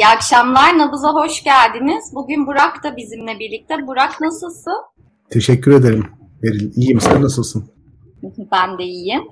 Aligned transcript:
İyi 0.00 0.06
akşamlar. 0.06 0.78
Nabız'a 0.78 1.14
hoş 1.14 1.44
geldiniz. 1.44 2.04
Bugün 2.14 2.46
Burak 2.46 2.84
da 2.84 2.96
bizimle 2.96 3.38
birlikte. 3.38 3.86
Burak 3.86 4.20
nasılsın? 4.20 4.76
Teşekkür 5.30 5.72
ederim 5.72 6.06
Beril. 6.42 6.72
İyiyim. 6.76 7.00
Sen 7.00 7.22
nasılsın? 7.22 7.70
ben 8.52 8.78
de 8.78 8.84
iyiyim. 8.84 9.22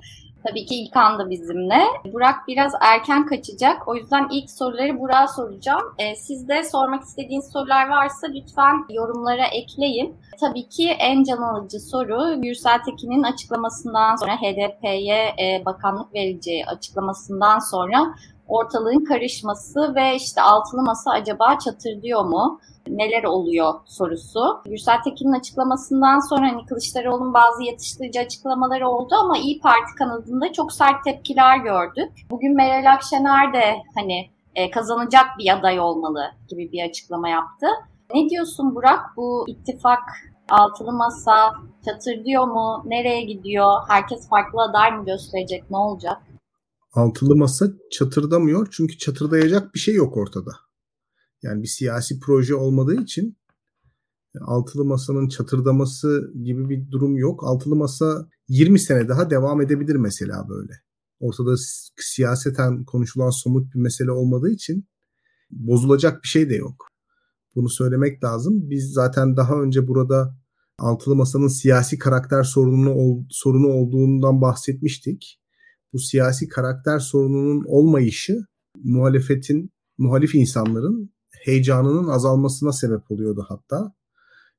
Tabii 0.47 0.65
ki 0.65 0.75
İlkan 0.75 1.19
da 1.19 1.29
bizimle. 1.29 1.81
Burak 2.13 2.35
biraz 2.47 2.71
erken 2.81 3.25
kaçacak. 3.25 3.87
O 3.87 3.95
yüzden 3.95 4.27
ilk 4.31 4.51
soruları 4.51 4.99
Burak'a 4.99 5.27
soracağım. 5.27 5.83
Ee, 5.99 6.15
siz 6.15 6.47
de 6.47 6.63
sormak 6.63 7.03
istediğiniz 7.03 7.51
sorular 7.53 7.89
varsa 7.89 8.27
lütfen 8.27 8.75
yorumlara 8.89 9.45
ekleyin. 9.45 10.15
Tabii 10.39 10.69
ki 10.69 10.89
en 10.89 11.23
can 11.23 11.37
alıcı 11.37 11.79
soru 11.79 12.41
Gürsel 12.41 12.83
Tekin'in 12.85 13.23
açıklamasından 13.23 14.15
sonra 14.15 14.35
HDP'ye 14.35 15.35
e, 15.43 15.65
bakanlık 15.65 16.13
vereceği 16.13 16.65
açıklamasından 16.65 17.59
sonra 17.59 18.15
ortalığın 18.49 19.05
karışması 19.05 19.95
ve 19.95 20.15
işte 20.15 20.41
altılı 20.41 20.81
masa 20.81 21.11
acaba 21.11 21.57
çatırdıyor 21.57 22.25
mu? 22.25 22.59
Neler 22.87 23.23
oluyor 23.23 23.73
sorusu. 23.85 24.61
Gürsel 24.65 25.01
Tekin'in 25.03 25.39
açıklamasından 25.39 26.29
sonra 26.29 26.47
hani 26.47 26.65
Kılıçdaroğlu'nun 26.65 27.33
bazı 27.33 27.63
yatıştırıcı 27.63 28.19
açıklamaları 28.19 28.89
oldu 28.89 29.15
ama 29.19 29.37
İyi 29.37 29.59
Parti 29.59 29.95
kanadında 29.97 30.53
çok 30.53 30.73
sert 30.73 31.03
tepkiler 31.03 31.57
gördük. 31.57 32.11
Bugün 32.31 32.55
Meral 32.55 32.93
Akşener 32.93 33.53
de 33.53 33.75
hani 33.95 34.29
e, 34.55 34.71
kazanacak 34.71 35.25
bir 35.39 35.53
aday 35.53 35.79
olmalı 35.79 36.23
gibi 36.49 36.71
bir 36.71 36.89
açıklama 36.89 37.29
yaptı. 37.29 37.67
Ne 38.13 38.29
diyorsun 38.29 38.75
Burak? 38.75 38.99
Bu 39.17 39.45
ittifak 39.47 39.99
altılı 40.49 40.91
masa 40.93 41.53
çatır 41.85 42.25
diyor 42.25 42.47
mu? 42.47 42.83
Nereye 42.85 43.21
gidiyor? 43.21 43.71
Herkes 43.87 44.29
farklı 44.29 44.61
aday 44.61 44.91
mı 44.91 45.05
gösterecek? 45.05 45.71
Ne 45.71 45.77
olacak? 45.77 46.17
Altılı 46.91 47.35
masa 47.35 47.67
çatırdamıyor 47.91 48.67
çünkü 48.71 48.97
çatırdayacak 48.97 49.73
bir 49.73 49.79
şey 49.79 49.95
yok 49.95 50.17
ortada. 50.17 50.51
Yani 51.41 51.63
bir 51.63 51.67
siyasi 51.67 52.19
proje 52.19 52.55
olmadığı 52.55 53.01
için 53.01 53.37
altılı 54.41 54.85
masanın 54.85 55.27
çatırdaması 55.27 56.31
gibi 56.43 56.69
bir 56.69 56.91
durum 56.91 57.17
yok. 57.17 57.43
Altılı 57.43 57.75
masa 57.75 58.27
20 58.47 58.79
sene 58.79 59.07
daha 59.07 59.29
devam 59.29 59.61
edebilir 59.61 59.95
mesela 59.95 60.49
böyle. 60.49 60.73
Ortada 61.19 61.55
siyaseten 61.99 62.85
konuşulan 62.85 63.29
somut 63.29 63.73
bir 63.73 63.79
mesele 63.79 64.11
olmadığı 64.11 64.49
için 64.49 64.87
bozulacak 65.51 66.23
bir 66.23 66.27
şey 66.27 66.49
de 66.49 66.55
yok. 66.55 66.87
Bunu 67.55 67.69
söylemek 67.69 68.23
lazım. 68.23 68.69
Biz 68.69 68.91
zaten 68.93 69.37
daha 69.37 69.61
önce 69.61 69.87
burada 69.87 70.37
altılı 70.77 71.15
masanın 71.15 71.47
siyasi 71.47 71.97
karakter 71.97 72.43
sorunu 72.43 73.25
sorunu 73.29 73.67
olduğundan 73.67 74.41
bahsetmiştik 74.41 75.38
bu 75.93 75.99
siyasi 75.99 76.47
karakter 76.47 76.99
sorununun 76.99 77.63
olmayışı 77.67 78.45
muhalefetin, 78.83 79.71
muhalif 79.97 80.35
insanların 80.35 81.13
heyecanının 81.45 82.07
azalmasına 82.07 82.71
sebep 82.71 83.11
oluyordu 83.11 83.45
hatta. 83.49 83.93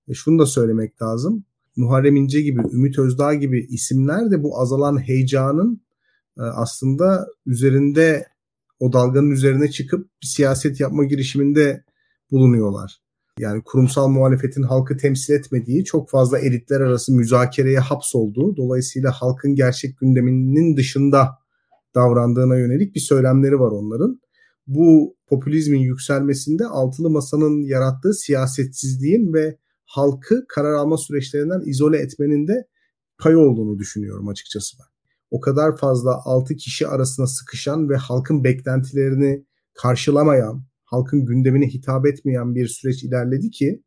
E 0.09 0.15
şunu 0.15 0.39
da 0.39 0.47
söylemek 0.47 1.03
lazım. 1.03 1.45
Muharrem 1.77 2.17
İnce 2.17 2.41
gibi, 2.41 2.61
Ümit 2.73 2.99
Özdağ 2.99 3.35
gibi 3.35 3.67
isimler 3.71 4.31
de 4.31 4.43
bu 4.43 4.61
azalan 4.61 4.99
heyecanın 4.99 5.81
e, 6.39 6.43
aslında 6.43 7.27
üzerinde 7.47 8.27
o 8.81 8.93
dalganın 8.93 9.31
üzerine 9.31 9.71
çıkıp 9.71 10.11
bir 10.23 10.27
siyaset 10.27 10.81
yapma 10.81 11.05
girişiminde 11.05 11.85
bulunuyorlar. 12.31 13.01
Yani 13.39 13.63
kurumsal 13.65 14.09
muhalefetin 14.09 14.63
halkı 14.63 14.97
temsil 14.97 15.35
etmediği, 15.35 15.85
çok 15.85 16.11
fazla 16.11 16.39
elitler 16.39 16.81
arası 16.81 17.13
müzakereye 17.13 17.79
hapsolduğu, 17.79 18.57
dolayısıyla 18.57 19.13
halkın 19.13 19.55
gerçek 19.55 19.99
gündeminin 19.99 20.77
dışında 20.77 21.29
davrandığına 21.95 22.59
yönelik 22.59 22.95
bir 22.95 23.01
söylemleri 23.01 23.61
var 23.61 23.71
onların. 23.73 24.21
Bu 24.67 25.17
popülizmin 25.27 25.81
yükselmesinde 25.81 26.67
altılı 26.67 27.11
masanın 27.11 27.63
yarattığı 27.63 28.15
siyasetsizliğin 28.15 29.33
ve 29.33 29.57
halkı 29.85 30.45
karar 30.49 30.73
alma 30.73 30.97
süreçlerinden 30.97 31.61
izole 31.67 31.99
etmenin 31.99 32.49
de 32.49 32.67
payı 33.19 33.39
olduğunu 33.39 33.79
düşünüyorum 33.79 34.29
açıkçası 34.29 34.77
ben. 34.79 34.87
O 35.31 35.41
kadar 35.41 35.77
fazla 35.77 36.21
altı 36.25 36.57
kişi 36.57 36.89
arasına 36.89 37.27
sıkışan 37.27 37.89
ve 37.89 37.97
halkın 37.97 38.45
beklentilerini 38.45 39.47
karşılamayan, 39.75 40.65
halkın 40.91 41.27
gündemine 41.27 41.67
hitap 41.67 42.07
etmeyen 42.07 42.55
bir 42.55 42.69
süreç 42.69 43.03
ilerledi 43.03 43.51
ki 43.51 43.83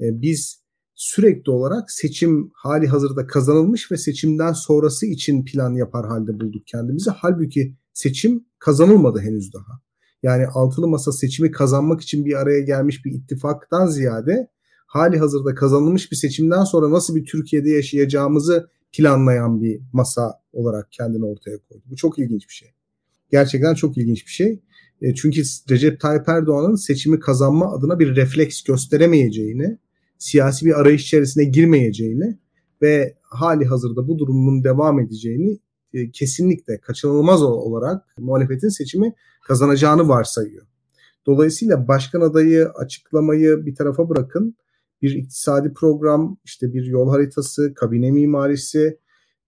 e, 0.00 0.04
biz 0.22 0.64
sürekli 0.94 1.50
olarak 1.50 1.90
seçim 1.90 2.50
hali 2.54 2.86
hazırda 2.86 3.26
kazanılmış 3.26 3.92
ve 3.92 3.96
seçimden 3.96 4.52
sonrası 4.52 5.06
için 5.06 5.44
plan 5.44 5.74
yapar 5.74 6.06
halde 6.06 6.40
bulduk 6.40 6.66
kendimizi. 6.66 7.10
Halbuki 7.10 7.76
seçim 7.92 8.44
kazanılmadı 8.58 9.20
henüz 9.20 9.54
daha. 9.54 9.80
Yani 10.22 10.46
altılı 10.46 10.88
masa 10.88 11.12
seçimi 11.12 11.50
kazanmak 11.50 12.00
için 12.00 12.24
bir 12.24 12.34
araya 12.40 12.60
gelmiş 12.60 13.04
bir 13.04 13.12
ittifaktan 13.12 13.86
ziyade 13.86 14.50
hali 14.86 15.18
hazırda 15.18 15.54
kazanılmış 15.54 16.12
bir 16.12 16.16
seçimden 16.16 16.64
sonra 16.64 16.90
nasıl 16.90 17.16
bir 17.16 17.24
Türkiye'de 17.24 17.70
yaşayacağımızı 17.70 18.70
planlayan 18.92 19.62
bir 19.62 19.80
masa 19.92 20.40
olarak 20.52 20.92
kendini 20.92 21.24
ortaya 21.24 21.58
koydu. 21.58 21.82
Bu 21.86 21.96
çok 21.96 22.18
ilginç 22.18 22.48
bir 22.48 22.54
şey. 22.54 22.68
Gerçekten 23.30 23.74
çok 23.74 23.98
ilginç 23.98 24.26
bir 24.26 24.30
şey. 24.30 24.62
E, 25.02 25.14
çünkü 25.14 25.42
Recep 25.70 26.00
Tayyip 26.00 26.28
Erdoğan'ın 26.28 26.74
seçimi 26.74 27.20
kazanma 27.20 27.72
adına 27.72 27.98
bir 27.98 28.16
refleks 28.16 28.62
gösteremeyeceğini, 28.62 29.78
siyasi 30.18 30.66
bir 30.66 30.80
arayış 30.80 31.02
içerisine 31.02 31.44
girmeyeceğini 31.44 32.38
ve 32.82 33.14
hali 33.22 33.64
hazırda 33.64 34.08
bu 34.08 34.18
durumun 34.18 34.64
devam 34.64 35.00
edeceğini 35.00 35.58
e, 35.92 36.10
kesinlikle 36.10 36.80
kaçınılmaz 36.80 37.42
olarak 37.42 38.02
muhalefetin 38.18 38.68
seçimi 38.68 39.14
kazanacağını 39.46 40.08
varsayıyor. 40.08 40.66
Dolayısıyla 41.26 41.88
başkan 41.88 42.20
adayı 42.20 42.68
açıklamayı 42.68 43.66
bir 43.66 43.74
tarafa 43.74 44.08
bırakın. 44.08 44.56
Bir 45.02 45.14
iktisadi 45.14 45.72
program, 45.72 46.36
işte 46.44 46.74
bir 46.74 46.84
yol 46.84 47.10
haritası, 47.10 47.74
kabine 47.74 48.10
mimarisi, 48.10 48.98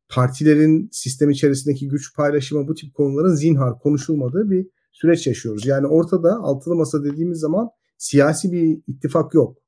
partilerin 0.08 0.88
sistem 0.92 1.30
içerisindeki 1.30 1.88
güç 1.88 2.14
paylaşımı 2.16 2.68
bu 2.68 2.74
tip 2.74 2.94
konuların 2.94 3.34
zinhar 3.34 3.78
konuşulmadığı 3.78 4.50
bir 4.50 4.66
süreç 4.96 5.26
yaşıyoruz. 5.26 5.66
Yani 5.66 5.86
ortada 5.86 6.36
altılı 6.36 6.74
masa 6.74 7.04
dediğimiz 7.04 7.38
zaman 7.38 7.68
siyasi 7.98 8.52
bir 8.52 8.82
ittifak 8.86 9.34
yok. 9.34 9.58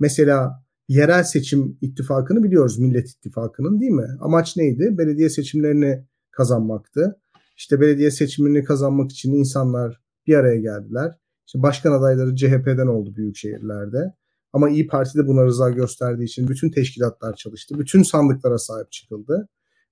Mesela 0.00 0.64
yerel 0.88 1.24
seçim 1.24 1.78
ittifakını 1.80 2.44
biliyoruz 2.44 2.78
Millet 2.78 3.08
İttifakı'nın 3.08 3.80
değil 3.80 3.92
mi? 3.92 4.08
Amaç 4.20 4.56
neydi? 4.56 4.98
Belediye 4.98 5.30
seçimlerini 5.30 6.06
kazanmaktı. 6.30 7.20
İşte 7.56 7.80
belediye 7.80 8.10
seçimini 8.10 8.64
kazanmak 8.64 9.10
için 9.10 9.32
insanlar 9.32 10.00
bir 10.26 10.34
araya 10.34 10.56
geldiler. 10.60 11.18
İşte 11.46 11.62
başkan 11.62 11.92
adayları 11.92 12.36
CHP'den 12.36 12.86
oldu 12.86 13.16
büyük 13.16 13.36
şehirlerde. 13.36 14.14
Ama 14.52 14.70
İyi 14.70 14.86
Parti 14.86 15.18
de 15.18 15.26
buna 15.26 15.44
rıza 15.44 15.70
gösterdiği 15.70 16.24
için 16.24 16.48
bütün 16.48 16.70
teşkilatlar 16.70 17.34
çalıştı. 17.36 17.78
Bütün 17.78 18.02
sandıklara 18.02 18.58
sahip 18.58 18.92
çıkıldı. 18.92 19.48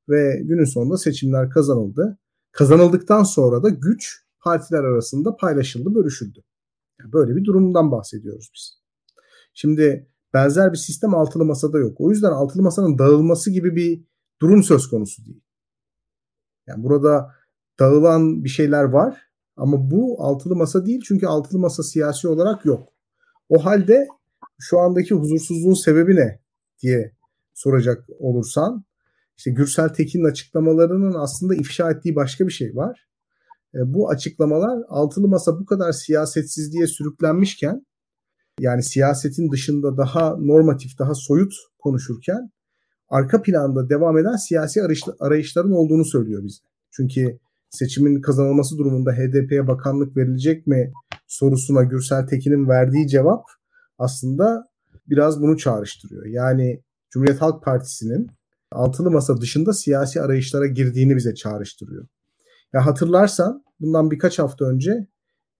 Ve 0.08 0.40
günün 0.42 0.64
sonunda 0.64 0.96
seçimler 0.96 1.50
kazanıldı. 1.50 2.18
Kazanıldıktan 2.52 3.22
sonra 3.22 3.62
da 3.62 3.68
güç 3.68 4.25
partiler 4.46 4.84
arasında 4.84 5.36
paylaşıldı, 5.36 5.94
bölüşüldü. 5.94 6.40
Yani 7.00 7.12
böyle 7.12 7.36
bir 7.36 7.44
durumdan 7.44 7.90
bahsediyoruz 7.90 8.50
biz. 8.54 8.82
Şimdi 9.54 10.10
benzer 10.34 10.72
bir 10.72 10.78
sistem 10.78 11.14
altılı 11.14 11.44
masada 11.44 11.78
yok. 11.78 12.00
O 12.00 12.10
yüzden 12.10 12.30
altılı 12.30 12.62
masanın 12.62 12.98
dağılması 12.98 13.50
gibi 13.50 13.76
bir 13.76 14.04
durum 14.40 14.62
söz 14.62 14.90
konusu 14.90 15.24
değil. 15.26 15.40
Yani 16.66 16.84
burada 16.84 17.34
dağılan 17.80 18.44
bir 18.44 18.48
şeyler 18.48 18.84
var 18.84 19.22
ama 19.56 19.90
bu 19.90 20.16
altılı 20.24 20.56
masa 20.56 20.86
değil 20.86 21.00
çünkü 21.08 21.26
altılı 21.26 21.58
masa 21.58 21.82
siyasi 21.82 22.28
olarak 22.28 22.64
yok. 22.64 22.88
O 23.48 23.64
halde 23.64 24.08
şu 24.58 24.78
andaki 24.78 25.14
huzursuzluğun 25.14 25.84
sebebi 25.84 26.16
ne 26.16 26.40
diye 26.82 27.16
soracak 27.54 28.04
olursan 28.18 28.84
işte 29.36 29.50
Gürsel 29.50 29.88
Tekin'in 29.88 30.30
açıklamalarının 30.30 31.14
aslında 31.14 31.54
ifşa 31.54 31.90
ettiği 31.90 32.16
başka 32.16 32.46
bir 32.46 32.52
şey 32.52 32.76
var. 32.76 33.06
E, 33.76 33.94
bu 33.94 34.10
açıklamalar 34.10 34.82
altılı 34.88 35.28
masa 35.28 35.60
bu 35.60 35.66
kadar 35.66 35.92
siyasetsizliğe 35.92 36.86
sürüklenmişken 36.86 37.86
yani 38.60 38.82
siyasetin 38.82 39.50
dışında 39.52 39.96
daha 39.96 40.36
normatif, 40.36 40.98
daha 40.98 41.14
soyut 41.14 41.52
konuşurken 41.78 42.50
arka 43.08 43.42
planda 43.42 43.88
devam 43.88 44.18
eden 44.18 44.36
siyasi 44.36 44.80
arayışların 45.20 45.72
olduğunu 45.72 46.04
söylüyor 46.04 46.44
bize. 46.44 46.58
Çünkü 46.90 47.38
seçimin 47.70 48.20
kazanılması 48.20 48.78
durumunda 48.78 49.12
HDP'ye 49.12 49.66
bakanlık 49.68 50.16
verilecek 50.16 50.66
mi 50.66 50.92
sorusuna 51.26 51.82
Gürsel 51.82 52.26
Tekin'in 52.26 52.68
verdiği 52.68 53.08
cevap 53.08 53.44
aslında 53.98 54.68
biraz 55.06 55.42
bunu 55.42 55.56
çağrıştırıyor. 55.56 56.26
Yani 56.26 56.82
Cumhuriyet 57.10 57.42
Halk 57.42 57.64
Partisi'nin 57.64 58.30
altılı 58.72 59.10
masa 59.10 59.40
dışında 59.40 59.72
siyasi 59.72 60.20
arayışlara 60.20 60.66
girdiğini 60.66 61.16
bize 61.16 61.34
çağrıştırıyor. 61.34 62.06
Ya 62.72 62.86
hatırlarsan 62.86 63.65
bundan 63.80 64.10
birkaç 64.10 64.38
hafta 64.38 64.64
önce 64.64 65.06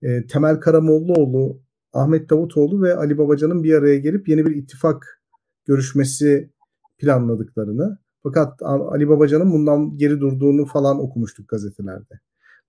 e, 0.02 0.26
Temel 0.26 0.60
Karamollaoğlu 0.60 1.60
Ahmet 1.92 2.30
Davutoğlu 2.30 2.82
ve 2.82 2.94
Ali 2.94 3.18
Babacan'ın 3.18 3.62
bir 3.62 3.74
araya 3.74 3.98
gelip 3.98 4.28
yeni 4.28 4.46
bir 4.46 4.56
ittifak 4.56 5.22
görüşmesi 5.64 6.50
planladıklarını 6.98 7.98
fakat 8.22 8.62
Ali 8.62 9.08
Babacan'ın 9.08 9.52
bundan 9.52 9.96
geri 9.96 10.20
durduğunu 10.20 10.66
falan 10.66 11.00
okumuştuk 11.00 11.48
gazetelerde. 11.48 12.20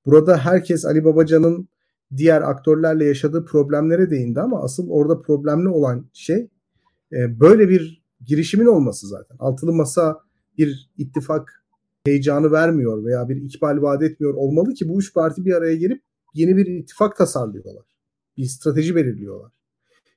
Burada 0.06 0.38
herkes 0.38 0.86
Ali 0.86 1.06
Babacan'ın 1.06 1.70
diğer 2.18 2.42
aktörlerle 2.42 3.06
yaşadığı 3.06 3.46
problemlere 3.46 4.10
değindi 4.10 4.42
ama 4.42 4.64
asıl 4.64 4.90
orada 4.90 5.22
problemli 5.22 5.70
olan 5.70 6.10
şey 6.14 6.50
e, 7.12 7.40
böyle 7.40 7.70
bir 7.70 8.04
girişimin 8.26 8.66
olması 8.66 9.08
zaten. 9.08 9.36
Altılı 9.40 9.74
masa 9.74 10.20
bir 10.58 10.90
ittifak 10.98 11.57
heyecanı 12.08 12.52
vermiyor 12.52 13.06
veya 13.06 13.30
bir 13.30 13.36
ikbal 13.36 13.82
vaat 13.82 14.04
etmiyor 14.04 14.34
olmalı 14.34 14.74
ki 14.74 14.90
bu 14.90 15.00
üç 15.00 15.14
parti 15.14 15.46
bir 15.46 15.54
araya 15.54 15.76
gelip 15.76 16.02
yeni 16.34 16.58
bir 16.58 16.66
ittifak 16.66 17.18
tasarlıyorlar. 17.18 17.84
Bir 18.38 18.46
strateji 18.46 18.96
belirliyorlar. 18.96 19.52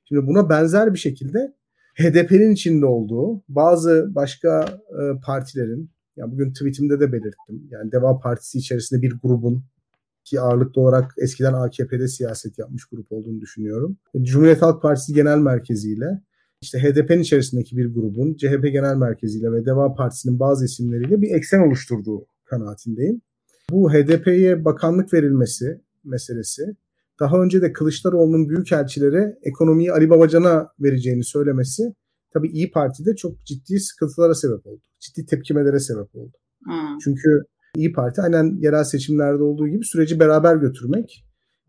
Şimdi 0.05 0.27
buna 0.27 0.49
benzer 0.49 0.93
bir 0.93 0.99
şekilde 0.99 1.53
HDP'nin 1.95 2.51
içinde 2.51 2.85
olduğu 2.85 3.43
bazı 3.49 4.11
başka 4.15 4.65
e, 4.89 5.01
partilerin 5.25 5.91
yani 6.15 6.31
bugün 6.31 6.53
tweetimde 6.53 6.99
de 6.99 7.11
belirttim. 7.11 7.67
Yani 7.69 7.91
Deva 7.91 8.19
Partisi 8.19 8.57
içerisinde 8.57 9.01
bir 9.01 9.19
grubun 9.23 9.63
ki 10.23 10.41
ağırlıklı 10.41 10.81
olarak 10.81 11.13
eskiden 11.17 11.53
AKP'de 11.53 12.07
siyaset 12.07 12.59
yapmış 12.59 12.85
grup 12.85 13.11
olduğunu 13.11 13.41
düşünüyorum. 13.41 13.97
Cumhuriyet 14.21 14.61
Halk 14.61 14.81
Partisi 14.81 15.13
Genel 15.13 15.37
Merkezi 15.37 15.93
ile 15.93 16.21
işte 16.61 16.79
HDP'nin 16.79 17.19
içerisindeki 17.19 17.77
bir 17.77 17.93
grubun 17.93 18.33
CHP 18.33 18.63
Genel 18.63 18.95
Merkezi 18.95 19.39
ile 19.39 19.51
ve 19.51 19.65
Deva 19.65 19.93
Partisi'nin 19.93 20.39
bazı 20.39 20.65
isimleriyle 20.65 21.21
bir 21.21 21.31
eksen 21.31 21.67
oluşturduğu 21.67 22.25
kanaatindeyim. 22.45 23.21
Bu 23.71 23.93
HDP'ye 23.93 24.65
bakanlık 24.65 25.13
verilmesi 25.13 25.81
meselesi 26.03 26.75
daha 27.19 27.41
önce 27.41 27.61
de 27.61 27.73
Kılıçdaroğlu'nun 27.73 28.49
büyükelçilere 28.49 29.37
ekonomiyi 29.43 29.91
Ali 29.91 30.09
Babacan'a 30.09 30.67
vereceğini 30.79 31.23
söylemesi 31.23 31.93
tabii 32.33 32.47
İyi 32.47 32.71
Parti'de 32.71 33.15
çok 33.15 33.45
ciddi 33.45 33.79
sıkıntılara 33.79 34.35
sebep 34.35 34.67
oldu. 34.67 34.81
Ciddi 34.99 35.25
tepkimelere 35.25 35.79
sebep 35.79 36.15
oldu. 36.15 36.37
Hmm. 36.63 36.97
Çünkü 37.03 37.41
İyi 37.75 37.91
Parti 37.93 38.21
aynen 38.21 38.57
yerel 38.61 38.83
seçimlerde 38.83 39.43
olduğu 39.43 39.67
gibi 39.67 39.85
süreci 39.85 40.19
beraber 40.19 40.55
götürmek 40.55 41.25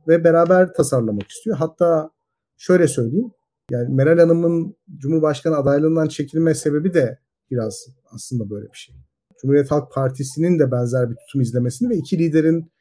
ve 0.08 0.24
beraber 0.24 0.72
tasarlamak 0.72 1.30
istiyor. 1.30 1.56
Hatta 1.56 2.10
şöyle 2.56 2.88
söyleyeyim. 2.88 3.30
Yani 3.70 3.94
Meral 3.94 4.18
Hanım'ın 4.18 4.76
Cumhurbaşkanı 4.96 5.56
adaylığından 5.56 6.08
çekilme 6.08 6.54
sebebi 6.54 6.94
de 6.94 7.18
biraz 7.50 7.86
aslında 8.10 8.50
böyle 8.50 8.66
bir 8.66 8.76
şey. 8.76 8.94
Cumhuriyet 9.40 9.70
Halk 9.70 9.92
Partisi'nin 9.92 10.58
de 10.58 10.70
benzer 10.70 11.10
bir 11.10 11.16
tutum 11.16 11.40
izlemesini 11.40 11.90
ve 11.90 11.96
iki 11.96 12.18
liderin 12.18 12.72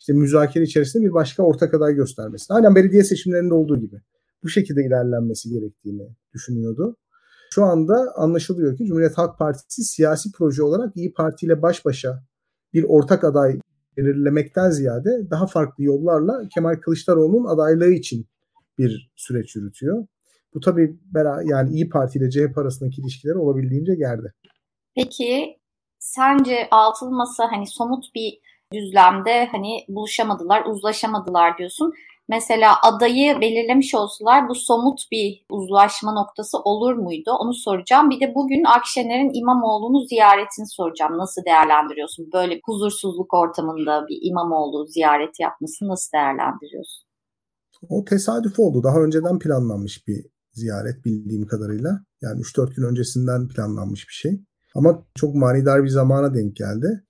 işte 0.00 0.12
müzakere 0.12 0.64
içerisinde 0.64 1.04
bir 1.04 1.12
başka 1.12 1.42
ortak 1.42 1.74
aday 1.74 1.94
göstermesini. 1.94 2.54
Aynen 2.54 2.74
belediye 2.74 3.04
seçimlerinde 3.04 3.54
olduğu 3.54 3.80
gibi. 3.80 3.96
Bu 4.42 4.48
şekilde 4.48 4.84
ilerlenmesi 4.84 5.48
gerektiğini 5.50 6.08
düşünüyordu. 6.34 6.96
Şu 7.54 7.64
anda 7.64 8.12
anlaşılıyor 8.16 8.76
ki 8.76 8.84
Cumhuriyet 8.86 9.18
Halk 9.18 9.38
Partisi 9.38 9.84
siyasi 9.84 10.32
proje 10.32 10.62
olarak 10.62 10.96
İyi 10.96 11.12
Parti 11.12 11.46
ile 11.46 11.62
baş 11.62 11.84
başa 11.84 12.24
bir 12.72 12.84
ortak 12.88 13.24
aday 13.24 13.60
belirlemekten 13.96 14.70
ziyade 14.70 15.30
daha 15.30 15.46
farklı 15.46 15.84
yollarla 15.84 16.48
Kemal 16.54 16.74
Kılıçdaroğlu'nun 16.74 17.44
adaylığı 17.44 17.90
için 17.90 18.26
bir 18.82 19.10
süreç 19.16 19.56
yürütüyor. 19.56 20.06
Bu 20.54 20.60
tabii 20.60 20.98
yani 21.44 21.70
İyi 21.70 21.88
Parti 21.88 22.18
ile 22.18 22.30
CHP 22.30 22.58
arasındaki 22.58 23.00
ilişkileri 23.00 23.38
olabildiğince 23.38 23.94
gerdi. 23.94 24.32
Peki 24.96 25.58
sence 25.98 26.68
altılı 26.70 27.10
masa 27.10 27.52
hani 27.52 27.66
somut 27.66 28.04
bir 28.14 28.38
düzlemde 28.72 29.48
hani 29.52 29.84
buluşamadılar, 29.88 30.64
uzlaşamadılar 30.66 31.58
diyorsun. 31.58 31.92
Mesela 32.28 32.74
adayı 32.82 33.40
belirlemiş 33.40 33.94
olsalar 33.94 34.48
bu 34.48 34.54
somut 34.54 35.00
bir 35.12 35.44
uzlaşma 35.50 36.12
noktası 36.12 36.58
olur 36.58 36.94
muydu? 36.94 37.30
Onu 37.40 37.54
soracağım. 37.54 38.10
Bir 38.10 38.20
de 38.20 38.34
bugün 38.34 38.64
Akşener'in 38.64 39.30
İmamoğlu'nu 39.34 40.00
ziyaretini 40.00 40.66
soracağım. 40.66 41.18
Nasıl 41.18 41.44
değerlendiriyorsun? 41.44 42.32
Böyle 42.32 42.60
huzursuzluk 42.64 43.34
ortamında 43.34 44.06
bir 44.08 44.18
İmamoğlu 44.22 44.86
ziyareti 44.86 45.42
yapmasını 45.42 45.88
nasıl 45.88 46.12
değerlendiriyorsun? 46.12 47.11
O 47.88 48.04
tesadüf 48.04 48.58
oldu. 48.58 48.82
Daha 48.82 49.00
önceden 49.00 49.38
planlanmış 49.38 50.08
bir 50.08 50.26
ziyaret 50.52 51.04
bildiğim 51.04 51.46
kadarıyla. 51.46 52.04
Yani 52.22 52.40
3-4 52.40 52.74
gün 52.74 52.82
öncesinden 52.82 53.48
planlanmış 53.48 54.08
bir 54.08 54.12
şey. 54.12 54.40
Ama 54.74 55.04
çok 55.14 55.34
manidar 55.34 55.84
bir 55.84 55.88
zamana 55.88 56.34
denk 56.34 56.56
geldi. 56.56 57.04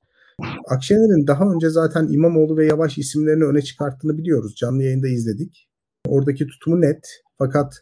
Akşener'in 0.68 1.26
daha 1.26 1.52
önce 1.52 1.70
zaten 1.70 2.08
İmamoğlu 2.10 2.56
ve 2.56 2.66
Yavaş 2.66 2.98
isimlerini 2.98 3.44
öne 3.44 3.62
çıkarttığını 3.62 4.18
biliyoruz. 4.18 4.54
Canlı 4.56 4.82
yayında 4.82 5.08
izledik. 5.08 5.68
Oradaki 6.06 6.46
tutumu 6.46 6.80
net. 6.80 7.06
Fakat 7.38 7.74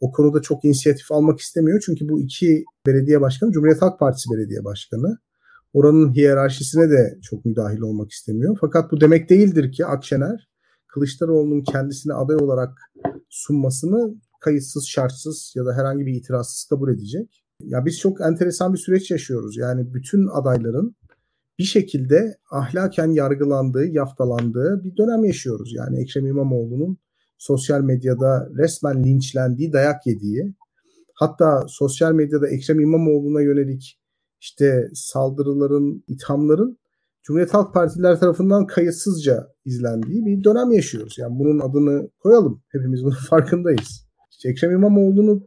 o 0.00 0.12
konuda 0.12 0.42
çok 0.42 0.64
inisiyatif 0.64 1.12
almak 1.12 1.40
istemiyor. 1.40 1.82
Çünkü 1.86 2.08
bu 2.08 2.20
iki 2.20 2.64
belediye 2.86 3.20
başkanı 3.20 3.52
Cumhuriyet 3.52 3.82
Halk 3.82 3.98
Partisi 3.98 4.30
belediye 4.36 4.64
başkanı. 4.64 5.18
Oranın 5.72 6.14
hiyerarşisine 6.14 6.90
de 6.90 7.18
çok 7.22 7.44
müdahil 7.44 7.80
olmak 7.80 8.10
istemiyor. 8.10 8.58
Fakat 8.60 8.92
bu 8.92 9.00
demek 9.00 9.30
değildir 9.30 9.72
ki 9.72 9.86
Akşener 9.86 10.48
Kılıçdaroğlu'nun 10.96 11.62
kendisine 11.62 12.14
aday 12.14 12.36
olarak 12.36 12.78
sunmasını 13.28 14.14
kayıtsız, 14.40 14.86
şartsız 14.86 15.52
ya 15.56 15.66
da 15.66 15.74
herhangi 15.74 16.06
bir 16.06 16.14
itirazsız 16.14 16.64
kabul 16.64 16.94
edecek. 16.94 17.44
Ya 17.60 17.84
biz 17.84 17.98
çok 17.98 18.20
enteresan 18.20 18.72
bir 18.72 18.78
süreç 18.78 19.10
yaşıyoruz. 19.10 19.56
Yani 19.56 19.94
bütün 19.94 20.26
adayların 20.26 20.96
bir 21.58 21.64
şekilde 21.64 22.36
ahlaken 22.50 23.10
yargılandığı, 23.10 23.86
yaftalandığı 23.86 24.84
bir 24.84 24.96
dönem 24.96 25.24
yaşıyoruz. 25.24 25.74
Yani 25.74 26.00
Ekrem 26.00 26.26
İmamoğlu'nun 26.26 26.98
sosyal 27.38 27.80
medyada 27.80 28.48
resmen 28.58 29.04
linçlendiği, 29.04 29.72
dayak 29.72 30.06
yediği, 30.06 30.54
hatta 31.14 31.64
sosyal 31.68 32.12
medyada 32.12 32.48
Ekrem 32.48 32.80
İmamoğlu'na 32.80 33.40
yönelik 33.40 34.00
işte 34.40 34.90
saldırıların, 34.94 36.04
ithamların 36.08 36.78
Cumhuriyet 37.26 37.54
Halk 37.54 37.74
Partiler 37.74 38.20
tarafından 38.20 38.66
kayıtsızca 38.66 39.48
izlendiği 39.64 40.26
bir 40.26 40.44
dönem 40.44 40.72
yaşıyoruz. 40.72 41.18
Yani 41.18 41.38
bunun 41.38 41.60
adını 41.60 42.10
koyalım. 42.18 42.62
Hepimiz 42.68 43.04
bunun 43.04 43.14
farkındayız. 43.30 44.06
İşte 44.30 44.48
Ekrem 44.48 44.70
İmamoğlu'nu 44.70 45.46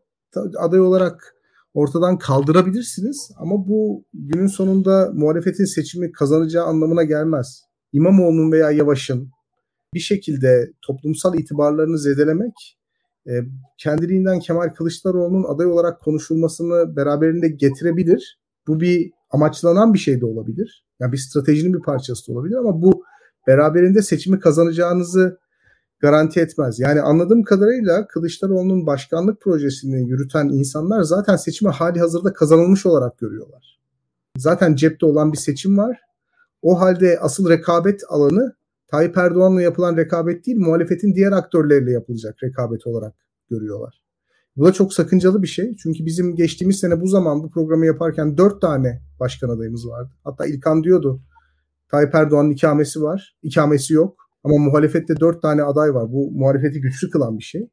aday 0.57 0.79
olarak 0.79 1.35
ortadan 1.73 2.17
kaldırabilirsiniz 2.17 3.31
ama 3.37 3.67
bu 3.67 4.05
günün 4.13 4.47
sonunda 4.47 5.11
muhalefetin 5.13 5.65
seçimi 5.65 6.11
kazanacağı 6.11 6.65
anlamına 6.65 7.03
gelmez. 7.03 7.63
İmamoğlu'nun 7.93 8.51
veya 8.51 8.71
Yavaş'ın 8.71 9.29
bir 9.93 9.99
şekilde 9.99 10.73
toplumsal 10.81 11.39
itibarlarını 11.39 11.97
zedelemek 11.97 12.77
e, 13.27 13.31
kendiliğinden 13.77 14.39
Kemal 14.39 14.69
Kılıçdaroğlu'nun 14.69 15.55
aday 15.55 15.67
olarak 15.67 16.01
konuşulmasını 16.01 16.95
beraberinde 16.95 17.47
getirebilir. 17.47 18.39
Bu 18.67 18.79
bir 18.79 19.11
amaçlanan 19.29 19.93
bir 19.93 19.99
şey 19.99 20.21
de 20.21 20.25
olabilir. 20.25 20.85
Yani 20.99 21.11
bir 21.11 21.17
stratejinin 21.17 21.73
bir 21.73 21.81
parçası 21.81 22.27
da 22.27 22.31
olabilir 22.31 22.55
ama 22.55 22.81
bu 22.81 23.03
beraberinde 23.47 24.01
seçimi 24.01 24.39
kazanacağınızı 24.39 25.39
garanti 25.99 26.39
etmez. 26.39 26.79
Yani 26.79 27.01
anladığım 27.01 27.43
kadarıyla 27.43 28.07
Kılıçdaroğlu'nun 28.07 28.85
başkanlık 28.85 29.41
projesini 29.41 30.09
yürüten 30.09 30.49
insanlar 30.49 31.01
zaten 31.01 31.35
seçimi 31.35 31.71
hali 31.71 31.99
hazırda 31.99 32.33
kazanılmış 32.33 32.85
olarak 32.85 33.17
görüyorlar. 33.17 33.79
Zaten 34.37 34.75
cepte 34.75 35.05
olan 35.05 35.33
bir 35.33 35.37
seçim 35.37 35.77
var. 35.77 35.99
O 36.61 36.79
halde 36.79 37.19
asıl 37.19 37.49
rekabet 37.49 38.01
alanı 38.09 38.55
Tayyip 38.87 39.17
Erdoğan'la 39.17 39.61
yapılan 39.61 39.97
rekabet 39.97 40.45
değil, 40.45 40.57
muhalefetin 40.57 41.15
diğer 41.15 41.31
aktörleriyle 41.31 41.91
yapılacak 41.91 42.35
rekabet 42.43 42.87
olarak 42.87 43.13
görüyorlar. 43.49 43.98
Bu 44.59 44.65
da 44.65 44.73
çok 44.73 44.93
sakıncalı 44.93 45.41
bir 45.41 45.47
şey. 45.47 45.75
Çünkü 45.75 46.05
bizim 46.05 46.35
geçtiğimiz 46.35 46.79
sene 46.79 47.01
bu 47.01 47.07
zaman 47.07 47.43
bu 47.43 47.51
programı 47.51 47.85
yaparken 47.85 48.37
dört 48.37 48.61
tane 48.61 49.01
başkan 49.19 49.49
adayımız 49.49 49.87
vardı. 49.87 50.09
Hatta 50.23 50.45
İlkan 50.45 50.83
diyordu 50.83 51.21
Tayyip 51.91 52.15
Erdoğan'ın 52.15 52.49
ikamesi 52.49 53.01
var, 53.01 53.37
ikamesi 53.43 53.93
yok. 53.93 54.17
Ama 54.43 54.57
muhalefette 54.57 55.19
dört 55.19 55.41
tane 55.41 55.63
aday 55.63 55.93
var. 55.93 56.11
Bu 56.11 56.31
muhalefeti 56.31 56.81
güçlü 56.81 57.09
kılan 57.09 57.37
bir 57.37 57.43
şey. 57.43 57.69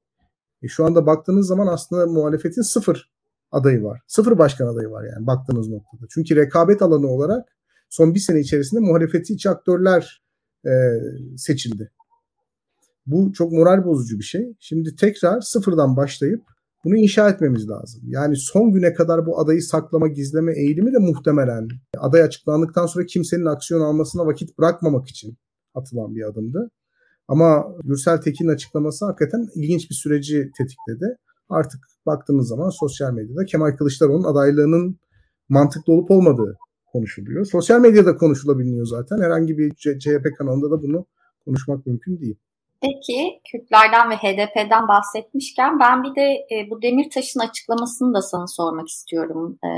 E 0.63 0.69
şu 0.69 0.85
anda 0.85 1.07
baktığınız 1.07 1.47
zaman 1.47 1.67
aslında 1.67 2.07
muhalefetin 2.07 2.63
sıfır 2.63 3.13
adayı 3.53 3.83
var. 3.83 4.01
Sıfır 4.07 4.39
başkan 4.39 4.67
adayı 4.67 4.91
var 4.91 5.05
yani 5.05 5.27
baktığınız 5.27 5.69
noktada. 5.69 6.07
Çünkü 6.11 6.37
rekabet 6.37 6.83
alanı 6.83 7.07
olarak 7.07 7.49
son 7.91 8.15
bir 8.15 8.21
sene 8.21 8.41
içerisinde 8.41 8.81
muhalefeti 8.81 9.33
içi 9.33 9.51
aktörler 9.51 10.23
e, 10.67 10.71
seçildi. 11.37 11.93
Bu 13.07 13.33
çok 13.33 13.53
moral 13.53 13.85
bozucu 13.85 14.19
bir 14.19 14.25
şey. 14.25 14.55
Şimdi 14.61 14.97
tekrar 14.97 15.41
sıfırdan 15.41 15.97
başlayıp 15.97 16.56
bunu 16.87 16.97
inşa 16.97 17.29
etmemiz 17.29 17.69
lazım. 17.69 18.03
Yani 18.07 18.37
son 18.37 18.73
güne 18.73 18.95
kadar 18.95 19.27
bu 19.27 19.41
adayı 19.41 19.63
saklama, 19.63 20.09
gizleme 20.09 20.53
eğilimi 20.53 20.93
de 20.93 20.99
muhtemelen 20.99 21.69
aday 21.99 22.23
açıklandıktan 22.23 22.87
sonra 22.87 23.07
kimsenin 23.07 23.45
aksiyon 23.45 23.81
almasına 23.81 24.27
vakit 24.27 24.59
bırakmamak 24.59 25.09
için 25.09 25.37
atılan 25.75 26.15
bir 26.15 26.29
adımdı. 26.29 26.71
Ama 27.29 27.67
Gürsel 27.85 28.21
Tekin'in 28.21 28.49
açıklaması 28.49 29.07
hakikaten 29.07 29.49
ilginç 29.55 29.91
bir 29.91 29.95
süreci 29.95 30.51
tetikledi. 30.59 31.17
Artık 31.49 31.81
baktığınız 32.07 32.49
zaman 32.49 32.71
sosyal 32.71 33.13
medyada 33.13 33.45
Kemal 33.45 33.77
Kılıçdaroğlu'nun 33.77 34.33
adaylığının 34.33 34.99
mantıklı 35.49 35.93
olup 35.93 36.11
olmadığı 36.11 36.57
konuşuluyor. 36.93 37.45
Sosyal 37.45 37.81
medyada 37.81 38.17
konuşulabiliyor 38.17 38.87
zaten. 38.87 39.19
Herhangi 39.19 39.59
bir 39.59 39.75
CHP 39.75 40.39
kanalında 40.39 40.71
da 40.71 40.83
bunu 40.83 41.07
konuşmak 41.45 41.87
mümkün 41.87 42.21
değil. 42.21 42.37
Peki 42.83 43.41
Kürtlerden 43.53 44.11
ve 44.11 44.17
HDP'den 44.17 44.89
bahsetmişken 44.89 45.81
ben 45.81 46.05
bir 46.05 46.15
de 46.15 46.23
e, 46.23 46.71
bu 46.71 46.83
Demirtaş'ın 46.83 47.41
açıklamasını 47.41 48.15
da 48.15 48.23
sana 48.23 48.47
sormak 48.47 48.89
istiyorum. 48.89 49.59
E, 49.65 49.71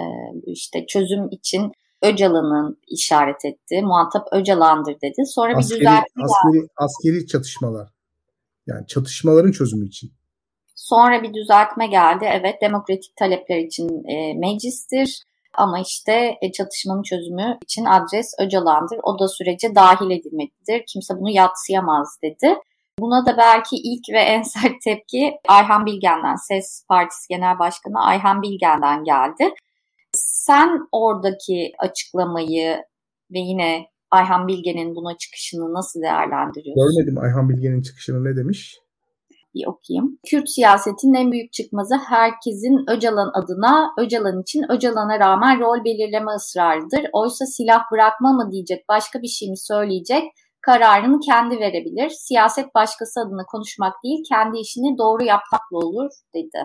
işte 0.47 0.87
çözüm 0.87 1.29
için 1.31 1.73
Öcalan'ın 2.03 2.79
işaret 2.89 3.45
etti. 3.45 3.83
Muhatap 3.83 4.29
Öcalan'dır 4.33 4.97
dedi. 5.03 5.27
Sonra 5.27 5.57
askeri, 5.57 5.77
bir 5.77 5.81
düzeltme 5.81 6.23
askeri, 6.25 6.69
askeri 6.77 7.27
çatışmalar. 7.27 7.89
Yani 8.67 8.87
çatışmaların 8.87 9.53
çözümü 9.53 9.87
için. 9.87 10.13
Sonra 10.75 11.23
bir 11.23 11.35
düzeltme 11.35 11.87
geldi. 11.87 12.29
Evet 12.33 12.63
demokratik 12.63 13.17
talepler 13.17 13.59
için 13.59 14.05
e, 14.09 14.35
meclistir. 14.35 15.23
Ama 15.55 15.79
işte 15.81 16.35
e, 16.43 16.53
çatışmanın 16.53 17.03
çözümü 17.03 17.59
için 17.63 17.85
adres 17.85 18.35
Öcalan'dır. 18.41 18.99
O 19.03 19.19
da 19.19 19.29
sürece 19.29 19.75
dahil 19.75 20.11
edilmelidir. 20.11 20.85
Kimse 20.89 21.15
bunu 21.15 21.31
yatsıyamaz 21.31 22.19
dedi. 22.23 22.55
Buna 22.99 23.27
da 23.27 23.37
belki 23.39 23.77
ilk 23.77 24.09
ve 24.13 24.21
en 24.21 24.43
sert 24.43 24.81
tepki 24.85 25.35
Ayhan 25.49 25.87
Bilgen'den, 25.87 26.35
SES 26.35 26.85
Partisi 26.89 27.29
Genel 27.29 27.59
Başkanı 27.59 28.01
Ayhan 28.01 28.43
Bilgen'den 28.43 29.05
geldi. 29.05 29.55
Sen 30.13 30.81
oradaki 30.93 31.73
açıklamayı 31.79 32.77
ve 33.33 33.39
yine 33.39 33.87
Ayhan 34.11 34.49
Bilgen'in 34.49 34.95
buna 34.95 35.17
çıkışını 35.17 35.75
nasıl 35.75 36.03
değerlendiriyorsun? 36.03 36.97
Görmedim 36.97 37.19
Ayhan 37.19 37.49
Bilgen'in 37.49 37.83
çıkışını 37.83 38.25
ne 38.25 38.37
demiş? 38.37 38.79
bir 39.55 39.67
okuyayım. 39.67 40.19
Kürt 40.27 40.51
siyasetinin 40.51 41.15
en 41.15 41.33
büyük 41.33 41.53
çıkmazı 41.53 41.97
herkesin 41.97 42.91
Öcalan 42.91 43.31
adına, 43.35 43.91
Öcalan 43.99 44.43
için 44.43 44.65
Öcalan'a 44.73 45.19
rağmen 45.19 45.61
rol 45.61 45.85
belirleme 45.85 46.33
ısrarıdır. 46.33 47.07
Oysa 47.13 47.47
silah 47.47 47.83
bırakma 47.93 48.33
mı 48.33 48.51
diyecek, 48.53 48.89
başka 48.89 49.23
bir 49.23 49.29
şey 49.29 49.51
mi 49.51 49.59
söyleyecek, 49.59 50.23
kararını 50.69 51.21
kendi 51.21 51.55
verebilir. 51.61 52.11
Siyaset 52.11 52.75
başkası 52.75 53.21
adına 53.21 53.45
konuşmak 53.53 53.95
değil, 54.05 54.21
kendi 54.29 54.59
işini 54.59 54.99
doğru 54.99 55.25
yapmakla 55.25 55.77
olur 55.87 56.11
dedi. 56.35 56.61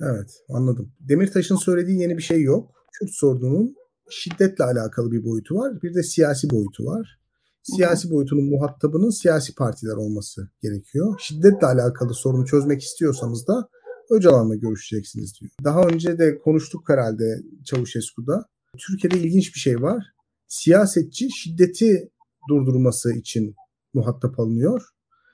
Evet 0.00 0.30
anladım. 0.48 0.92
Demirtaş'ın 1.00 1.56
söylediği 1.56 2.00
yeni 2.00 2.16
bir 2.16 2.22
şey 2.22 2.42
yok. 2.42 2.70
Kürt 2.92 3.10
sorununun 3.10 3.76
şiddetle 4.10 4.64
alakalı 4.64 5.12
bir 5.12 5.24
boyutu 5.24 5.54
var. 5.54 5.82
Bir 5.82 5.94
de 5.94 6.02
siyasi 6.02 6.50
boyutu 6.50 6.84
var. 6.84 7.20
Siyasi 7.62 8.10
boyutunun 8.10 8.50
muhatabının 8.50 9.10
siyasi 9.10 9.54
partiler 9.54 9.96
olması 9.96 10.48
gerekiyor. 10.62 11.14
Şiddetle 11.18 11.66
alakalı 11.66 12.14
sorunu 12.14 12.46
çözmek 12.46 12.82
istiyorsanız 12.82 13.46
da 13.46 13.68
Öcalan'la 14.10 14.54
görüşeceksiniz 14.54 15.40
diyor. 15.40 15.50
Daha 15.64 15.82
önce 15.82 16.18
de 16.18 16.38
konuştuk 16.38 16.88
herhalde 16.88 17.24
Çavuşesku'da. 17.64 18.44
Türkiye'de 18.78 19.18
ilginç 19.18 19.54
bir 19.54 19.60
şey 19.60 19.82
var. 19.82 20.04
Siyasetçi 20.50 21.30
şiddeti 21.30 22.10
durdurması 22.48 23.12
için 23.12 23.54
muhatap 23.94 24.40
alınıyor. 24.40 24.82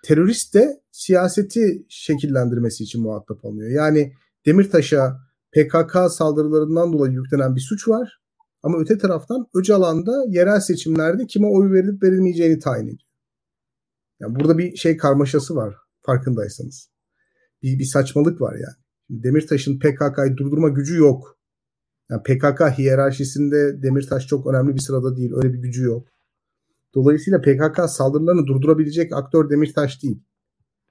Terörist 0.04 0.54
de 0.54 0.82
siyaseti 0.92 1.87
şekillendirmesi 1.88 2.85
için 2.85 3.02
muhatap 3.02 3.44
alınıyor. 3.44 3.70
Yani 3.70 4.12
Demirtaş'a 4.46 5.16
PKK 5.52 5.96
saldırılarından 6.11 6.92
dolayı 6.92 7.12
yüklenen 7.12 7.56
bir 7.56 7.61
suç 7.61 7.88
var. 7.88 8.20
Ama 8.62 8.78
öte 8.78 8.99
taraftan 8.99 9.46
Öcalan'da 9.54 10.25
yerel 10.28 10.61
seçimlerde 10.61 11.26
kime 11.26 11.46
oy 11.46 11.73
verilip 11.73 12.02
verilmeyeceğini 12.02 12.58
tayin 12.58 12.87
ediyor. 12.87 13.11
Yani 14.20 14.35
burada 14.35 14.58
bir 14.58 14.76
şey 14.76 14.96
karmaşası 14.96 15.56
var 15.56 15.75
farkındaysanız. 16.02 16.90
Bir, 17.62 17.78
bir 17.78 17.85
saçmalık 17.85 18.40
var 18.40 18.54
yani. 18.54 18.76
Demirtaş'ın 19.25 19.78
PKK'yı 19.78 20.37
durdurma 20.37 20.68
gücü 20.68 20.96
yok. 20.96 21.36
Yani 22.11 22.23
PKK 22.23 22.79
hiyerarşisinde 22.79 23.83
Demirtaş 23.83 24.27
çok 24.27 24.47
önemli 24.47 24.75
bir 24.75 24.81
sırada 24.81 25.17
değil. 25.17 25.33
Öyle 25.35 25.53
bir 25.53 25.59
gücü 25.59 25.85
yok. 25.85 26.09
Dolayısıyla 26.95 27.41
PKK 27.41 27.91
saldırılarını 27.91 28.47
durdurabilecek 28.47 29.13
aktör 29.13 29.51
Demirtaş 29.51 30.03
değil. 30.03 30.23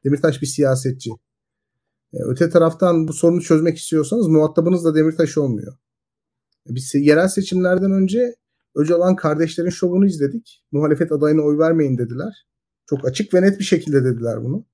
Demirtaş 0.03 0.41
bir 0.41 0.47
siyasetçi. 0.47 1.09
E, 2.13 2.17
öte 2.27 2.49
taraftan 2.49 3.07
bu 3.07 3.13
sorunu 3.13 3.41
çözmek 3.41 3.77
istiyorsanız 3.77 4.27
muhatabınız 4.27 4.85
da 4.85 4.95
Demirtaş 4.95 5.37
olmuyor. 5.37 5.73
Biz 6.67 6.95
yerel 6.95 7.27
seçimlerden 7.27 7.91
önce 7.91 8.35
Öcalan 8.75 9.15
kardeşlerin 9.15 9.69
şovunu 9.69 10.05
izledik. 10.05 10.63
Muhalefet 10.71 11.11
adayına 11.11 11.41
oy 11.41 11.57
vermeyin 11.57 11.97
dediler. 11.97 12.47
Çok 12.85 13.05
açık 13.07 13.33
ve 13.33 13.41
net 13.41 13.59
bir 13.59 13.63
şekilde 13.63 14.03
dediler 14.03 14.43
bunu. 14.43 14.65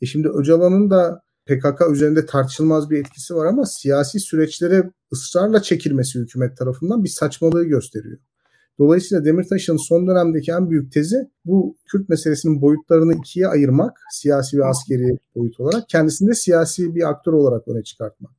E 0.00 0.06
şimdi 0.06 0.28
Öcalan'ın 0.28 0.90
da 0.90 1.23
PKK 1.46 1.90
üzerinde 1.92 2.26
tartışılmaz 2.26 2.90
bir 2.90 2.98
etkisi 2.98 3.34
var 3.34 3.46
ama 3.46 3.66
siyasi 3.66 4.20
süreçlere 4.20 4.90
ısrarla 5.12 5.62
çekilmesi 5.62 6.18
hükümet 6.18 6.56
tarafından 6.56 7.04
bir 7.04 7.08
saçmalığı 7.08 7.64
gösteriyor. 7.64 8.18
Dolayısıyla 8.78 9.24
Demirtaş'ın 9.24 9.76
son 9.88 10.06
dönemdeki 10.06 10.52
en 10.52 10.70
büyük 10.70 10.92
tezi 10.92 11.16
bu 11.44 11.76
Kürt 11.86 12.08
meselesinin 12.08 12.62
boyutlarını 12.62 13.14
ikiye 13.14 13.48
ayırmak, 13.48 13.98
siyasi 14.12 14.58
ve 14.58 14.64
askeri 14.64 15.18
boyut 15.34 15.60
olarak, 15.60 15.88
kendisini 15.88 16.28
de 16.28 16.34
siyasi 16.34 16.94
bir 16.94 17.10
aktör 17.10 17.32
olarak 17.32 17.68
öne 17.68 17.82
çıkartmak. 17.82 18.32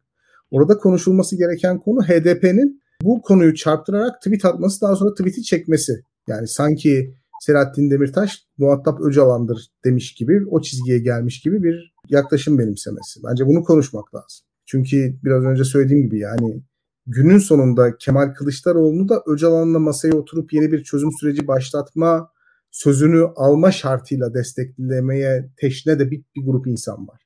Orada 0.51 0.77
konuşulması 0.77 1.38
gereken 1.38 1.79
konu 1.79 2.03
HDP'nin 2.03 2.81
bu 3.03 3.21
konuyu 3.21 3.55
çarptırarak 3.55 4.21
tweet 4.21 4.45
atması 4.45 4.81
daha 4.81 4.95
sonra 4.95 5.13
tweet'i 5.13 5.43
çekmesi. 5.43 6.01
Yani 6.27 6.47
sanki 6.47 7.13
Selahattin 7.45 7.91
Demirtaş 7.91 8.47
muhatap 8.57 9.01
Öcalan'dır 9.01 9.67
demiş 9.85 10.13
gibi 10.13 10.45
o 10.49 10.61
çizgiye 10.61 10.99
gelmiş 10.99 11.41
gibi 11.41 11.63
bir 11.63 11.93
yaklaşım 12.09 12.59
benimsemesi. 12.59 13.19
Bence 13.23 13.45
bunu 13.45 13.63
konuşmak 13.63 14.15
lazım. 14.15 14.45
Çünkü 14.65 15.19
biraz 15.23 15.43
önce 15.43 15.63
söylediğim 15.63 16.03
gibi 16.03 16.19
yani 16.19 16.63
günün 17.07 17.37
sonunda 17.37 17.97
Kemal 17.97 18.33
Kılıçdaroğlu'nu 18.33 19.09
da 19.09 19.23
Öcalan'la 19.27 19.79
masaya 19.79 20.15
oturup 20.15 20.53
yeni 20.53 20.71
bir 20.71 20.83
çözüm 20.83 21.09
süreci 21.19 21.47
başlatma 21.47 22.31
sözünü 22.71 23.23
alma 23.35 23.71
şartıyla 23.71 24.33
desteklemeye 24.33 25.49
teşne 25.57 25.99
de 25.99 26.11
bir, 26.11 26.23
bir 26.35 26.45
grup 26.45 26.67
insan 26.67 27.07
var. 27.07 27.21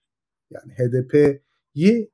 Yani 0.51 0.73
HDP'yi 0.73 2.11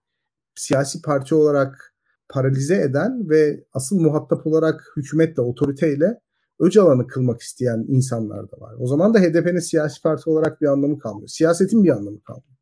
siyasi 0.55 1.01
parti 1.01 1.35
olarak 1.35 1.95
paralize 2.29 2.81
eden 2.81 3.29
ve 3.29 3.63
asıl 3.73 3.99
muhatap 3.99 4.47
olarak 4.47 4.93
hükümetle, 4.97 5.41
otoriteyle 5.41 6.24
Öcalan'ı 6.59 7.07
kılmak 7.07 7.41
isteyen 7.41 7.85
insanlar 7.87 8.51
da 8.51 8.59
var. 8.59 8.75
O 8.79 8.87
zaman 8.87 9.13
da 9.13 9.19
HDP'nin 9.19 9.59
siyasi 9.59 10.01
parti 10.01 10.29
olarak 10.29 10.61
bir 10.61 10.67
anlamı 10.67 10.99
kalmıyor. 10.99 11.27
Siyasetin 11.27 11.83
bir 11.83 11.89
anlamı 11.89 12.21
kalmıyor 12.21 12.55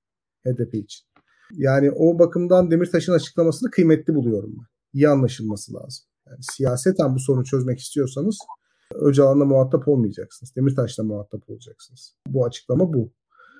HDP 0.45 0.73
için. 0.73 1.05
Yani 1.53 1.91
o 1.91 2.19
bakımdan 2.19 2.71
Demirtaş'ın 2.71 3.13
açıklamasını 3.13 3.71
kıymetli 3.71 4.15
buluyorum. 4.15 4.55
İyi 4.93 5.09
anlaşılması 5.09 5.73
lazım. 5.73 6.05
Yani 6.27 6.39
siyaseten 6.41 7.15
bu 7.15 7.19
sorunu 7.19 7.43
çözmek 7.43 7.79
istiyorsanız 7.79 8.37
Öcalan'la 8.95 9.45
muhatap 9.45 9.87
olmayacaksınız. 9.87 10.55
Demirtaş'la 10.55 11.03
muhatap 11.03 11.49
olacaksınız. 11.49 12.15
Bu 12.27 12.45
açıklama 12.45 12.93
bu. 12.93 13.11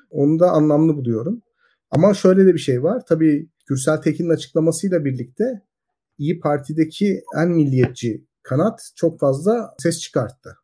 Onu 0.09 0.39
da 0.39 0.51
anlamlı 0.51 0.95
buluyorum. 0.95 1.41
Ama 1.91 2.13
şöyle 2.13 2.45
de 2.45 2.53
bir 2.53 2.59
şey 2.59 2.83
var. 2.83 3.03
Tabii 3.09 3.49
Gürsel 3.67 3.97
Tekin'in 3.97 4.29
açıklamasıyla 4.29 5.05
birlikte 5.05 5.61
İyi 6.17 6.39
Parti'deki 6.39 7.23
en 7.37 7.49
milliyetçi 7.49 8.25
kanat 8.43 8.91
çok 8.95 9.19
fazla 9.19 9.75
ses 9.77 9.99
çıkarttı. 9.99 10.57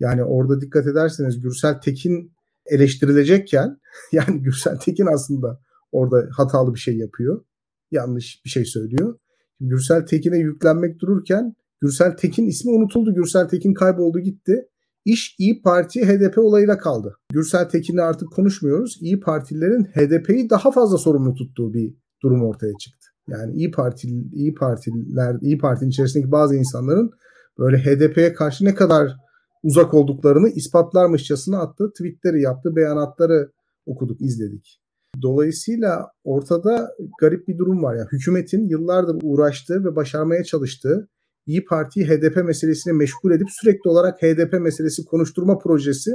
Yani 0.00 0.24
orada 0.24 0.60
dikkat 0.60 0.86
ederseniz 0.86 1.40
Gürsel 1.40 1.80
Tekin 1.80 2.32
eleştirilecekken 2.66 3.80
yani 4.12 4.42
Gürsel 4.42 4.78
Tekin 4.78 5.06
aslında 5.06 5.60
orada 5.92 6.28
hatalı 6.36 6.74
bir 6.74 6.78
şey 6.78 6.96
yapıyor. 6.96 7.44
Yanlış 7.90 8.42
bir 8.44 8.50
şey 8.50 8.64
söylüyor. 8.64 9.18
Gürsel 9.60 10.06
Tekin'e 10.06 10.38
yüklenmek 10.38 11.00
dururken 11.00 11.54
Gürsel 11.80 12.16
Tekin 12.16 12.46
ismi 12.46 12.72
unutuldu. 12.72 13.14
Gürsel 13.14 13.48
Tekin 13.48 13.74
kayboldu 13.74 14.18
gitti. 14.18 14.66
İş 15.04 15.36
İyi 15.38 15.62
Parti 15.62 16.06
HDP 16.06 16.38
olayıyla 16.38 16.78
kaldı. 16.78 17.16
Gürsel 17.32 17.68
Tekin'le 17.68 17.98
artık 17.98 18.32
konuşmuyoruz. 18.32 18.98
İyi 19.00 19.20
Partililerin 19.20 19.84
HDP'yi 19.84 20.50
daha 20.50 20.70
fazla 20.70 20.98
sorumlu 20.98 21.34
tuttuğu 21.34 21.74
bir 21.74 21.94
durum 22.22 22.44
ortaya 22.44 22.72
çıktı. 22.76 22.99
Yani 23.30 23.54
İyi 23.54 23.70
Parti 23.70 24.08
İyi 24.32 24.54
Partiler 24.54 25.36
İyi 25.40 25.58
Parti'nin 25.58 25.90
içerisindeki 25.90 26.32
bazı 26.32 26.56
insanların 26.56 27.10
böyle 27.58 27.78
HDP'ye 27.78 28.32
karşı 28.32 28.64
ne 28.64 28.74
kadar 28.74 29.16
uzak 29.62 29.94
olduklarını 29.94 30.48
ispatlarmışçasına 30.48 31.60
attığı 31.60 31.90
tweetleri 31.90 32.42
yaptı, 32.42 32.76
beyanatları 32.76 33.50
okuduk, 33.86 34.20
izledik. 34.20 34.80
Dolayısıyla 35.22 36.06
ortada 36.24 36.90
garip 37.20 37.48
bir 37.48 37.58
durum 37.58 37.82
var. 37.82 37.94
Yani 37.94 38.08
hükümetin 38.12 38.68
yıllardır 38.68 39.18
uğraştığı 39.22 39.84
ve 39.84 39.96
başarmaya 39.96 40.44
çalıştığı 40.44 41.08
İyi 41.46 41.64
Parti'yi 41.64 42.06
HDP 42.06 42.44
meselesine 42.44 42.92
meşgul 42.92 43.30
edip 43.30 43.48
sürekli 43.50 43.90
olarak 43.90 44.22
HDP 44.22 44.52
meselesi 44.52 45.04
konuşturma 45.04 45.58
projesi 45.58 46.10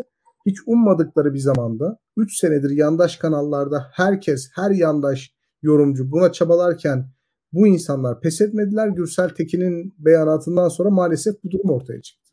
hiç 0.46 0.58
ummadıkları 0.66 1.34
bir 1.34 1.40
zamanda 1.40 1.98
3 2.18 2.40
senedir 2.40 2.70
yandaş 2.70 3.18
kanallarda 3.18 3.88
herkes, 3.92 4.50
her 4.56 4.72
yandaş 4.72 5.35
yorumcu 5.66 6.12
buna 6.12 6.32
çabalarken 6.32 7.10
bu 7.54 7.68
insanlar 7.68 8.22
pes 8.22 8.42
etmediler. 8.42 8.88
Gürsel 8.88 9.30
Tekin'in 9.30 9.96
beyanatından 9.98 10.70
sonra 10.70 10.90
maalesef 10.90 11.44
bu 11.44 11.52
durum 11.52 11.70
ortaya 11.70 12.02
çıktı. 12.02 12.32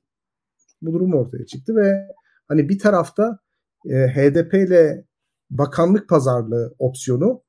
Bu 0.82 0.92
durum 0.92 1.14
ortaya 1.14 1.46
çıktı 1.46 1.76
ve 1.76 2.08
hani 2.48 2.68
bir 2.68 2.78
tarafta 2.78 3.38
e, 3.86 3.94
HDP 3.94 4.54
ile 4.54 5.06
bakanlık 5.50 6.08
pazarlığı 6.08 6.74
opsiyonu, 6.78 7.42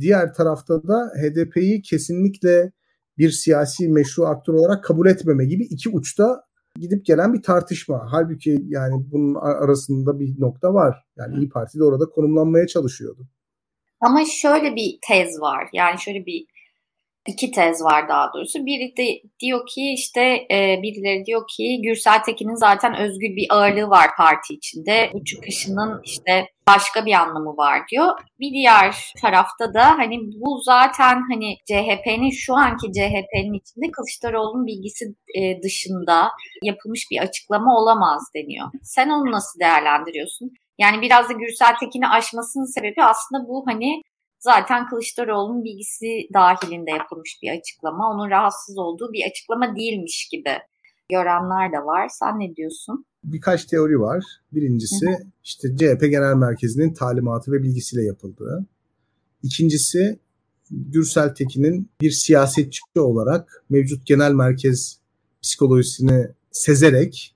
diğer 0.00 0.34
tarafta 0.34 0.88
da 0.88 1.12
HDP'yi 1.22 1.82
kesinlikle 1.82 2.72
bir 3.18 3.30
siyasi 3.30 3.88
meşru 3.88 4.26
aktör 4.26 4.54
olarak 4.54 4.84
kabul 4.84 5.06
etmeme 5.06 5.44
gibi 5.44 5.64
iki 5.64 5.88
uçta 5.88 6.42
gidip 6.76 7.06
gelen 7.06 7.34
bir 7.34 7.42
tartışma. 7.42 8.06
Halbuki 8.10 8.64
yani 8.68 9.06
bunun 9.12 9.34
arasında 9.34 10.20
bir 10.20 10.40
nokta 10.40 10.74
var. 10.74 11.04
Yani 11.16 11.36
İyi 11.36 11.48
Parti 11.48 11.78
de 11.78 11.84
orada 11.84 12.04
konumlanmaya 12.04 12.66
çalışıyordu. 12.66 13.28
Ama 14.00 14.24
şöyle 14.24 14.76
bir 14.76 14.98
tez 15.02 15.40
var. 15.40 15.68
Yani 15.72 16.00
şöyle 16.00 16.26
bir 16.26 16.46
iki 17.28 17.50
tez 17.50 17.82
var 17.82 18.08
daha 18.08 18.32
doğrusu. 18.34 18.66
Biri 18.66 18.96
de 18.96 19.22
diyor 19.40 19.66
ki 19.66 19.92
işte 19.92 20.20
e, 20.50 20.80
birileri 20.82 21.24
diyor 21.26 21.42
ki 21.56 21.80
Gürsel 21.82 22.22
Tekin'in 22.22 22.54
zaten 22.54 22.94
özgür 22.94 23.36
bir 23.36 23.46
ağırlığı 23.50 23.90
var 23.90 24.08
parti 24.16 24.54
içinde. 24.54 25.10
Bu 25.14 25.24
çıkışının 25.24 26.00
işte 26.04 26.46
başka 26.68 27.06
bir 27.06 27.12
anlamı 27.12 27.56
var 27.56 27.82
diyor. 27.90 28.06
Bir 28.40 28.50
diğer 28.50 28.96
tarafta 29.22 29.74
da 29.74 29.98
hani 29.98 30.18
bu 30.20 30.60
zaten 30.62 31.22
hani 31.32 31.56
CHP'nin 31.66 32.30
şu 32.30 32.54
anki 32.54 32.86
CHP'nin 32.92 33.58
içinde 33.60 33.90
Kılıçdaroğlu'nun 33.92 34.66
bilgisi 34.66 35.04
e, 35.38 35.62
dışında 35.62 36.30
yapılmış 36.62 37.06
bir 37.10 37.18
açıklama 37.18 37.76
olamaz 37.76 38.22
deniyor. 38.34 38.68
Sen 38.82 39.08
onu 39.08 39.30
nasıl 39.32 39.60
değerlendiriyorsun? 39.60 40.50
Yani 40.78 41.02
biraz 41.02 41.28
da 41.28 41.32
Gürsel 41.32 41.74
Tekin'i 41.80 42.08
aşmasının 42.08 42.74
sebebi 42.74 43.02
aslında 43.02 43.48
bu 43.48 43.64
hani 43.66 44.02
zaten 44.38 44.86
Kılıçdaroğlu'nun 44.86 45.64
bilgisi 45.64 46.28
dahilinde 46.34 46.90
yapılmış 46.90 47.38
bir 47.42 47.58
açıklama. 47.58 48.10
Onun 48.10 48.30
rahatsız 48.30 48.78
olduğu 48.78 49.12
bir 49.12 49.30
açıklama 49.30 49.76
değilmiş 49.76 50.28
gibi 50.32 50.58
görenler 51.10 51.72
de 51.72 51.84
var. 51.84 52.08
Sen 52.08 52.40
ne 52.40 52.56
diyorsun? 52.56 53.04
Birkaç 53.24 53.64
teori 53.64 54.00
var. 54.00 54.24
Birincisi 54.52 55.06
hı 55.06 55.10
hı. 55.10 55.22
işte 55.44 55.68
CHP 55.76 56.00
Genel 56.00 56.34
Merkezi'nin 56.34 56.94
talimatı 56.94 57.52
ve 57.52 57.62
bilgisiyle 57.62 58.04
yapıldığı. 58.04 58.66
İkincisi 59.42 60.18
Gürsel 60.70 61.34
Tekin'in 61.34 61.90
bir 62.00 62.10
siyasetçi 62.10 62.80
olarak 62.96 63.64
mevcut 63.70 64.06
genel 64.06 64.32
merkez 64.32 64.98
psikolojisini 65.42 66.28
sezerek 66.50 67.34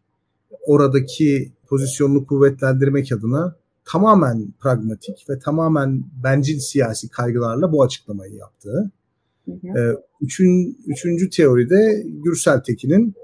oradaki 0.66 1.52
pozisyonunu 1.72 2.26
kuvvetlendirmek 2.26 3.12
adına 3.12 3.56
tamamen 3.84 4.52
pragmatik 4.60 5.30
ve 5.30 5.38
tamamen 5.38 6.04
bencil 6.24 6.58
siyasi 6.58 7.08
kaygılarla 7.08 7.72
bu 7.72 7.82
açıklamayı 7.82 8.34
yaptı. 8.34 8.90
Hı 9.44 9.52
hı. 9.52 9.78
Ee, 9.78 9.96
üçün, 10.20 10.78
üçüncü 10.86 11.30
teoride 11.30 12.02
Gürsel 12.06 12.60
Tekin'in 12.60 13.14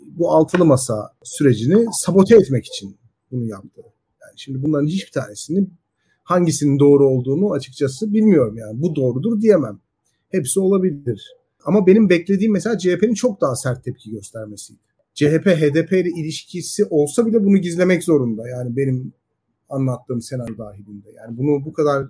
bu 0.00 0.30
altılı 0.30 0.64
masa 0.64 1.12
sürecini 1.22 1.86
sabote 1.92 2.36
etmek 2.36 2.66
için 2.66 2.96
bunu 3.30 3.44
yaptı. 3.44 3.82
Yani 4.22 4.32
şimdi 4.36 4.62
bunların 4.62 4.86
hiçbir 4.86 5.12
tanesini 5.12 5.66
hangisinin 6.22 6.78
doğru 6.78 7.08
olduğunu 7.08 7.52
açıkçası 7.52 8.12
bilmiyorum 8.12 8.56
yani. 8.56 8.82
Bu 8.82 8.96
doğrudur 8.96 9.40
diyemem. 9.40 9.78
Hepsi 10.28 10.60
olabilir. 10.60 11.34
Ama 11.64 11.86
benim 11.86 12.08
beklediğim 12.10 12.52
mesela 12.52 12.78
CHP'nin 12.78 13.14
çok 13.14 13.40
daha 13.40 13.56
sert 13.56 13.84
tepki 13.84 14.10
göstermesiydi. 14.10 14.87
CHP 15.18 15.46
HDP 15.46 15.92
ile 15.92 16.08
ilişkisi 16.08 16.84
olsa 16.84 17.26
bile 17.26 17.44
bunu 17.44 17.56
gizlemek 17.56 18.04
zorunda. 18.04 18.48
Yani 18.48 18.76
benim 18.76 19.12
anlattığım 19.68 20.22
senaryo 20.22 20.58
dahilinde. 20.58 21.08
Yani 21.16 21.38
bunu 21.38 21.64
bu 21.64 21.72
kadar 21.72 22.06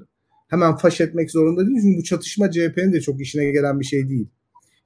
hemen 0.48 0.76
faş 0.76 1.00
etmek 1.00 1.30
zorunda 1.30 1.66
değil. 1.66 1.78
Çünkü 1.82 1.98
bu 1.98 2.04
çatışma 2.04 2.50
CHP'nin 2.50 2.92
de 2.92 3.00
çok 3.00 3.20
işine 3.20 3.50
gelen 3.50 3.80
bir 3.80 3.84
şey 3.84 4.08
değil. 4.08 4.28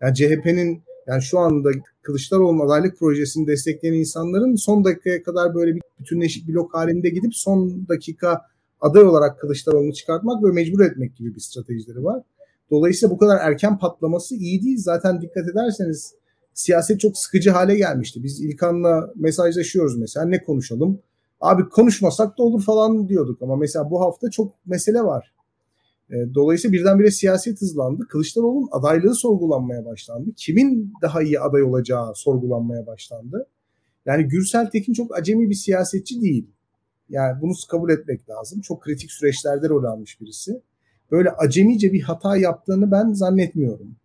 Yani 0.00 0.14
CHP'nin 0.14 0.82
yani 1.06 1.22
şu 1.22 1.38
anda 1.38 1.70
Kılıçdaroğlu 2.02 2.62
adaylık 2.62 2.98
projesini 2.98 3.46
destekleyen 3.46 3.94
insanların 3.94 4.56
son 4.56 4.84
dakikaya 4.84 5.22
kadar 5.22 5.54
böyle 5.54 5.74
bir 5.74 5.82
bütünleşik 6.00 6.48
blok 6.48 6.74
halinde 6.74 7.08
gidip 7.08 7.34
son 7.34 7.88
dakika 7.88 8.40
aday 8.80 9.02
olarak 9.02 9.40
Kılıçdaroğlu'nu 9.40 9.92
çıkartmak 9.92 10.44
ve 10.44 10.52
mecbur 10.52 10.80
etmek 10.80 11.16
gibi 11.16 11.34
bir 11.34 11.40
stratejileri 11.40 12.04
var. 12.04 12.22
Dolayısıyla 12.70 13.14
bu 13.14 13.18
kadar 13.18 13.38
erken 13.40 13.78
patlaması 13.78 14.34
iyi 14.34 14.62
değil. 14.62 14.78
Zaten 14.78 15.20
dikkat 15.20 15.48
ederseniz 15.48 16.14
siyaset 16.54 17.00
çok 17.00 17.18
sıkıcı 17.18 17.50
hale 17.50 17.76
gelmişti. 17.76 18.22
Biz 18.22 18.40
İlkan'la 18.40 19.12
mesajlaşıyoruz 19.16 19.98
mesela 19.98 20.26
ne 20.26 20.42
konuşalım? 20.42 20.98
Abi 21.40 21.68
konuşmasak 21.68 22.38
da 22.38 22.42
olur 22.42 22.62
falan 22.62 23.08
diyorduk 23.08 23.42
ama 23.42 23.56
mesela 23.56 23.90
bu 23.90 24.00
hafta 24.00 24.30
çok 24.30 24.54
mesele 24.66 25.02
var. 25.02 25.32
E, 26.10 26.34
dolayısıyla 26.34 26.72
birdenbire 26.72 27.10
siyaset 27.10 27.60
hızlandı. 27.60 28.06
Kılıçdaroğlu'nun 28.08 28.68
adaylığı 28.72 29.14
sorgulanmaya 29.14 29.84
başlandı. 29.84 30.30
Kimin 30.36 30.92
daha 31.02 31.22
iyi 31.22 31.40
aday 31.40 31.62
olacağı 31.62 32.14
sorgulanmaya 32.14 32.86
başlandı. 32.86 33.46
Yani 34.06 34.28
Gürsel 34.28 34.70
Tekin 34.70 34.92
çok 34.92 35.18
acemi 35.18 35.50
bir 35.50 35.54
siyasetçi 35.54 36.20
değil. 36.20 36.46
Yani 37.08 37.40
bunu 37.40 37.52
kabul 37.70 37.90
etmek 37.90 38.30
lazım. 38.30 38.60
Çok 38.60 38.82
kritik 38.82 39.12
süreçlerde 39.12 39.68
rol 39.68 39.84
almış 39.84 40.20
birisi. 40.20 40.60
Böyle 41.10 41.30
acemice 41.30 41.92
bir 41.92 42.00
hata 42.00 42.36
yaptığını 42.36 42.90
ben 42.90 43.12
zannetmiyorum. 43.12 43.96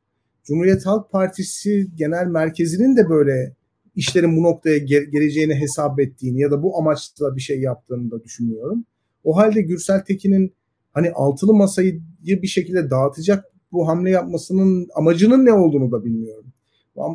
Cumhuriyet 0.47 0.85
Halk 0.85 1.11
Partisi 1.11 1.87
genel 1.95 2.27
merkezinin 2.27 2.97
de 2.97 3.09
böyle 3.09 3.55
işlerin 3.95 4.37
bu 4.37 4.43
noktaya 4.43 4.77
geleceğini 4.87 5.55
hesap 5.55 5.99
ettiğini 5.99 6.41
ya 6.41 6.51
da 6.51 6.63
bu 6.63 6.77
amaçla 6.77 7.35
bir 7.35 7.41
şey 7.41 7.61
yaptığını 7.61 8.11
da 8.11 8.23
düşünüyorum. 8.23 8.85
O 9.23 9.37
halde 9.37 9.61
Gürsel 9.61 10.03
Tekin'in 10.05 10.53
hani 10.93 11.11
altılı 11.11 11.53
masayı 11.53 12.01
bir 12.21 12.47
şekilde 12.47 12.89
dağıtacak 12.89 13.45
bu 13.71 13.87
hamle 13.87 14.09
yapmasının 14.09 14.87
amacının 14.95 15.45
ne 15.45 15.53
olduğunu 15.53 15.91
da 15.91 16.05
bilmiyorum. 16.05 16.45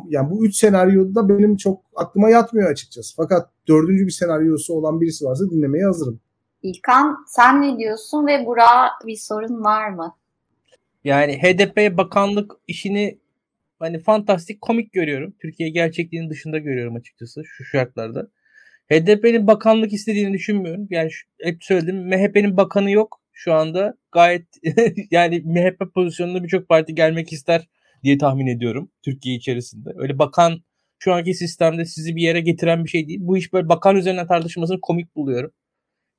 Yani 0.09 0.31
bu 0.31 0.45
üç 0.45 0.55
senaryoda 0.55 1.29
benim 1.29 1.57
çok 1.57 1.81
aklıma 1.95 2.29
yatmıyor 2.29 2.71
açıkçası. 2.71 3.15
Fakat 3.15 3.49
dördüncü 3.67 4.05
bir 4.05 4.11
senaryosu 4.11 4.73
olan 4.73 5.01
birisi 5.01 5.25
varsa 5.25 5.49
dinlemeye 5.49 5.85
hazırım. 5.85 6.19
İlkan 6.63 7.17
sen 7.27 7.61
ne 7.61 7.77
diyorsun 7.79 8.27
ve 8.27 8.45
Burak'a 8.45 9.07
bir 9.07 9.15
sorun 9.15 9.63
var 9.63 9.89
mı? 9.89 10.15
Yani 11.03 11.37
HDP 11.37 11.97
bakanlık 11.97 12.51
işini 12.67 13.22
hani 13.83 13.99
fantastik 13.99 14.61
komik 14.61 14.93
görüyorum. 14.93 15.35
Türkiye 15.41 15.69
gerçekliğinin 15.69 16.29
dışında 16.29 16.57
görüyorum 16.57 16.95
açıkçası 16.95 17.41
şu 17.45 17.65
şartlarda. 17.65 18.27
HDP'nin 18.91 19.47
bakanlık 19.47 19.93
istediğini 19.93 20.33
düşünmüyorum. 20.33 20.87
Yani 20.89 21.11
şu, 21.11 21.27
hep 21.41 21.63
söyledim 21.63 22.07
MHP'nin 22.07 22.57
bakanı 22.57 22.91
yok 22.91 23.21
şu 23.31 23.53
anda. 23.53 23.97
Gayet 24.11 24.47
yani 25.11 25.41
MHP 25.45 25.93
pozisyonunda 25.93 26.43
birçok 26.43 26.69
parti 26.69 26.95
gelmek 26.95 27.33
ister 27.33 27.67
diye 28.03 28.17
tahmin 28.17 28.47
ediyorum 28.47 28.91
Türkiye 29.05 29.35
içerisinde. 29.35 29.89
Öyle 29.95 30.19
bakan 30.19 30.63
şu 30.99 31.13
anki 31.13 31.33
sistemde 31.33 31.85
sizi 31.85 32.15
bir 32.15 32.21
yere 32.21 32.41
getiren 32.41 32.83
bir 32.83 32.89
şey 32.89 33.07
değil. 33.07 33.19
Bu 33.21 33.37
iş 33.37 33.53
böyle 33.53 33.69
bakan 33.69 33.95
üzerine 33.95 34.27
tartışmasını 34.27 34.81
komik 34.81 35.15
buluyorum. 35.15 35.51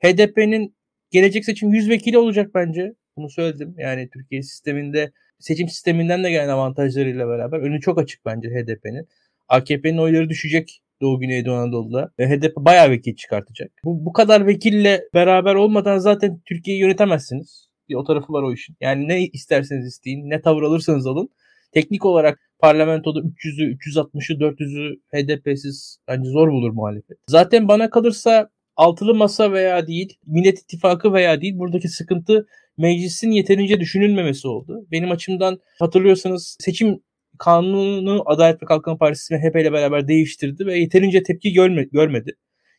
HDP'nin 0.05 0.77
gelecek 1.11 1.45
seçim 1.45 1.73
100 1.73 1.91
vekili 1.91 2.19
olacak 2.19 2.51
bence. 2.55 2.95
Bunu 3.17 3.31
söyledim. 3.31 3.75
Yani 3.79 4.09
Türkiye 4.11 4.43
sisteminde 4.43 5.13
seçim 5.45 5.69
sisteminden 5.69 6.25
de 6.25 6.31
gelen 6.31 6.49
avantajlarıyla 6.49 7.29
beraber 7.29 7.59
önü 7.59 7.81
çok 7.81 7.99
açık 7.99 8.25
bence 8.27 8.49
HDP'nin. 8.49 9.09
AKP'nin 9.49 9.99
oyları 9.99 10.29
düşecek 10.29 10.81
Doğu 11.01 11.21
Güneydoğu 11.21 11.55
Anadolu'da. 11.55 12.11
Ve 12.19 12.29
HDP 12.29 12.57
bayağı 12.57 12.91
vekil 12.91 13.17
çıkartacak. 13.17 13.73
Bu, 13.85 14.05
bu 14.05 14.13
kadar 14.13 14.47
vekille 14.47 15.05
beraber 15.15 15.55
olmadan 15.55 15.99
zaten 15.99 16.41
Türkiye'yi 16.45 16.83
yönetemezsiniz. 16.83 17.69
Bir 17.89 17.95
o 17.95 18.05
tarafı 18.05 18.33
var 18.33 18.43
o 18.43 18.53
işin. 18.53 18.77
Yani 18.81 19.09
ne 19.09 19.27
isterseniz 19.27 19.87
isteyin, 19.87 20.31
ne 20.31 20.41
tavır 20.41 20.63
alırsanız 20.63 21.07
alın. 21.07 21.29
Teknik 21.73 22.05
olarak 22.05 22.51
parlamentoda 22.59 23.19
300'ü, 23.19 23.77
360'ı, 23.77 24.39
400'ü 24.39 25.01
HDP'siz 25.13 25.99
bence 26.09 26.31
zor 26.31 26.49
bulur 26.49 26.71
muhalefet. 26.71 27.19
Zaten 27.29 27.69
bana 27.69 27.91
kalırsa 27.91 28.51
altılı 28.77 29.15
masa 29.15 29.53
veya 29.53 29.87
değil, 29.87 30.19
Millet 30.27 30.59
İttifakı 30.59 31.13
veya 31.13 31.41
değil 31.41 31.59
buradaki 31.59 31.89
sıkıntı 31.89 32.47
meclisin 32.79 33.31
yeterince 33.31 33.81
düşünülmemesi 33.81 34.49
oldu. 34.49 34.87
Benim 34.93 35.11
açımdan 35.11 35.59
hatırlıyorsanız 35.79 36.57
seçim 36.61 37.01
kanunu 37.39 38.23
Adalet 38.27 38.63
ve 38.63 38.67
Kalkınma 38.67 38.99
Partisi 38.99 39.35
MHP 39.35 39.57
ile 39.57 39.73
beraber 39.73 40.09
değiştirdi 40.09 40.67
ve 40.67 40.79
yeterince 40.79 41.23
tepki 41.23 41.53
görme, 41.53 41.85
görmedi. 41.85 42.33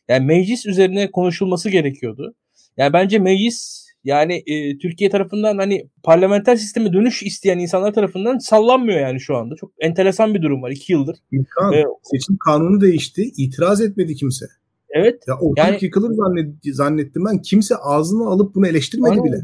Yani 0.08 0.26
meclis 0.26 0.66
üzerine 0.66 1.10
konuşulması 1.10 1.70
gerekiyordu. 1.70 2.34
Yani 2.76 2.92
bence 2.92 3.18
meclis 3.18 3.86
yani 4.04 4.42
e, 4.46 4.78
Türkiye 4.78 5.10
tarafından 5.10 5.58
hani 5.58 5.88
parlamenter 6.02 6.56
sisteme 6.56 6.92
dönüş 6.92 7.22
isteyen 7.22 7.58
insanlar 7.58 7.92
tarafından 7.92 8.38
sallanmıyor 8.38 9.00
yani 9.00 9.20
şu 9.20 9.36
anda. 9.36 9.54
Çok 9.56 9.72
enteresan 9.80 10.34
bir 10.34 10.42
durum 10.42 10.62
var 10.62 10.70
iki 10.70 10.92
yıldır. 10.92 11.16
İlkan, 11.32 11.72
ee, 11.72 11.84
seçim 12.02 12.36
kanunu 12.36 12.80
değişti. 12.80 13.22
itiraz 13.36 13.80
etmedi 13.80 14.14
kimse. 14.14 14.46
Evet. 14.90 15.22
Ya 15.28 15.34
ortalık 15.34 15.58
yani, 15.58 15.78
yıkılır 15.80 16.14
zannet, 16.14 16.54
zannettim 16.72 17.24
ben. 17.24 17.42
Kimse 17.42 17.76
ağzını 17.76 18.26
alıp 18.26 18.54
bunu 18.54 18.66
eleştirmedi 18.66 19.14
hani, 19.14 19.24
bile. 19.24 19.36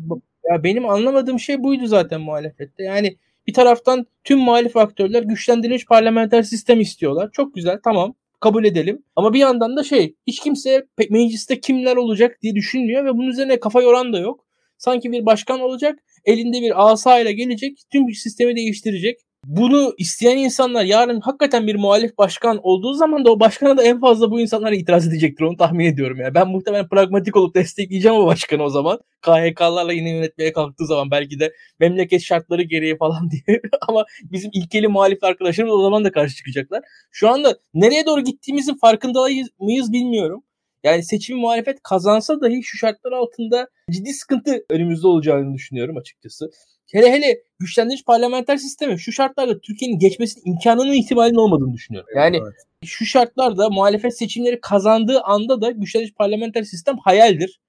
Ya 0.51 0.65
benim 0.65 0.89
anlamadığım 0.89 1.41
şey 1.41 1.63
buydu 1.63 1.87
zaten 1.87 2.21
muhalefette. 2.21 2.83
Yani 2.83 3.17
bir 3.47 3.53
taraftan 3.53 4.07
tüm 4.25 4.39
muhalif 4.39 4.77
aktörler 4.77 5.23
güçlendirilmiş 5.23 5.87
parlamenter 5.87 6.43
sistem 6.43 6.81
istiyorlar. 6.81 7.31
Çok 7.33 7.55
güzel 7.55 7.79
tamam 7.85 8.15
kabul 8.41 8.65
edelim. 8.65 9.03
Ama 9.17 9.33
bir 9.33 9.39
yandan 9.39 9.77
da 9.77 9.85
şey 9.85 10.15
hiç 10.27 10.41
kimse 10.41 10.87
mecliste 11.11 11.61
kimler 11.61 11.97
olacak 11.97 12.39
diye 12.43 12.55
düşünmüyor 12.55 13.05
ve 13.05 13.15
bunun 13.15 13.29
üzerine 13.29 13.61
kafa 13.61 13.83
yoran 13.83 14.13
da 14.13 14.19
yok. 14.19 14.47
Sanki 14.79 15.13
bir 15.13 15.27
başkan 15.27 15.61
olacak 15.61 15.99
elinde 16.25 16.61
bir 16.61 16.93
asa 16.93 17.21
ile 17.21 17.33
gelecek 17.33 17.79
tüm 17.93 18.13
sistemi 18.15 18.57
değiştirecek. 18.57 19.21
Bunu 19.47 19.95
isteyen 19.99 20.37
insanlar 20.37 20.85
yarın 20.85 21.21
hakikaten 21.21 21.67
bir 21.67 21.75
muhalif 21.75 22.19
başkan 22.19 22.61
olduğu 22.63 22.95
zaman 22.95 23.25
da 23.25 23.33
o 23.33 23.41
başkana 23.41 23.77
da 23.77 23.83
en 23.83 24.01
fazla 24.01 24.31
bu 24.31 24.41
insanlar 24.41 24.73
itiraz 24.73 25.09
edecektir 25.09 25.45
onu 25.45 25.57
tahmin 25.57 25.85
ediyorum. 25.85 26.21
Yani. 26.21 26.35
Ben 26.35 26.49
muhtemelen 26.49 26.89
pragmatik 26.89 27.37
olup 27.37 27.55
destekleyeceğim 27.55 28.17
o 28.17 28.27
başkanı 28.27 28.63
o 28.63 28.69
zaman. 28.69 28.99
KHK'larla 29.23 29.93
yine 29.93 30.11
yönetmeye 30.11 30.53
kalktığı 30.53 30.87
zaman 30.87 31.11
belki 31.11 31.41
de 31.41 31.53
memleket 31.81 32.23
şartları 32.23 32.63
gereği 32.63 32.97
falan 32.97 33.31
diye. 33.47 33.61
Ama 33.89 34.05
bizim 34.23 34.51
ilkeli 34.55 34.89
muhalif 34.89 35.25
arkadaşlarımız 35.25 35.75
o 35.75 35.83
zaman 35.83 36.05
da 36.05 36.13
karşı 36.13 36.37
çıkacaklar. 36.37 36.83
Şu 37.11 37.29
anda 37.29 37.59
nereye 37.75 38.07
doğru 38.07 38.21
gittiğimizin 38.21 38.75
farkında 38.75 39.27
mıyız 39.61 39.93
bilmiyorum. 39.93 40.43
Yani 40.85 41.05
seçim 41.05 41.39
muhalefet 41.39 41.83
kazansa 41.83 42.41
dahi 42.41 42.63
şu 42.63 42.79
şartlar 42.79 43.13
altında 43.13 43.69
ciddi 43.91 44.13
sıkıntı 44.13 44.65
önümüzde 44.71 45.07
olacağını 45.07 45.55
düşünüyorum 45.55 45.97
açıkçası. 45.97 46.51
Hele 46.93 47.13
hele 47.13 47.43
güçlendirici 47.59 48.05
parlamenter 48.05 48.57
sistemi 48.57 48.99
şu 48.99 49.13
şartlarda 49.13 49.61
Türkiye'nin 49.61 49.99
geçmesinin 49.99 50.53
imkanının 50.53 50.93
ihtimalinin 50.93 51.39
olmadığını 51.39 51.73
düşünüyorum. 51.75 52.11
Yani 52.17 52.37
evet. 52.37 52.55
şu 52.85 53.07
şartlarda 53.07 53.71
muhalefet 53.71 54.19
seçimleri 54.19 54.61
kazandığı 54.61 55.21
anda 55.21 55.61
da 55.61 55.71
güçlendirici 55.71 56.15
parlamenter 56.15 56.63
sistem 56.63 56.97
hayaldir. 56.99 57.61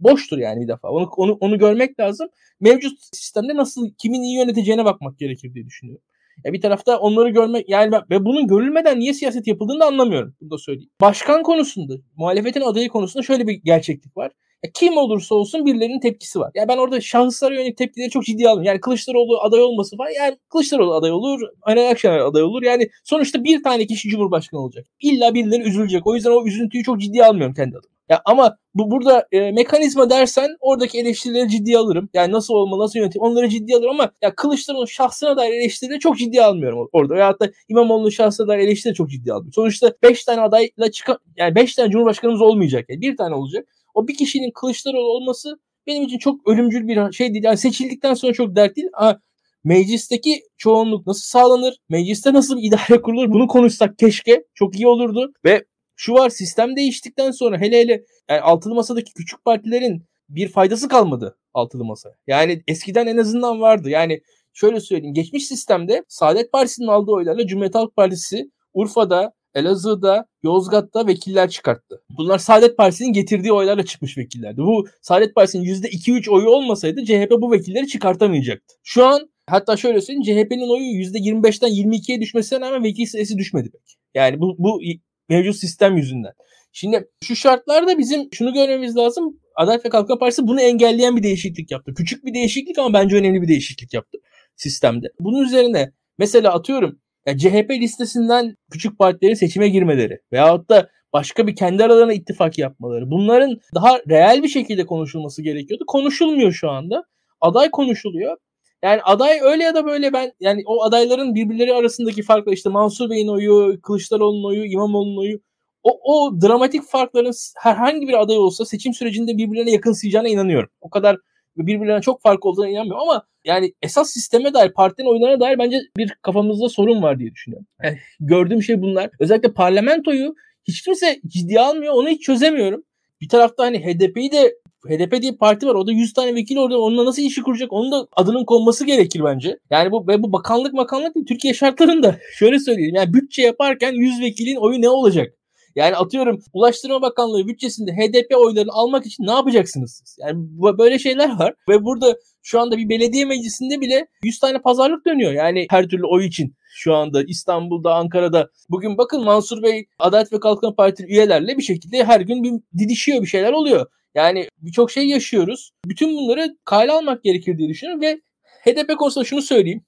Boştur 0.00 0.38
yani 0.38 0.62
bir 0.62 0.68
defa. 0.68 0.88
Onu, 0.88 1.10
onu, 1.16 1.32
onu 1.40 1.58
görmek 1.58 2.00
lazım. 2.00 2.28
Mevcut 2.60 2.98
sistemde 3.12 3.56
nasıl 3.56 3.90
kimin 3.98 4.22
iyi 4.22 4.36
yöneteceğine 4.36 4.84
bakmak 4.84 5.18
gerekir 5.18 5.54
diye 5.54 5.66
düşünüyorum. 5.66 6.02
Ya 6.44 6.52
bir 6.52 6.60
tarafta 6.60 6.98
onları 6.98 7.30
görmek 7.30 7.68
yani 7.68 7.96
ve 8.10 8.24
bunun 8.24 8.46
görülmeden 8.46 8.98
niye 8.98 9.14
siyaset 9.14 9.46
yapıldığını 9.46 9.80
da 9.80 9.86
anlamıyorum. 9.86 10.34
Bunu 10.40 10.50
da 10.50 10.58
söyleyeyim. 10.58 10.90
Başkan 11.00 11.42
konusunda, 11.42 11.94
muhalefetin 12.16 12.60
adayı 12.60 12.88
konusunda 12.88 13.22
şöyle 13.22 13.46
bir 13.46 13.52
gerçeklik 13.52 14.16
var. 14.16 14.32
Ya 14.64 14.70
kim 14.74 14.96
olursa 14.96 15.34
olsun 15.34 15.66
birilerinin 15.66 16.00
tepkisi 16.00 16.40
var. 16.40 16.50
Ya 16.54 16.68
ben 16.68 16.76
orada 16.78 17.00
şahıslara 17.00 17.54
yönelik 17.54 17.76
tepkileri 17.76 18.10
çok 18.10 18.24
ciddi 18.24 18.48
alıyorum. 18.48 18.62
Yani 18.64 18.80
Kılıçdaroğlu 18.80 19.40
aday 19.40 19.62
olması 19.62 19.96
falan. 19.96 20.10
Yani 20.10 20.36
Kılıçdaroğlu 20.48 20.94
aday 20.94 21.12
olur, 21.12 21.40
Ali 21.62 21.88
Akşener 21.88 22.18
aday 22.18 22.42
olur. 22.42 22.62
Yani 22.62 22.90
sonuçta 23.04 23.44
bir 23.44 23.62
tane 23.62 23.86
kişi 23.86 24.08
Cumhurbaşkanı 24.08 24.60
olacak. 24.60 24.86
İlla 25.00 25.34
birileri 25.34 25.62
üzülecek. 25.62 26.06
O 26.06 26.14
yüzden 26.14 26.30
o 26.30 26.46
üzüntüyü 26.46 26.84
çok 26.84 27.00
ciddi 27.00 27.24
almıyorum 27.24 27.54
kendi 27.54 27.76
adıma. 27.76 27.94
Ya 28.10 28.22
ama 28.24 28.56
bu 28.74 28.90
burada 28.90 29.26
e, 29.32 29.52
mekanizma 29.52 30.10
dersen 30.10 30.56
oradaki 30.60 30.98
eleştirileri 30.98 31.48
ciddiye 31.48 31.78
alırım. 31.78 32.08
Yani 32.14 32.32
nasıl 32.32 32.54
olmalı, 32.54 32.80
nasıl 32.82 32.98
yönetim 32.98 33.22
onları 33.22 33.48
ciddiye 33.48 33.78
alırım 33.78 33.90
ama 33.90 34.10
ya 34.22 34.34
Kılıçdaroğlu'nun 34.34 34.86
şahsına 34.86 35.36
dair 35.36 35.52
eleştirileri 35.52 35.98
çok 35.98 36.18
ciddiye 36.18 36.42
almıyorum 36.42 36.88
orada. 36.92 37.14
Veyahut 37.14 37.40
da 37.40 37.50
İmamoğlu'nun 37.68 38.10
şahsına 38.10 38.48
dair 38.48 38.58
eleştirileri 38.58 38.96
çok 38.96 39.10
ciddiye 39.10 39.34
almıyorum. 39.34 39.52
Sonuçta 39.52 39.92
5 40.02 40.24
tane 40.24 40.40
adayla 40.40 40.90
çıkan 40.90 41.18
yani 41.36 41.54
5 41.54 41.74
tane 41.74 41.90
cumhurbaşkanımız 41.90 42.40
olmayacak. 42.40 42.84
Yani 42.88 43.00
bir 43.00 43.16
tane 43.16 43.34
olacak. 43.34 43.66
O 43.94 44.08
bir 44.08 44.14
kişinin 44.14 44.50
Kılıçdaroğlu 44.50 45.12
olması 45.12 45.56
benim 45.86 46.02
için 46.02 46.18
çok 46.18 46.48
ölümcül 46.48 46.88
bir 46.88 47.12
şey 47.12 47.32
değil. 47.32 47.44
Yani 47.44 47.56
seçildikten 47.56 48.14
sonra 48.14 48.32
çok 48.32 48.56
dert 48.56 48.76
değil. 48.76 48.88
Ama 48.92 49.20
meclisteki 49.64 50.42
çoğunluk 50.58 51.06
nasıl 51.06 51.22
sağlanır? 51.22 51.76
Mecliste 51.88 52.32
nasıl 52.32 52.56
bir 52.56 52.62
idare 52.62 53.02
kurulur? 53.02 53.30
Bunu 53.30 53.46
konuşsak 53.46 53.98
keşke. 53.98 54.44
Çok 54.54 54.76
iyi 54.76 54.86
olurdu. 54.86 55.32
Ve 55.44 55.64
şu 55.96 56.12
var 56.12 56.30
sistem 56.30 56.76
değiştikten 56.76 57.30
sonra 57.30 57.58
hele 57.58 57.80
hele 57.80 58.04
yani 58.28 58.40
altılı 58.40 58.74
masadaki 58.74 59.12
küçük 59.14 59.44
partilerin 59.44 60.04
bir 60.28 60.48
faydası 60.48 60.88
kalmadı 60.88 61.36
altılı 61.54 61.84
masa. 61.84 62.14
Yani 62.26 62.62
eskiden 62.66 63.06
en 63.06 63.16
azından 63.16 63.60
vardı. 63.60 63.90
Yani 63.90 64.20
şöyle 64.52 64.80
söyleyeyim. 64.80 65.14
Geçmiş 65.14 65.46
sistemde 65.46 66.04
Saadet 66.08 66.52
Partisi'nin 66.52 66.86
aldığı 66.86 67.12
oylarla 67.12 67.46
Cumhuriyet 67.46 67.74
Halk 67.74 67.96
Partisi 67.96 68.50
Urfa'da, 68.74 69.32
Elazığ'da, 69.54 70.26
Yozgat'ta 70.42 71.06
vekiller 71.06 71.50
çıkarttı. 71.50 72.02
Bunlar 72.10 72.38
Saadet 72.38 72.76
Partisi'nin 72.76 73.12
getirdiği 73.12 73.52
oylarla 73.52 73.82
çıkmış 73.84 74.18
vekillerdi. 74.18 74.60
Bu 74.60 74.86
Saadet 75.02 75.34
Partisi'nin 75.34 75.64
%2-3 75.64 76.30
oyu 76.30 76.48
olmasaydı 76.48 77.04
CHP 77.04 77.30
bu 77.40 77.52
vekilleri 77.52 77.86
çıkartamayacaktı. 77.86 78.74
Şu 78.82 79.04
an 79.04 79.30
hatta 79.46 79.76
şöyle 79.76 80.00
söyleyeyim 80.00 80.46
CHP'nin 80.46 80.68
oyu 80.70 80.84
%25'ten 80.84 81.68
22'ye 81.68 82.20
düşmesine 82.20 82.60
rağmen 82.60 82.84
vekil 82.84 83.06
sayısı 83.06 83.38
düşmedi 83.38 83.70
pek. 83.70 83.96
Yani 84.14 84.40
bu, 84.40 84.56
bu 84.58 84.80
mevcut 85.28 85.56
sistem 85.56 85.96
yüzünden. 85.96 86.32
Şimdi 86.72 87.08
şu 87.24 87.36
şartlarda 87.36 87.98
bizim 87.98 88.28
şunu 88.32 88.52
görmemiz 88.52 88.96
lazım. 88.96 89.40
Adalet 89.56 89.84
ve 89.84 89.88
Kalkınma 89.88 90.18
Partisi 90.18 90.46
bunu 90.46 90.60
engelleyen 90.60 91.16
bir 91.16 91.22
değişiklik 91.22 91.70
yaptı. 91.70 91.94
Küçük 91.94 92.24
bir 92.24 92.34
değişiklik 92.34 92.78
ama 92.78 92.92
bence 92.92 93.16
önemli 93.16 93.42
bir 93.42 93.48
değişiklik 93.48 93.94
yaptı 93.94 94.18
sistemde. 94.56 95.06
Bunun 95.20 95.44
üzerine 95.44 95.92
mesela 96.18 96.54
atıyorum 96.54 97.00
yani 97.30 97.38
CHP 97.40 97.70
listesinden 97.70 98.56
küçük 98.72 98.98
partilerin 98.98 99.34
seçime 99.34 99.68
girmeleri 99.68 100.18
veyahut 100.32 100.70
da 100.70 100.88
başka 101.12 101.46
bir 101.46 101.56
kendi 101.56 101.84
aralarına 101.84 102.12
ittifak 102.12 102.58
yapmaları. 102.58 103.10
Bunların 103.10 103.60
daha 103.74 103.98
reel 104.08 104.42
bir 104.42 104.48
şekilde 104.48 104.86
konuşulması 104.86 105.42
gerekiyordu. 105.42 105.84
Konuşulmuyor 105.86 106.52
şu 106.52 106.70
anda. 106.70 107.04
Aday 107.40 107.70
konuşuluyor. 107.70 108.36
Yani 108.82 109.02
aday 109.02 109.38
öyle 109.42 109.64
ya 109.64 109.74
da 109.74 109.86
böyle 109.86 110.12
ben 110.12 110.32
yani 110.40 110.62
o 110.66 110.82
adayların 110.84 111.34
birbirleri 111.34 111.74
arasındaki 111.74 112.22
farkla 112.22 112.52
işte 112.52 112.68
Mansur 112.68 113.10
Bey'in 113.10 113.28
oyu, 113.28 113.80
Kılıçdaroğlu'nun 113.82 114.48
oyu, 114.48 114.64
İmamoğlu'nun 114.64 115.20
oyu 115.20 115.38
o, 115.82 116.00
o 116.04 116.40
dramatik 116.40 116.82
farkların 116.84 117.32
herhangi 117.58 118.08
bir 118.08 118.20
aday 118.22 118.38
olsa 118.38 118.64
seçim 118.64 118.94
sürecinde 118.94 119.36
birbirlerine 119.36 119.70
yakınsayacağına 119.70 120.28
inanıyorum. 120.28 120.70
O 120.80 120.90
kadar 120.90 121.16
birbirlerine 121.56 122.00
çok 122.00 122.22
fark 122.22 122.46
olduğuna 122.46 122.68
inanmıyorum 122.68 123.08
ama 123.08 123.26
yani 123.44 123.72
esas 123.82 124.10
sisteme 124.10 124.54
dair 124.54 124.72
partinin 124.72 125.08
oylarına 125.08 125.40
dair 125.40 125.58
bence 125.58 125.80
bir 125.96 126.14
kafamızda 126.22 126.68
sorun 126.68 127.02
var 127.02 127.18
diye 127.18 127.30
düşünüyorum. 127.32 127.66
Yani 127.84 127.98
gördüğüm 128.20 128.62
şey 128.62 128.82
bunlar. 128.82 129.10
Özellikle 129.20 129.52
parlamentoyu 129.52 130.34
hiç 130.68 130.82
kimse 130.82 131.20
ciddiye 131.26 131.60
almıyor. 131.60 131.94
Onu 131.94 132.08
hiç 132.08 132.22
çözemiyorum. 132.22 132.82
Bir 133.20 133.28
tarafta 133.28 133.64
hani 133.64 133.78
HDP'yi 133.78 134.32
de 134.32 134.54
HDP 134.88 135.22
diye 135.22 135.32
parti 135.32 135.66
var. 135.66 135.74
O 135.74 135.86
da 135.86 135.92
100 135.92 136.12
tane 136.12 136.34
vekil 136.34 136.56
orada. 136.56 136.80
Onunla 136.80 137.04
nasıl 137.04 137.22
işi 137.22 137.42
kuracak? 137.42 137.72
Onun 137.72 137.92
da 137.92 138.06
adının 138.16 138.44
konması 138.44 138.86
gerekir 138.86 139.22
bence. 139.24 139.58
Yani 139.70 139.92
bu 139.92 140.08
ve 140.08 140.22
bu 140.22 140.32
bakanlık 140.32 140.76
bakanlık 140.76 141.14
değil. 141.14 141.26
Türkiye 141.26 141.54
şartlarında 141.54 142.18
şöyle 142.34 142.58
söyleyeyim. 142.58 142.94
Yani 142.94 143.14
bütçe 143.14 143.42
yaparken 143.42 143.92
100 143.92 144.20
vekilin 144.20 144.56
oyu 144.56 144.82
ne 144.82 144.88
olacak? 144.88 145.34
Yani 145.76 145.96
atıyorum 145.96 146.38
Ulaştırma 146.52 147.02
Bakanlığı 147.02 147.48
bütçesinde 147.48 147.92
HDP 147.92 148.36
oylarını 148.36 148.72
almak 148.72 149.06
için 149.06 149.24
ne 149.26 149.32
yapacaksınız? 149.32 150.16
Yani 150.18 150.38
böyle 150.78 150.98
şeyler 150.98 151.38
var 151.38 151.54
ve 151.68 151.84
burada 151.84 152.16
şu 152.42 152.60
anda 152.60 152.78
bir 152.78 152.88
belediye 152.88 153.24
meclisinde 153.24 153.80
bile 153.80 154.06
100 154.24 154.38
tane 154.38 154.58
pazarlık 154.58 155.06
dönüyor. 155.06 155.32
Yani 155.32 155.66
her 155.70 155.88
türlü 155.88 156.06
oy 156.06 156.26
için 156.26 156.54
şu 156.74 156.94
anda 156.94 157.22
İstanbul'da, 157.22 157.94
Ankara'da. 157.94 158.50
Bugün 158.68 158.98
bakın 158.98 159.24
Mansur 159.24 159.62
Bey 159.62 159.86
Adalet 159.98 160.32
ve 160.32 160.40
Kalkınma 160.40 160.74
Partisi 160.74 161.08
üyelerle 161.08 161.58
bir 161.58 161.62
şekilde 161.62 162.04
her 162.04 162.20
gün 162.20 162.42
bir 162.42 162.52
didişiyor 162.78 163.22
bir 163.22 163.26
şeyler 163.26 163.52
oluyor. 163.52 163.86
Yani 164.14 164.48
birçok 164.58 164.90
şey 164.90 165.08
yaşıyoruz. 165.08 165.70
Bütün 165.86 166.16
bunları 166.16 166.56
kale 166.64 166.92
almak 166.92 167.24
gerekir 167.24 167.58
diye 167.58 167.68
düşünüyorum 167.68 168.02
ve 168.02 168.20
HDP 168.64 168.98
konusunda 168.98 169.24
şunu 169.24 169.42
söyleyeyim. 169.42 169.84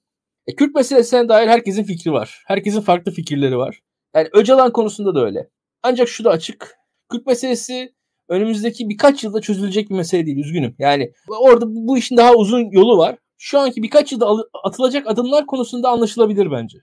E, 0.47 0.55
Kürt 0.55 0.75
meselesine 0.75 1.29
dair 1.29 1.47
herkesin 1.47 1.83
fikri 1.83 2.11
var. 2.11 2.43
Herkesin 2.47 2.81
farklı 2.81 3.11
fikirleri 3.11 3.57
var. 3.57 3.79
Yani 4.15 4.29
Öcalan 4.33 4.71
konusunda 4.71 5.15
da 5.15 5.25
öyle. 5.25 5.49
Ancak 5.83 6.07
şu 6.07 6.23
da 6.23 6.29
açık. 6.29 6.75
Kürt 7.11 7.25
meselesi 7.25 7.93
önümüzdeki 8.29 8.89
birkaç 8.89 9.23
yılda 9.23 9.41
çözülecek 9.41 9.89
bir 9.89 9.95
mesele 9.95 10.25
değil. 10.25 10.37
Üzgünüm. 10.37 10.75
Yani 10.79 11.11
orada 11.39 11.65
bu 11.67 11.97
işin 11.97 12.17
daha 12.17 12.35
uzun 12.35 12.71
yolu 12.71 12.97
var. 12.97 13.17
Şu 13.37 13.59
anki 13.59 13.83
birkaç 13.83 14.11
yılda 14.11 14.27
atılacak 14.63 15.07
adımlar 15.07 15.45
konusunda 15.45 15.89
anlaşılabilir 15.89 16.51
bence. 16.51 16.77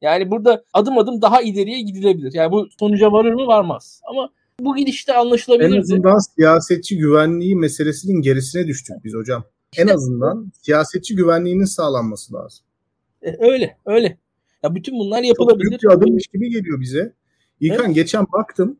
Yani 0.00 0.30
burada 0.30 0.64
adım 0.72 0.98
adım 0.98 1.22
daha 1.22 1.42
ileriye 1.42 1.80
gidilebilir. 1.80 2.32
Yani 2.34 2.52
bu 2.52 2.68
sonuca 2.80 3.12
varır 3.12 3.32
mı 3.32 3.46
varmaz. 3.46 4.00
Ama 4.10 4.30
bu 4.60 4.76
gidişte 4.76 5.14
anlaşılabilir. 5.14 5.76
En 5.76 5.80
azından 5.80 6.34
siyasetçi 6.34 6.96
güvenliği 6.96 7.56
meselesinin 7.56 8.22
gerisine 8.22 8.66
düştük 8.66 9.04
biz 9.04 9.14
hocam. 9.14 9.44
En 9.78 9.88
azından 9.88 10.52
siyasetçi 10.62 11.16
güvenliğinin 11.16 11.64
sağlanması 11.64 12.34
lazım. 12.34 12.66
E, 13.22 13.36
öyle, 13.38 13.78
öyle. 13.86 14.18
Ya 14.62 14.74
bütün 14.74 14.98
bunlar 14.98 15.22
yapılabilir. 15.22 15.64
Çok 15.64 15.70
büyük 15.70 15.82
bir 15.82 15.88
adımmış 15.88 16.26
gibi 16.26 16.50
geliyor 16.50 16.80
bize. 16.80 17.12
İlkan 17.60 17.86
evet. 17.86 17.94
geçen 17.94 18.26
baktım 18.32 18.78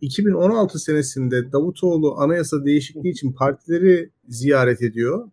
2016 0.00 0.78
senesinde 0.78 1.52
Davutoğlu 1.52 2.14
anayasa 2.18 2.64
değişikliği 2.64 3.10
için 3.10 3.32
partileri 3.32 4.10
ziyaret 4.28 4.82
ediyor. 4.82 5.30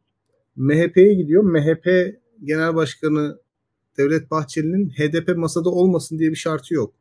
MHP'ye 0.56 1.13
gidiyor. 1.13 1.43
MHP 1.43 2.15
Genel 2.43 2.76
Başkanı 2.76 3.38
Devlet 3.98 4.32
Bahçeli'nin 4.32 4.89
HDP 4.89 5.38
masada 5.38 5.69
olmasın 5.69 6.19
diye 6.19 6.32
bir 6.32 6.36
şartı 6.36 6.74
yok. 6.74 6.93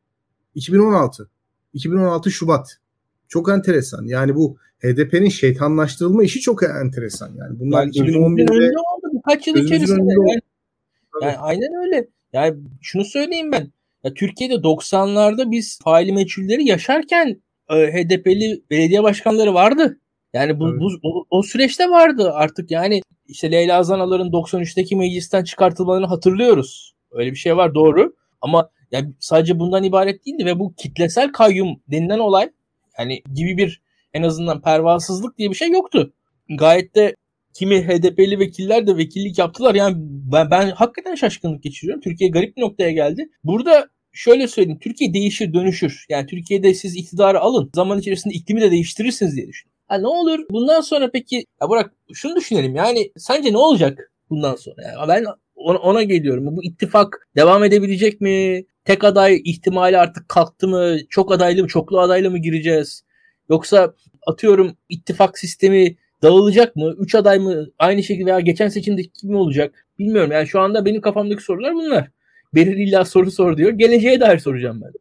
2016. 0.55 1.31
2016 1.73 2.31
Şubat. 2.31 2.79
Çok 3.29 3.49
enteresan. 3.49 4.05
Yani 4.05 4.35
bu 4.35 4.57
HDP'nin 4.79 5.29
şeytanlaştırılma 5.29 6.23
işi 6.23 6.41
çok 6.41 6.63
enteresan. 6.63 7.35
Yani 7.37 7.61
bunlar 7.61 7.83
yani 7.83 8.11
2011'de 8.11 8.79
oldu 8.79 9.13
birkaç 9.15 9.47
yıl 9.47 9.57
içerisinde. 9.57 10.13
Yani, 10.13 10.41
yani 11.23 11.37
aynen 11.37 11.85
öyle. 11.85 12.09
Yani 12.33 12.57
şunu 12.83 13.05
söyleyeyim 13.05 13.53
ben. 13.53 13.73
Ya 14.05 14.15
Türkiye'de 14.15 14.55
90'larda 14.55 15.51
biz 15.51 15.79
faili 15.85 16.13
meçhulleri 16.13 16.69
yaşarken 16.69 17.43
e, 17.71 17.75
HDP'li 17.75 18.63
belediye 18.71 19.03
başkanları 19.03 19.55
vardı. 19.55 20.01
Yani 20.33 20.61
bu, 20.61 20.69
evet. 20.69 20.81
bu 20.81 20.89
o, 21.03 21.25
o 21.31 21.43
süreçte 21.43 21.91
vardı 21.91 22.33
artık 22.33 22.71
yani 22.71 23.03
işte 23.27 23.53
Leyla 23.53 23.83
Zanalar'ın 23.83 24.31
93'teki 24.33 24.97
meclisten 24.97 25.45
çıkartılmalarını 25.45 26.07
hatırlıyoruz. 26.07 26.95
Öyle 27.11 27.31
bir 27.31 27.37
şey 27.37 27.57
var 27.57 27.75
doğru. 27.75 28.15
Ama 28.41 28.71
yani 28.91 29.13
sadece 29.21 29.59
bundan 29.59 29.85
ibaret 29.85 30.27
değildi 30.27 30.47
ve 30.47 30.59
bu 30.59 30.75
kitlesel 30.75 31.33
kayyum 31.33 31.81
denilen 31.89 32.19
olay 32.19 32.51
yani 32.99 33.23
gibi 33.35 33.57
bir 33.57 33.83
en 34.15 34.23
azından 34.23 34.63
pervasızlık 34.63 35.39
diye 35.39 35.51
bir 35.51 35.55
şey 35.55 35.71
yoktu. 35.71 36.13
Gayet 36.59 36.95
de 36.95 37.15
kimi 37.55 37.83
HDP'li 37.89 38.39
vekiller 38.39 38.87
de 38.87 38.97
vekillik 38.97 39.39
yaptılar. 39.39 39.75
Yani 39.75 39.95
ben, 40.33 40.51
ben 40.51 40.71
hakikaten 40.71 41.15
şaşkınlık 41.15 41.63
geçiriyorum. 41.63 42.03
Türkiye 42.03 42.31
garip 42.31 42.57
bir 42.57 42.63
noktaya 42.63 42.91
geldi. 42.91 43.29
Burada 43.45 43.89
şöyle 44.13 44.49
söyleyeyim. 44.49 44.79
Türkiye 44.83 45.15
değişir 45.15 45.55
dönüşür. 45.55 46.07
Yani 46.09 46.27
Türkiye'de 46.27 46.75
siz 46.75 46.97
iktidarı 46.97 47.41
alın. 47.41 47.71
Zaman 47.75 47.99
içerisinde 47.99 48.35
iklimi 48.35 48.61
de 48.61 48.71
değiştirirsiniz 48.71 49.37
diye 49.37 49.49
düşünüyorum. 49.49 49.75
Ha, 49.87 49.99
ne 49.99 50.07
olur 50.07 50.41
bundan 50.51 50.81
sonra 50.81 51.11
peki 51.11 51.37
ya 51.37 51.69
Burak 51.69 51.93
şunu 52.15 52.37
düşünelim 52.37 52.77
yani 52.77 53.13
sence 53.17 53.53
ne 53.53 53.59
olacak 53.59 54.13
bundan 54.31 54.57
sonra? 54.57 54.83
Yani 54.83 55.09
ben 55.09 55.25
ona, 55.55 55.79
ona 55.79 56.03
geliyorum. 56.03 56.57
Bu 56.57 56.65
ittifak 56.65 57.29
devam 57.37 57.65
edebilecek 57.65 58.21
mi? 58.21 58.65
Tek 58.85 59.05
aday 59.05 59.41
ihtimali 59.45 59.99
artık 59.99 60.29
kalktı 60.29 60.69
mı? 60.69 60.97
Çok 61.11 61.33
adaylı 61.33 61.63
mı? 61.63 61.69
Çoklu 61.69 62.01
adaylı 62.01 62.31
mı 62.31 62.39
gireceğiz? 62.39 63.03
Yoksa 63.49 63.95
atıyorum 64.27 64.77
ittifak 64.89 65.39
sistemi 65.39 65.97
dağılacak 66.25 66.77
mı? 66.77 66.95
Üç 66.99 67.15
aday 67.15 67.39
mı 67.39 67.67
aynı 67.79 68.03
şekilde 68.03 68.27
veya 68.27 68.41
geçen 68.41 68.69
seçimdeki 68.69 69.11
gibi 69.23 69.37
olacak? 69.37 69.87
Bilmiyorum. 69.99 70.33
Yani 70.33 70.47
şu 70.47 70.61
anda 70.61 70.85
benim 70.85 71.01
kafamdaki 71.01 71.43
sorular 71.43 71.75
bunlar. 71.75 72.11
Berir 72.55 72.77
illa 72.77 73.05
soru 73.05 73.31
sor 73.31 73.57
diyor. 73.57 73.71
Geleceğe 73.71 74.21
dair 74.21 74.39
soracağım 74.39 74.81
ben. 74.85 74.93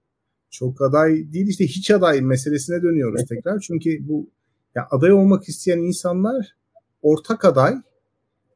Çok 0.52 0.82
aday 0.82 1.34
değil 1.34 1.48
işte 1.48 1.66
hiç 1.66 1.92
aday 1.92 2.22
meselesine 2.22 2.82
dönüyoruz 2.82 3.20
evet. 3.20 3.30
tekrar. 3.30 3.60
Çünkü 3.60 4.08
bu 4.08 4.30
ya 4.76 4.88
aday 4.92 5.12
olmak 5.12 5.50
isteyen 5.50 5.78
insanlar 5.78 6.56
ortak 7.02 7.46
aday 7.46 7.74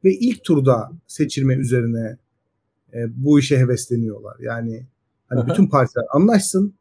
ve 0.04 0.14
ilk 0.14 0.44
turda 0.44 0.92
seçilme 1.08 1.56
üzerine 1.56 2.18
e, 2.94 2.98
bu 3.16 3.40
işe 3.40 3.58
hevesleniyorlar. 3.58 4.36
Yani 4.40 4.86
hani 5.28 5.50
bütün 5.50 5.68
partiler 5.68 6.06
anlaşsın. 6.12 6.74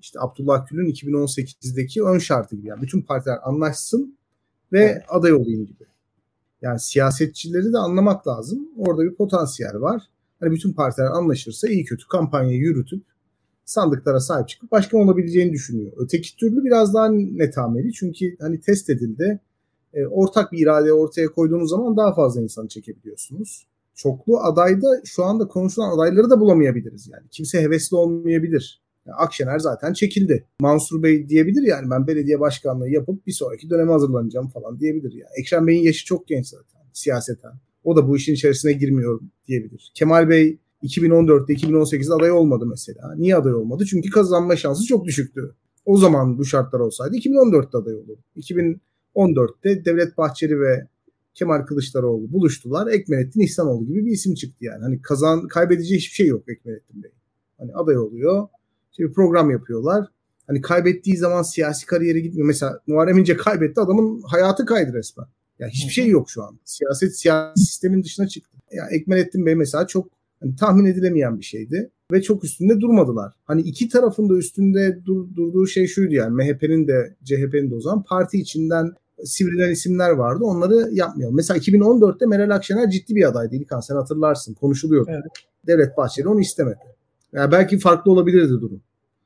İşte 0.00 0.20
Abdullah 0.20 0.66
Gül'ün 0.66 0.92
2018'deki 0.92 2.02
ön 2.02 2.18
şartı 2.18 2.56
gibi. 2.56 2.68
Yani 2.68 2.82
bütün 2.82 3.02
partiler 3.02 3.38
anlaşsın 3.42 4.16
ve 4.72 4.84
evet. 4.84 5.02
aday 5.08 5.32
olayım 5.32 5.66
gibi. 5.66 5.84
Yani 6.62 6.80
siyasetçileri 6.80 7.72
de 7.72 7.78
anlamak 7.78 8.28
lazım. 8.28 8.68
Orada 8.76 9.02
bir 9.02 9.14
potansiyel 9.14 9.80
var. 9.80 10.02
Hani 10.40 10.50
bütün 10.50 10.72
partiler 10.72 11.06
anlaşırsa 11.06 11.68
iyi 11.68 11.84
kötü 11.84 12.08
kampanyayı 12.08 12.58
yürütüp 12.58 13.02
sandıklara 13.64 14.20
sahip 14.20 14.48
çıkıp 14.48 14.72
başkan 14.72 15.00
olabileceğini 15.00 15.52
düşünüyor. 15.52 15.92
Öteki 15.96 16.36
türlü 16.36 16.64
biraz 16.64 16.94
daha 16.94 17.08
netameli 17.08 17.92
çünkü 17.92 18.36
hani 18.40 18.60
test 18.60 18.90
edildi. 18.90 19.40
E, 19.94 20.06
ortak 20.06 20.52
bir 20.52 20.58
irade 20.58 20.92
ortaya 20.92 21.28
koyduğunuz 21.28 21.70
zaman 21.70 21.96
daha 21.96 22.14
fazla 22.14 22.42
insanı 22.42 22.68
çekebiliyorsunuz. 22.68 23.66
Çoklu 23.94 24.40
adayda 24.40 25.00
şu 25.04 25.24
anda 25.24 25.48
konuşulan 25.48 25.96
adayları 25.96 26.30
da 26.30 26.40
bulamayabiliriz 26.40 27.08
yani. 27.08 27.24
Kimse 27.30 27.60
hevesli 27.60 27.96
olmayabilir. 27.96 28.82
Yani 29.06 29.16
Akşener 29.16 29.58
zaten 29.58 29.92
çekildi. 29.92 30.44
Mansur 30.60 31.02
Bey 31.02 31.28
diyebilir 31.28 31.62
yani 31.62 31.90
ben 31.90 32.06
belediye 32.06 32.40
başkanlığı 32.40 32.90
yapıp 32.90 33.26
bir 33.26 33.32
sonraki 33.32 33.70
döneme 33.70 33.92
hazırlanacağım 33.92 34.48
falan 34.48 34.80
diyebilir 34.80 35.12
yani. 35.12 35.30
Ekrem 35.40 35.66
Bey'in 35.66 35.82
yaşı 35.82 36.04
çok 36.04 36.28
genç 36.28 36.46
zaten 36.46 36.80
siyaseten. 36.92 37.52
O 37.84 37.96
da 37.96 38.08
bu 38.08 38.16
işin 38.16 38.34
içerisine 38.34 38.72
girmiyorum 38.72 39.30
diyebilir. 39.48 39.92
Kemal 39.94 40.28
Bey 40.28 40.58
2014'te 40.82 41.52
2018'de 41.52 42.14
aday 42.14 42.30
olmadı 42.30 42.66
mesela. 42.66 43.14
Niye 43.16 43.36
aday 43.36 43.54
olmadı? 43.54 43.84
Çünkü 43.90 44.10
kazanma 44.10 44.56
şansı 44.56 44.86
çok 44.86 45.04
düşüktü. 45.04 45.54
O 45.84 45.96
zaman 45.96 46.38
bu 46.38 46.44
şartlar 46.44 46.80
olsaydı 46.80 47.16
2014'te 47.16 47.78
aday 47.78 47.94
olurdu. 47.94 48.18
2014'te 48.36 49.84
Devlet 49.84 50.18
Bahçeli 50.18 50.60
ve 50.60 50.86
Kemal 51.34 51.62
Kılıçdaroğlu 51.66 52.32
buluştular. 52.32 52.86
Ekmelettin 52.86 53.40
İhsanoğlu 53.40 53.86
gibi 53.86 54.06
bir 54.06 54.10
isim 54.10 54.34
çıktı 54.34 54.64
yani. 54.64 54.82
Hani 54.82 55.02
kazan 55.02 55.48
kaybedeceği 55.48 55.98
hiçbir 55.98 56.14
şey 56.14 56.26
yok 56.26 56.48
Ekmelettin 56.48 57.02
Bey. 57.02 57.10
Hani 57.58 57.74
aday 57.74 57.98
oluyor. 57.98 58.48
İşte 58.96 59.08
bir 59.08 59.12
program 59.12 59.50
yapıyorlar. 59.50 60.06
Hani 60.46 60.60
kaybettiği 60.60 61.16
zaman 61.16 61.42
siyasi 61.42 61.86
kariyeri 61.86 62.22
gitmiyor. 62.22 62.46
Mesela 62.46 62.80
Muharrem 62.86 63.18
İnce 63.18 63.36
kaybetti 63.36 63.80
adamın 63.80 64.22
hayatı 64.22 64.66
kaydı 64.66 64.92
resmen. 64.92 65.26
Yani 65.58 65.70
hiçbir 65.70 65.92
şey 65.92 66.08
yok 66.08 66.30
şu 66.30 66.42
an. 66.42 66.58
Siyaset 66.64 67.18
siyasi 67.18 67.64
sistemin 67.64 68.02
dışına 68.02 68.28
çıktı. 68.28 68.56
Ya 68.72 68.86
Ekmelettin 68.90 69.46
Bey 69.46 69.54
mesela 69.54 69.86
çok 69.86 70.08
hani 70.40 70.56
tahmin 70.56 70.84
edilemeyen 70.84 71.38
bir 71.38 71.44
şeydi 71.44 71.90
ve 72.12 72.22
çok 72.22 72.44
üstünde 72.44 72.80
durmadılar. 72.80 73.32
Hani 73.44 73.60
iki 73.60 73.88
tarafın 73.88 74.28
da 74.28 74.34
üstünde 74.34 74.98
dur, 75.04 75.34
durduğu 75.36 75.66
şey 75.66 75.86
şuydu 75.86 76.14
yani 76.14 76.34
MHP'nin 76.34 76.88
de 76.88 77.16
CHP'nin 77.24 77.70
de 77.70 77.74
o 77.74 77.80
zaman 77.80 78.02
parti 78.02 78.38
içinden 78.38 78.92
sivrilen 79.24 79.70
isimler 79.72 80.10
vardı. 80.10 80.44
Onları 80.44 80.88
yapmayalım. 80.92 81.36
Mesela 81.36 81.58
2014'te 81.58 82.26
Meral 82.26 82.50
Akşener 82.50 82.90
ciddi 82.90 83.14
bir 83.14 83.28
adaydı. 83.28 83.56
İlkan 83.56 83.80
sen 83.80 83.94
hatırlarsın. 83.94 84.54
Konuşuluyordu. 84.54 85.10
Evet. 85.10 85.32
Devlet 85.66 85.96
Bahçeli 85.96 86.28
onu 86.28 86.40
istemedi. 86.40 86.95
Yani 87.36 87.52
belki 87.52 87.78
farklı 87.78 88.12
olabilirdi 88.12 88.48
durum. 88.50 88.80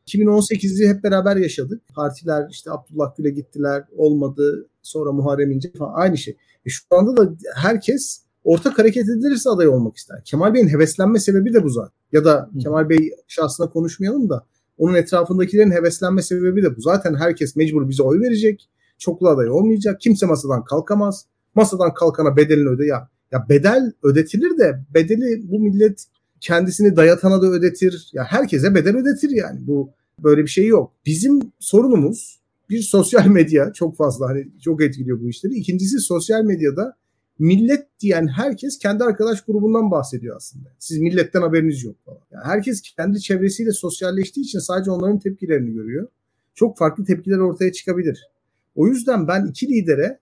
2018'i 0.06 0.88
hep 0.88 1.04
beraber 1.04 1.36
yaşadık. 1.36 1.82
Partiler 1.94 2.46
işte 2.50 2.70
Abdullah 2.70 3.16
Gül'e 3.16 3.30
gittiler. 3.30 3.84
Olmadı. 3.96 4.68
Sonra 4.82 5.12
Muharrem 5.12 5.50
İnce 5.50 5.72
falan. 5.78 5.94
Aynı 5.94 6.18
şey. 6.18 6.36
E 6.66 6.70
şu 6.70 6.82
anda 6.90 7.16
da 7.16 7.34
herkes 7.54 8.22
ortak 8.44 8.78
hareket 8.78 9.08
edilirse 9.08 9.50
aday 9.50 9.68
olmak 9.68 9.96
ister. 9.96 10.24
Kemal 10.24 10.54
Bey'in 10.54 10.68
heveslenme 10.68 11.18
sebebi 11.18 11.54
de 11.54 11.64
bu 11.64 11.68
zaten. 11.68 11.92
Ya 12.12 12.24
da. 12.24 12.50
Kemal 12.62 12.88
Bey 12.88 13.10
şahsına 13.28 13.70
konuşmayalım 13.70 14.30
da 14.30 14.46
onun 14.78 14.94
etrafındakilerin 14.94 15.70
heveslenme 15.70 16.22
sebebi 16.22 16.62
de 16.62 16.76
bu. 16.76 16.80
Zaten 16.80 17.14
herkes 17.14 17.56
mecbur 17.56 17.88
bize 17.88 18.02
oy 18.02 18.20
verecek. 18.20 18.68
Çoklu 18.98 19.28
aday 19.28 19.50
olmayacak. 19.50 20.00
Kimse 20.00 20.26
masadan 20.26 20.64
kalkamaz. 20.64 21.26
Masadan 21.54 21.94
kalkana 21.94 22.36
bedelini 22.36 22.68
öde 22.68 22.86
ya. 22.86 23.08
Ya 23.32 23.46
bedel 23.48 23.92
ödetilir 24.02 24.58
de 24.58 24.80
bedeli 24.94 25.50
bu 25.50 25.60
millet 25.60 26.04
kendisini 26.40 26.96
dayatana 26.96 27.42
da 27.42 27.46
ödetir. 27.46 28.10
Ya 28.12 28.24
herkese 28.24 28.74
bedel 28.74 28.96
ödetir 28.96 29.30
yani. 29.30 29.66
Bu 29.66 29.90
böyle 30.18 30.42
bir 30.42 30.48
şey 30.48 30.66
yok. 30.66 30.92
Bizim 31.06 31.40
sorunumuz 31.58 32.40
bir 32.70 32.82
sosyal 32.82 33.26
medya 33.38 33.72
çok 33.72 33.96
fazla 33.96 34.28
hani 34.28 34.48
çok 34.64 34.82
etkiliyor 34.82 35.20
bu 35.20 35.28
işleri. 35.28 35.54
İkincisi 35.54 35.98
sosyal 35.98 36.42
medyada 36.42 36.96
millet 37.38 38.00
diyen 38.00 38.28
herkes 38.28 38.78
kendi 38.78 39.04
arkadaş 39.04 39.44
grubundan 39.44 39.90
bahsediyor 39.90 40.36
aslında. 40.36 40.68
Siz 40.78 40.98
milletten 40.98 41.40
haberiniz 41.40 41.84
yok 41.84 41.96
falan. 42.04 42.20
Yani 42.30 42.44
herkes 42.44 42.82
kendi 42.82 43.20
çevresiyle 43.20 43.72
sosyalleştiği 43.72 44.44
için 44.44 44.58
sadece 44.58 44.90
onların 44.90 45.18
tepkilerini 45.18 45.72
görüyor. 45.72 46.08
Çok 46.54 46.78
farklı 46.78 47.04
tepkiler 47.04 47.38
ortaya 47.38 47.72
çıkabilir. 47.72 48.28
O 48.74 48.86
yüzden 48.86 49.28
ben 49.28 49.46
iki 49.46 49.68
lidere 49.68 50.18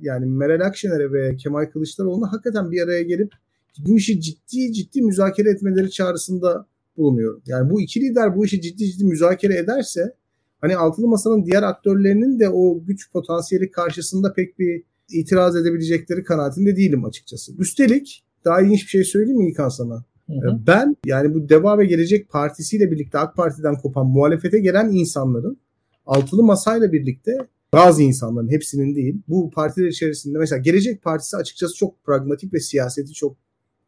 yani 0.00 0.26
Meral 0.26 0.66
Akşener'e 0.66 1.12
ve 1.12 1.36
Kemal 1.36 1.66
Kılıçdaroğlu'na 1.66 2.32
hakikaten 2.32 2.70
bir 2.70 2.82
araya 2.82 3.02
gelip 3.02 3.32
bu 3.78 3.96
işi 3.96 4.20
ciddi 4.20 4.72
ciddi 4.72 5.02
müzakere 5.02 5.50
etmeleri 5.50 5.90
çağrısında 5.90 6.66
bulunuyorum. 6.96 7.42
Yani 7.46 7.70
bu 7.70 7.80
iki 7.80 8.00
lider 8.00 8.36
bu 8.36 8.44
işi 8.44 8.60
ciddi 8.60 8.86
ciddi 8.92 9.04
müzakere 9.04 9.58
ederse 9.58 10.14
hani 10.60 10.76
altılı 10.76 11.08
masanın 11.08 11.46
diğer 11.46 11.62
aktörlerinin 11.62 12.40
de 12.40 12.48
o 12.48 12.84
güç 12.84 13.12
potansiyeli 13.12 13.70
karşısında 13.70 14.32
pek 14.32 14.58
bir 14.58 14.82
itiraz 15.08 15.56
edebilecekleri 15.56 16.24
kanaatinde 16.24 16.76
değilim 16.76 17.04
açıkçası. 17.04 17.52
Üstelik 17.58 18.24
daha 18.44 18.60
ilginç 18.60 18.82
bir 18.82 18.88
şey 18.88 19.04
söyleyeyim 19.04 19.38
mi 19.38 19.48
İlkan 19.48 19.68
sana? 19.68 20.04
Hı 20.26 20.32
hı. 20.32 20.60
Ben 20.66 20.96
yani 21.06 21.34
bu 21.34 21.48
Deva 21.48 21.78
ve 21.78 21.86
Gelecek 21.86 22.28
Partisi 22.28 22.76
ile 22.76 22.90
birlikte 22.90 23.18
AK 23.18 23.36
Parti'den 23.36 23.74
kopan 23.74 24.06
muhalefete 24.06 24.58
gelen 24.58 24.88
insanların 24.88 25.58
altılı 26.06 26.42
masayla 26.42 26.92
birlikte 26.92 27.36
bazı 27.72 28.02
insanların 28.02 28.50
hepsinin 28.50 28.94
değil 28.94 29.22
bu 29.28 29.50
partiler 29.50 29.86
içerisinde 29.86 30.38
mesela 30.38 30.58
Gelecek 30.58 31.02
Partisi 31.02 31.36
açıkçası 31.36 31.74
çok 31.74 32.04
pragmatik 32.04 32.54
ve 32.54 32.60
siyaseti 32.60 33.12
çok 33.12 33.36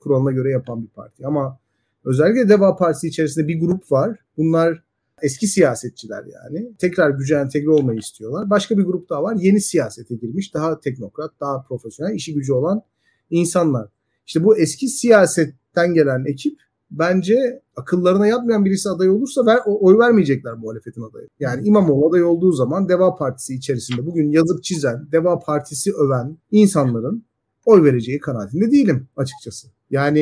kuralına 0.04 0.32
göre 0.32 0.50
yapan 0.50 0.82
bir 0.82 0.88
parti 0.88 1.26
ama 1.26 1.58
özellikle 2.04 2.48
Deva 2.48 2.76
Partisi 2.76 3.08
içerisinde 3.08 3.48
bir 3.48 3.60
grup 3.60 3.92
var. 3.92 4.18
Bunlar 4.36 4.84
Eski 5.22 5.46
siyasetçiler 5.46 6.24
yani. 6.24 6.74
Tekrar 6.78 7.10
güce 7.10 7.34
entegre 7.34 7.70
olmayı 7.70 7.98
istiyorlar. 7.98 8.50
Başka 8.50 8.78
bir 8.78 8.82
grup 8.82 9.10
daha 9.10 9.22
var. 9.22 9.36
Yeni 9.40 9.60
siyasete 9.60 10.14
girmiş. 10.14 10.54
Daha 10.54 10.80
teknokrat, 10.80 11.30
daha 11.40 11.62
profesyonel, 11.62 12.14
işi 12.14 12.34
gücü 12.34 12.52
olan 12.52 12.82
insanlar. 13.30 13.88
İşte 14.26 14.44
bu 14.44 14.58
eski 14.58 14.88
siyasetten 14.88 15.94
gelen 15.94 16.24
ekip 16.24 16.58
bence 16.90 17.62
akıllarına 17.76 18.26
yatmayan 18.26 18.64
birisi 18.64 18.90
aday 18.90 19.10
olursa 19.10 19.46
ver, 19.46 19.58
oy 19.66 19.98
vermeyecekler 19.98 20.54
muhalefetin 20.54 21.02
adayı. 21.02 21.28
Yani 21.40 21.66
İmamoğlu 21.66 22.08
aday 22.08 22.24
olduğu 22.24 22.52
zaman 22.52 22.88
Deva 22.88 23.14
Partisi 23.16 23.54
içerisinde 23.54 24.06
bugün 24.06 24.30
yazıp 24.30 24.64
çizen, 24.64 25.12
Deva 25.12 25.38
Partisi 25.38 25.92
öven 25.92 26.38
insanların 26.50 27.24
oy 27.64 27.84
vereceği 27.84 28.18
kanaatinde 28.18 28.70
değilim 28.70 29.08
açıkçası. 29.16 29.68
Yani 29.90 30.20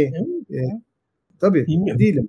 e, 0.50 0.60
tabii 1.40 1.66
Bilmiyorum. 1.66 2.00
değilim. 2.00 2.28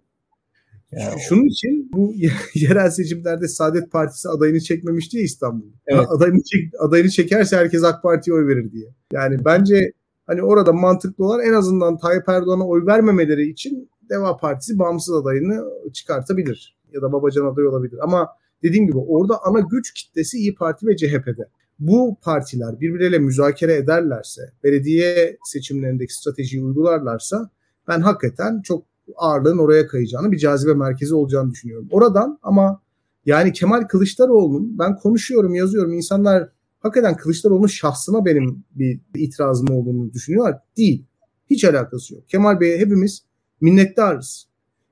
Yani 0.91 1.21
Şunun 1.30 1.45
için 1.45 1.91
bu 1.93 2.13
yerel 2.54 2.89
seçimlerde 2.89 3.47
Saadet 3.47 3.91
Partisi 3.91 4.30
adayını 4.30 4.60
çekmemişti 4.60 5.17
ya 5.17 5.23
İstanbul. 5.23 5.65
Evet. 5.88 6.06
Adayını, 6.10 6.43
çek, 6.43 6.71
adayını 6.80 7.10
çekerse 7.10 7.58
herkes 7.58 7.84
AK 7.84 8.04
Parti'ye 8.04 8.36
oy 8.36 8.47
verir 8.47 8.71
diye. 8.71 8.88
Yani 9.12 9.45
bence 9.45 9.91
hani 10.26 10.43
orada 10.43 10.73
mantıklı 10.73 11.26
olan 11.26 11.41
en 11.41 11.54
azından 11.54 11.97
Tayyip 11.97 12.30
Erdoğan'a 12.30 12.67
oy 12.67 12.86
vermemeleri 12.86 13.49
için 13.49 13.89
Deva 14.10 14.38
Partisi 14.38 14.80
bağımsız 14.80 15.15
adayını 15.15 15.63
çıkartabilir. 15.93 16.78
Ya 16.93 17.02
da 17.02 17.12
Babacan 17.12 17.45
aday 17.45 17.67
olabilir. 17.67 17.99
Ama 18.04 18.28
dediğim 18.63 18.88
gibi 18.88 18.97
orada 18.97 19.43
ana 19.43 19.60
güç 19.60 19.93
kitlesi 19.93 20.38
İyi 20.38 20.56
Parti 20.56 20.88
ve 20.88 20.97
CHP'de. 20.97 21.49
Bu 21.87 22.17
partiler 22.21 22.79
birbirleriyle 22.79 23.19
müzakere 23.19 23.75
ederlerse, 23.75 24.41
belediye 24.63 25.37
seçimlerindeki 25.45 26.13
stratejiyi 26.13 26.63
uygularlarsa 26.63 27.49
ben 27.87 28.01
hakikaten 28.01 28.61
çok 28.61 28.85
ağırlığın 29.15 29.57
oraya 29.57 29.87
kayacağını, 29.87 30.31
bir 30.31 30.37
cazibe 30.37 30.73
merkezi 30.73 31.15
olacağını 31.15 31.51
düşünüyorum. 31.51 31.87
Oradan 31.91 32.39
ama 32.43 32.81
yani 33.25 33.53
Kemal 33.53 33.81
Kılıçdaroğlu'nun 33.81 34.79
ben 34.79 34.95
konuşuyorum, 34.95 35.55
yazıyorum. 35.55 35.93
insanlar 35.93 36.49
hakikaten 36.79 37.17
Kılıçdaroğlu'nun 37.17 37.67
şahsına 37.67 38.25
benim 38.25 38.63
bir 38.75 38.99
itirazım 39.15 39.69
olduğunu 39.69 40.13
düşünüyorlar. 40.13 40.59
Değil. 40.77 41.05
Hiç 41.49 41.63
alakası 41.63 42.13
yok. 42.13 42.29
Kemal 42.29 42.59
Bey'e 42.59 42.79
hepimiz 42.79 43.23
minnettarız. 43.61 44.47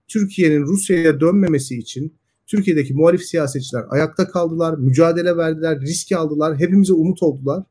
Türkiye'nin 0.08 0.62
Rusya'ya 0.62 1.20
dönmemesi 1.20 1.78
için 1.78 2.14
Türkiye'deki 2.52 2.94
muhalif 2.94 3.24
siyasetçiler 3.24 3.84
ayakta 3.90 4.28
kaldılar, 4.28 4.78
mücadele 4.78 5.38
verdiler, 5.38 5.82
risk 5.82 6.12
aldılar, 6.12 6.60
hepimize 6.60 6.94
umut 6.94 7.24
oldular. 7.24 7.64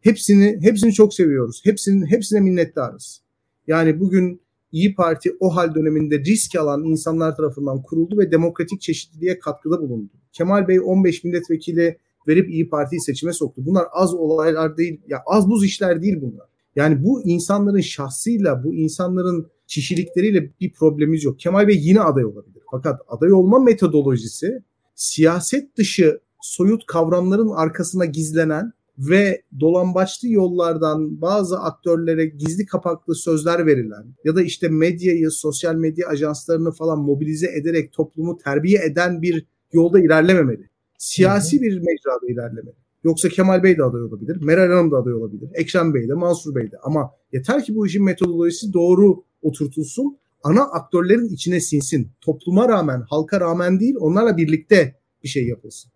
Hepsini 0.00 0.58
hepsini 0.60 0.92
çok 0.92 1.14
seviyoruz. 1.14 1.60
Hepsinin 1.64 2.06
hepsine 2.06 2.40
minnettarız. 2.40 3.22
Yani 3.66 4.00
bugün 4.00 4.40
İyi 4.72 4.94
Parti 4.94 5.30
o 5.40 5.56
hal 5.56 5.74
döneminde 5.74 6.18
risk 6.18 6.56
alan 6.56 6.84
insanlar 6.84 7.36
tarafından 7.36 7.82
kuruldu 7.82 8.18
ve 8.18 8.32
demokratik 8.32 8.80
çeşitliliğe 8.80 9.38
katkıda 9.38 9.80
bulundu. 9.80 10.12
Kemal 10.32 10.68
Bey 10.68 10.80
15 10.84 11.24
milletvekili 11.24 11.98
verip 12.28 12.50
İyi 12.50 12.68
Parti'yi 12.68 13.00
seçime 13.00 13.32
soktu. 13.32 13.62
Bunlar 13.66 13.86
az 13.92 14.14
olaylar 14.14 14.76
değil. 14.76 15.00
Ya 15.08 15.22
az 15.26 15.48
buz 15.48 15.64
işler 15.64 16.02
değil 16.02 16.20
bunlar. 16.20 16.46
Yani 16.80 17.04
bu 17.04 17.22
insanların 17.22 17.80
şahsıyla, 17.80 18.64
bu 18.64 18.74
insanların 18.74 19.50
kişilikleriyle 19.66 20.50
bir 20.60 20.72
problemimiz 20.72 21.24
yok. 21.24 21.40
Kemal 21.40 21.68
Bey 21.68 21.78
yine 21.80 22.00
aday 22.00 22.24
olabilir. 22.24 22.62
Fakat 22.70 23.00
aday 23.08 23.32
olma 23.32 23.58
metodolojisi 23.58 24.62
siyaset 24.94 25.76
dışı 25.76 26.20
soyut 26.40 26.86
kavramların 26.86 27.48
arkasına 27.48 28.04
gizlenen 28.04 28.72
ve 28.98 29.42
dolambaçlı 29.60 30.28
yollardan 30.28 31.20
bazı 31.20 31.58
aktörlere 31.58 32.26
gizli 32.26 32.66
kapaklı 32.66 33.14
sözler 33.14 33.66
verilen 33.66 34.14
ya 34.24 34.36
da 34.36 34.42
işte 34.42 34.68
medyayı, 34.68 35.30
sosyal 35.30 35.74
medya 35.74 36.08
ajanslarını 36.08 36.72
falan 36.72 36.98
mobilize 36.98 37.46
ederek 37.46 37.92
toplumu 37.92 38.38
terbiye 38.44 38.84
eden 38.84 39.22
bir 39.22 39.46
yolda 39.72 40.00
ilerlememeli. 40.00 40.70
Siyasi 40.98 41.62
bir 41.62 41.78
mecrada 41.78 42.26
ilerlemeli. 42.28 42.76
Yoksa 43.04 43.28
Kemal 43.28 43.62
Bey 43.62 43.78
de 43.78 43.84
aday 43.84 44.02
olabilir, 44.02 44.36
Meral 44.42 44.72
Hanım 44.72 44.90
da 44.90 44.96
aday 44.96 45.14
olabilir, 45.14 45.50
Ekrem 45.54 45.94
Bey 45.94 46.08
de, 46.08 46.14
Mansur 46.14 46.54
Bey 46.54 46.72
de. 46.72 46.76
Ama 46.82 47.10
yeter 47.32 47.64
ki 47.64 47.74
bu 47.74 47.86
işin 47.86 48.04
metodolojisi 48.04 48.72
doğru 48.72 49.24
oturtulsun, 49.42 50.18
ana 50.42 50.62
aktörlerin 50.62 51.34
içine 51.34 51.60
sinsin. 51.60 52.12
Topluma 52.20 52.68
rağmen, 52.68 53.02
halka 53.10 53.40
rağmen 53.40 53.80
değil, 53.80 53.94
onlarla 54.00 54.36
birlikte 54.36 54.96
bir 55.22 55.28
şey 55.28 55.48
yapılsın. 55.48 55.92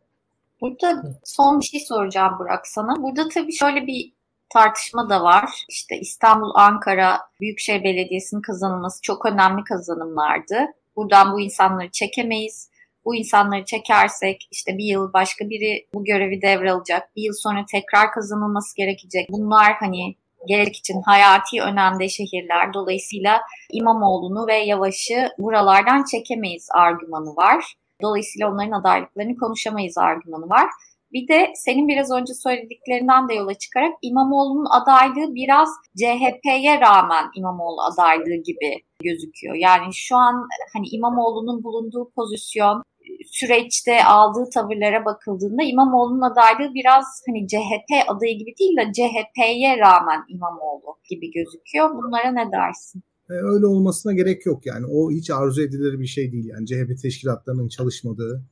Burada 0.61 1.19
son 1.25 1.61
bir 1.61 1.65
şey 1.65 1.81
soracağım 1.81 2.33
Burak 2.39 2.67
sana. 2.67 3.03
Burada 3.03 3.29
tabii 3.29 3.53
şöyle 3.53 3.87
bir 3.87 4.13
tartışma 4.53 5.11
da 5.11 5.23
var. 5.23 5.51
İşte 5.69 5.99
İstanbul, 6.01 6.51
Ankara 6.55 7.19
Büyükşehir 7.41 7.85
Belediyesi'nin 7.85 8.41
kazanılması 8.41 9.03
çok 9.03 9.27
önemli 9.27 9.65
kazanımlardı. 9.65 10.57
Buradan 10.97 11.33
bu 11.33 11.41
insanları 11.41 11.91
çekemeyiz. 11.91 12.71
Bu 13.05 13.15
insanları 13.15 13.65
çekersek 13.65 14.49
işte 14.51 14.79
bir 14.79 14.85
yıl 14.85 15.13
başka 15.13 15.51
biri 15.51 15.87
bu 15.95 16.05
görevi 16.05 16.43
devralacak. 16.43 17.17
Bir 17.17 17.23
yıl 17.23 17.35
sonra 17.43 17.65
tekrar 17.71 18.13
kazanılması 18.13 18.77
gerekecek. 18.77 19.29
Bunlar 19.31 19.73
hani 19.73 20.15
gelecek 20.49 20.77
için 20.77 21.03
hayati 21.03 21.63
önemde 21.63 22.09
şehirler. 22.09 22.75
Dolayısıyla 22.75 23.41
İmamoğlu'nu 23.73 24.47
ve 24.47 24.57
Yavaş'ı 24.57 25.29
buralardan 25.39 26.05
çekemeyiz 26.05 26.69
argümanı 26.75 27.37
var. 27.37 27.75
Dolayısıyla 28.03 28.53
onların 28.53 28.81
adaylıklarını 28.81 29.37
konuşamayız 29.37 29.99
argümanı 29.99 30.49
var. 30.49 30.67
Bir 31.15 31.29
de 31.29 31.53
senin 31.55 31.89
biraz 31.89 32.11
önce 32.11 32.35
söylediklerinden 32.35 33.29
de 33.29 33.35
yola 33.35 33.55
çıkarak 33.55 33.93
İmamoğlu'nun 34.03 34.83
adaylığı 34.83 35.35
biraz 35.35 35.69
CHP'ye 35.97 36.81
rağmen 36.81 37.25
İmamoğlu 37.37 37.83
adaylığı 37.93 38.43
gibi 38.43 38.83
gözüküyor. 39.03 39.55
Yani 39.55 39.95
şu 39.95 40.17
an 40.17 40.49
hani 40.75 40.87
İmamoğlu'nun 40.89 41.65
bulunduğu 41.65 42.11
pozisyon 42.17 42.83
süreçte 43.27 44.05
aldığı 44.05 44.51
tavırlara 44.55 45.05
bakıldığında 45.05 45.63
İmamoğlu'nun 45.63 46.21
adaylığı 46.21 46.75
biraz 46.75 47.05
hani 47.27 47.49
CHP 47.49 47.91
adayı 48.09 48.39
gibi 48.39 48.55
değil 48.61 48.77
de 48.77 48.93
CHP'ye 48.93 49.79
rağmen 49.79 50.21
İmamoğlu 50.29 50.97
gibi 51.11 51.31
gözüküyor. 51.31 51.91
Bunlara 51.95 52.33
ne 52.33 52.53
dersin? 52.53 53.03
E, 53.31 53.33
öyle 53.33 53.67
olmasına 53.67 54.13
gerek 54.13 54.47
yok 54.47 54.67
yani. 54.67 54.87
O 54.87 55.11
hiç 55.11 55.31
arzu 55.31 55.63
edilir 55.63 56.01
bir 56.01 56.07
şey 56.07 56.33
değil 56.33 56.47
yani. 56.47 56.67
CHP 56.67 57.03
teşkilatlarının 57.03 57.69
çalışmadığı 57.69 58.43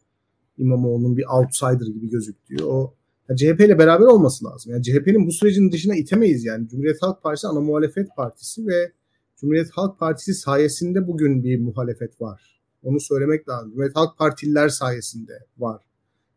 İmamoğlu'nun 0.58 1.16
bir 1.16 1.24
outsider 1.24 1.86
gibi 1.86 2.10
gözüktüğü 2.10 2.64
o 2.64 2.94
yani 3.28 3.38
CHP 3.38 3.60
ile 3.60 3.78
beraber 3.78 4.04
olması 4.04 4.44
lazım. 4.44 4.72
Yani 4.72 4.82
CHP'nin 4.82 5.26
bu 5.26 5.32
sürecin 5.32 5.72
dışına 5.72 5.96
itemeyiz 5.96 6.44
yani. 6.44 6.68
Cumhuriyet 6.68 7.02
Halk 7.02 7.22
Partisi 7.22 7.46
ana 7.46 7.60
muhalefet 7.60 8.16
partisi 8.16 8.66
ve 8.66 8.92
Cumhuriyet 9.36 9.70
Halk 9.70 9.98
Partisi 9.98 10.34
sayesinde 10.34 11.06
bugün 11.06 11.44
bir 11.44 11.60
muhalefet 11.60 12.20
var. 12.20 12.61
Onu 12.82 13.00
söylemek 13.00 13.48
lazım. 13.48 13.70
Cumhuriyet 13.70 13.96
Halk 13.96 14.18
Partililer 14.18 14.68
sayesinde 14.68 15.32
var. 15.58 15.82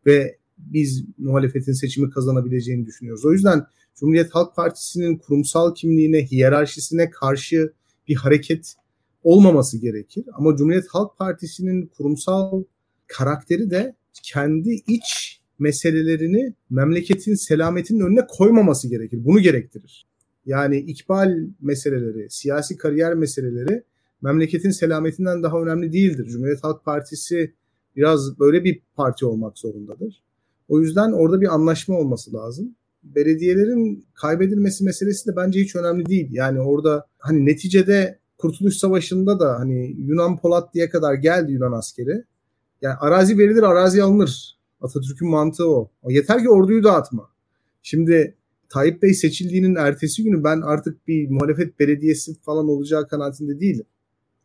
Ve 0.05 0.38
biz 0.58 1.05
muhalefetin 1.17 1.73
seçimi 1.73 2.10
kazanabileceğini 2.10 2.86
düşünüyoruz. 2.86 3.25
O 3.25 3.31
yüzden 3.31 3.65
Cumhuriyet 3.95 4.36
Halk 4.36 4.55
Partisi'nin 4.55 5.17
kurumsal 5.17 5.75
kimliğine, 5.75 6.25
hiyerarşisine 6.25 7.10
karşı 7.10 7.73
bir 8.08 8.15
hareket 8.15 8.75
olmaması 9.23 9.77
gerekir. 9.77 10.25
Ama 10.34 10.55
Cumhuriyet 10.55 10.88
Halk 10.88 11.17
Partisi'nin 11.17 11.88
kurumsal 11.88 12.63
karakteri 13.08 13.69
de 13.69 13.95
kendi 14.23 14.69
iç 14.88 15.41
meselelerini 15.60 16.53
memleketin 16.69 17.36
selametinin 17.36 17.99
önüne 17.99 18.27
koymaması 18.27 18.89
gerekir. 18.89 19.25
Bunu 19.25 19.39
gerektirir. 19.39 20.08
Yani 20.45 20.77
ikbal 20.77 21.38
meseleleri, 21.62 22.29
siyasi 22.29 22.77
kariyer 22.77 23.13
meseleleri 23.13 23.84
memleketin 24.25 24.71
selametinden 24.71 25.43
daha 25.43 25.61
önemli 25.61 25.93
değildir. 25.93 26.25
Cumhuriyet 26.25 26.63
Halk 26.63 26.85
Partisi 26.85 27.53
biraz 27.95 28.39
böyle 28.39 28.63
bir 28.63 28.81
parti 28.95 29.25
olmak 29.25 29.57
zorundadır. 29.57 30.23
O 30.67 30.81
yüzden 30.81 31.11
orada 31.11 31.41
bir 31.41 31.53
anlaşma 31.53 31.97
olması 31.97 32.33
lazım 32.33 32.75
belediyelerin 33.05 34.05
kaybedilmesi 34.13 34.83
meselesi 34.83 35.31
de 35.31 35.35
bence 35.35 35.59
hiç 35.59 35.75
önemli 35.75 36.05
değil. 36.05 36.27
Yani 36.31 36.61
orada 36.61 37.05
hani 37.17 37.45
neticede 37.45 38.19
Kurtuluş 38.38 38.75
Savaşı'nda 38.75 39.39
da 39.39 39.59
hani 39.59 39.95
Yunan 39.97 40.38
Polat 40.38 40.73
diye 40.73 40.89
kadar 40.89 41.13
geldi 41.13 41.51
Yunan 41.51 41.71
askeri. 41.71 42.23
Yani 42.81 42.95
arazi 42.99 43.38
verilir, 43.38 43.63
arazi 43.63 44.03
alınır. 44.03 44.55
Atatürk'ün 44.81 45.29
mantığı 45.29 45.69
o. 45.69 45.91
yeter 46.09 46.41
ki 46.41 46.49
orduyu 46.49 46.83
dağıtma. 46.83 47.29
Şimdi 47.83 48.35
Tayyip 48.69 49.01
Bey 49.03 49.13
seçildiğinin 49.13 49.75
ertesi 49.75 50.23
günü 50.23 50.43
ben 50.43 50.61
artık 50.61 51.07
bir 51.07 51.29
muhalefet 51.29 51.79
belediyesi 51.79 52.41
falan 52.41 52.67
olacağı 52.67 53.07
kanaatinde 53.07 53.59
değilim. 53.59 53.85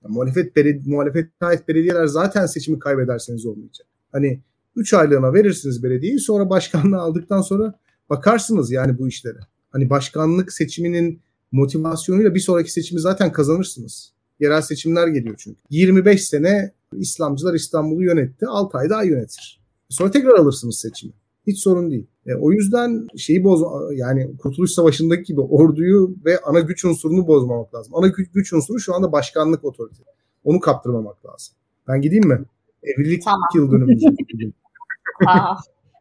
Yani 0.04 0.14
muhalefet, 0.14 0.56
beledi 0.56 0.90
muhalefet 0.90 1.30
ait 1.40 1.68
belediyeler 1.68 2.06
zaten 2.06 2.46
seçimi 2.46 2.78
kaybederseniz 2.78 3.46
olmayacak. 3.46 3.86
Hani 4.12 4.40
3 4.76 4.94
aylığına 4.94 5.34
verirsiniz 5.34 5.82
belediyeyi 5.82 6.18
sonra 6.18 6.50
başkanlığı 6.50 6.98
aldıktan 7.00 7.40
sonra 7.40 7.74
bakarsınız 8.10 8.70
yani 8.70 8.98
bu 8.98 9.08
işlere. 9.08 9.38
Hani 9.70 9.90
başkanlık 9.90 10.52
seçiminin 10.52 11.20
motivasyonuyla 11.52 12.34
bir 12.34 12.40
sonraki 12.40 12.72
seçimi 12.72 13.00
zaten 13.00 13.32
kazanırsınız. 13.32 14.12
Yerel 14.40 14.62
seçimler 14.62 15.08
geliyor 15.08 15.34
çünkü. 15.38 15.60
25 15.70 16.26
sene 16.28 16.72
İslamcılar 16.92 17.54
İstanbul'u 17.54 18.02
yönetti. 18.02 18.46
6 18.46 18.78
ay 18.78 18.90
daha 18.90 19.02
yönetir. 19.02 19.60
Sonra 19.88 20.10
tekrar 20.10 20.34
alırsınız 20.34 20.78
seçimi. 20.78 21.12
Hiç 21.46 21.58
sorun 21.58 21.90
değil. 21.90 22.06
E, 22.26 22.34
o 22.34 22.52
yüzden 22.52 23.06
şeyi 23.16 23.44
boz 23.44 23.62
yani 23.94 24.36
Kurtuluş 24.36 24.70
Savaşı'ndaki 24.70 25.22
gibi 25.22 25.40
orduyu 25.40 26.16
ve 26.24 26.38
ana 26.38 26.60
güç 26.60 26.84
unsurunu 26.84 27.26
bozmamak 27.26 27.74
lazım. 27.74 27.94
Ana 27.94 28.06
güç, 28.08 28.32
güç 28.32 28.52
unsuru 28.52 28.80
şu 28.80 28.94
anda 28.94 29.12
başkanlık 29.12 29.64
otorite. 29.64 30.02
Onu 30.44 30.60
kaptırmamak 30.60 31.26
lazım. 31.26 31.54
Ben 31.88 32.00
gideyim 32.00 32.28
mi? 32.28 32.44
Evlilik 32.82 33.24
tamam. 33.24 33.48
yıl 33.54 33.72
dönümümüz. 33.72 34.04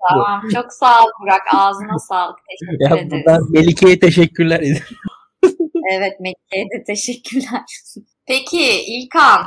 Tamam. 0.09 0.49
Çok 0.53 0.73
sağ 0.73 1.03
ol 1.03 1.09
Burak. 1.21 1.41
Ağzına 1.55 1.99
sağlık. 1.99 2.37
Teşekkür 2.49 2.95
ya, 2.95 2.97
ederiz. 2.97 3.23
Ben 3.27 3.41
Melike'ye 3.49 3.99
teşekkürler 3.99 4.59
ederim. 4.59 4.97
evet 5.93 6.19
Melike'ye 6.19 6.65
de 6.65 6.83
teşekkürler. 6.87 7.65
Peki 8.25 8.61
İlkan 8.87 9.41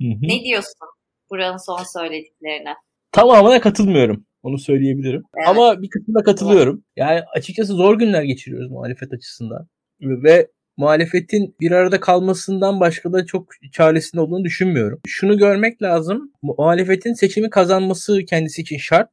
Hı-hı. 0.00 0.22
ne 0.22 0.44
diyorsun 0.44 0.88
buranın 1.30 1.56
son 1.56 1.82
söylediklerine? 1.92 2.74
Tamamına 3.12 3.60
katılmıyorum. 3.60 4.24
Onu 4.44 4.58
söyleyebilirim. 4.58 5.22
Ama 5.46 5.82
bir 5.82 5.88
kısmına 5.90 6.22
katılıyorum. 6.22 6.84
Yani 6.96 7.20
açıkçası 7.34 7.72
zor 7.72 7.98
günler 7.98 8.22
geçiriyoruz 8.22 8.70
muhalefet 8.70 9.12
açısından. 9.12 9.68
Ve 10.00 10.48
muhalefetin 10.76 11.56
bir 11.60 11.70
arada 11.70 12.00
kalmasından 12.00 12.80
başka 12.80 13.12
da 13.12 13.26
çok 13.26 13.48
çaresinde 13.72 14.20
olduğunu 14.20 14.44
düşünmüyorum. 14.44 15.00
Şunu 15.06 15.38
görmek 15.38 15.82
lazım. 15.82 16.32
Muhalefetin 16.42 17.12
seçimi 17.12 17.50
kazanması 17.50 18.24
kendisi 18.24 18.62
için 18.62 18.78
şart. 18.78 19.10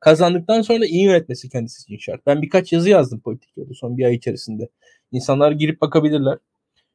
Kazandıktan 0.00 0.62
sonra 0.62 0.80
da 0.80 0.86
iyi 0.86 1.04
yönetmesi 1.04 1.48
kendisi 1.48 1.82
için 1.82 1.98
şart. 1.98 2.26
Ben 2.26 2.42
birkaç 2.42 2.72
yazı 2.72 2.90
yazdım 2.90 3.20
politik 3.20 3.56
yolda 3.56 3.74
son 3.74 3.98
bir 3.98 4.04
ay 4.04 4.14
içerisinde. 4.14 4.68
İnsanlar 5.12 5.52
girip 5.52 5.80
bakabilirler. 5.80 6.38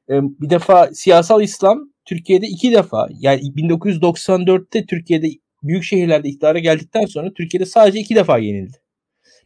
Ee, 0.09 0.21
bir 0.41 0.49
defa 0.49 0.89
siyasal 0.93 1.41
İslam 1.41 1.91
Türkiye'de 2.05 2.47
iki 2.47 2.71
defa 2.71 3.09
yani 3.19 3.41
1994'te 3.41 4.85
Türkiye'de 4.85 5.27
büyük 5.63 5.83
şehirlerde 5.83 6.29
iktidara 6.29 6.59
geldikten 6.59 7.05
sonra 7.05 7.33
Türkiye'de 7.33 7.65
sadece 7.65 7.99
iki 7.99 8.15
defa 8.15 8.37
yenildi. 8.37 8.77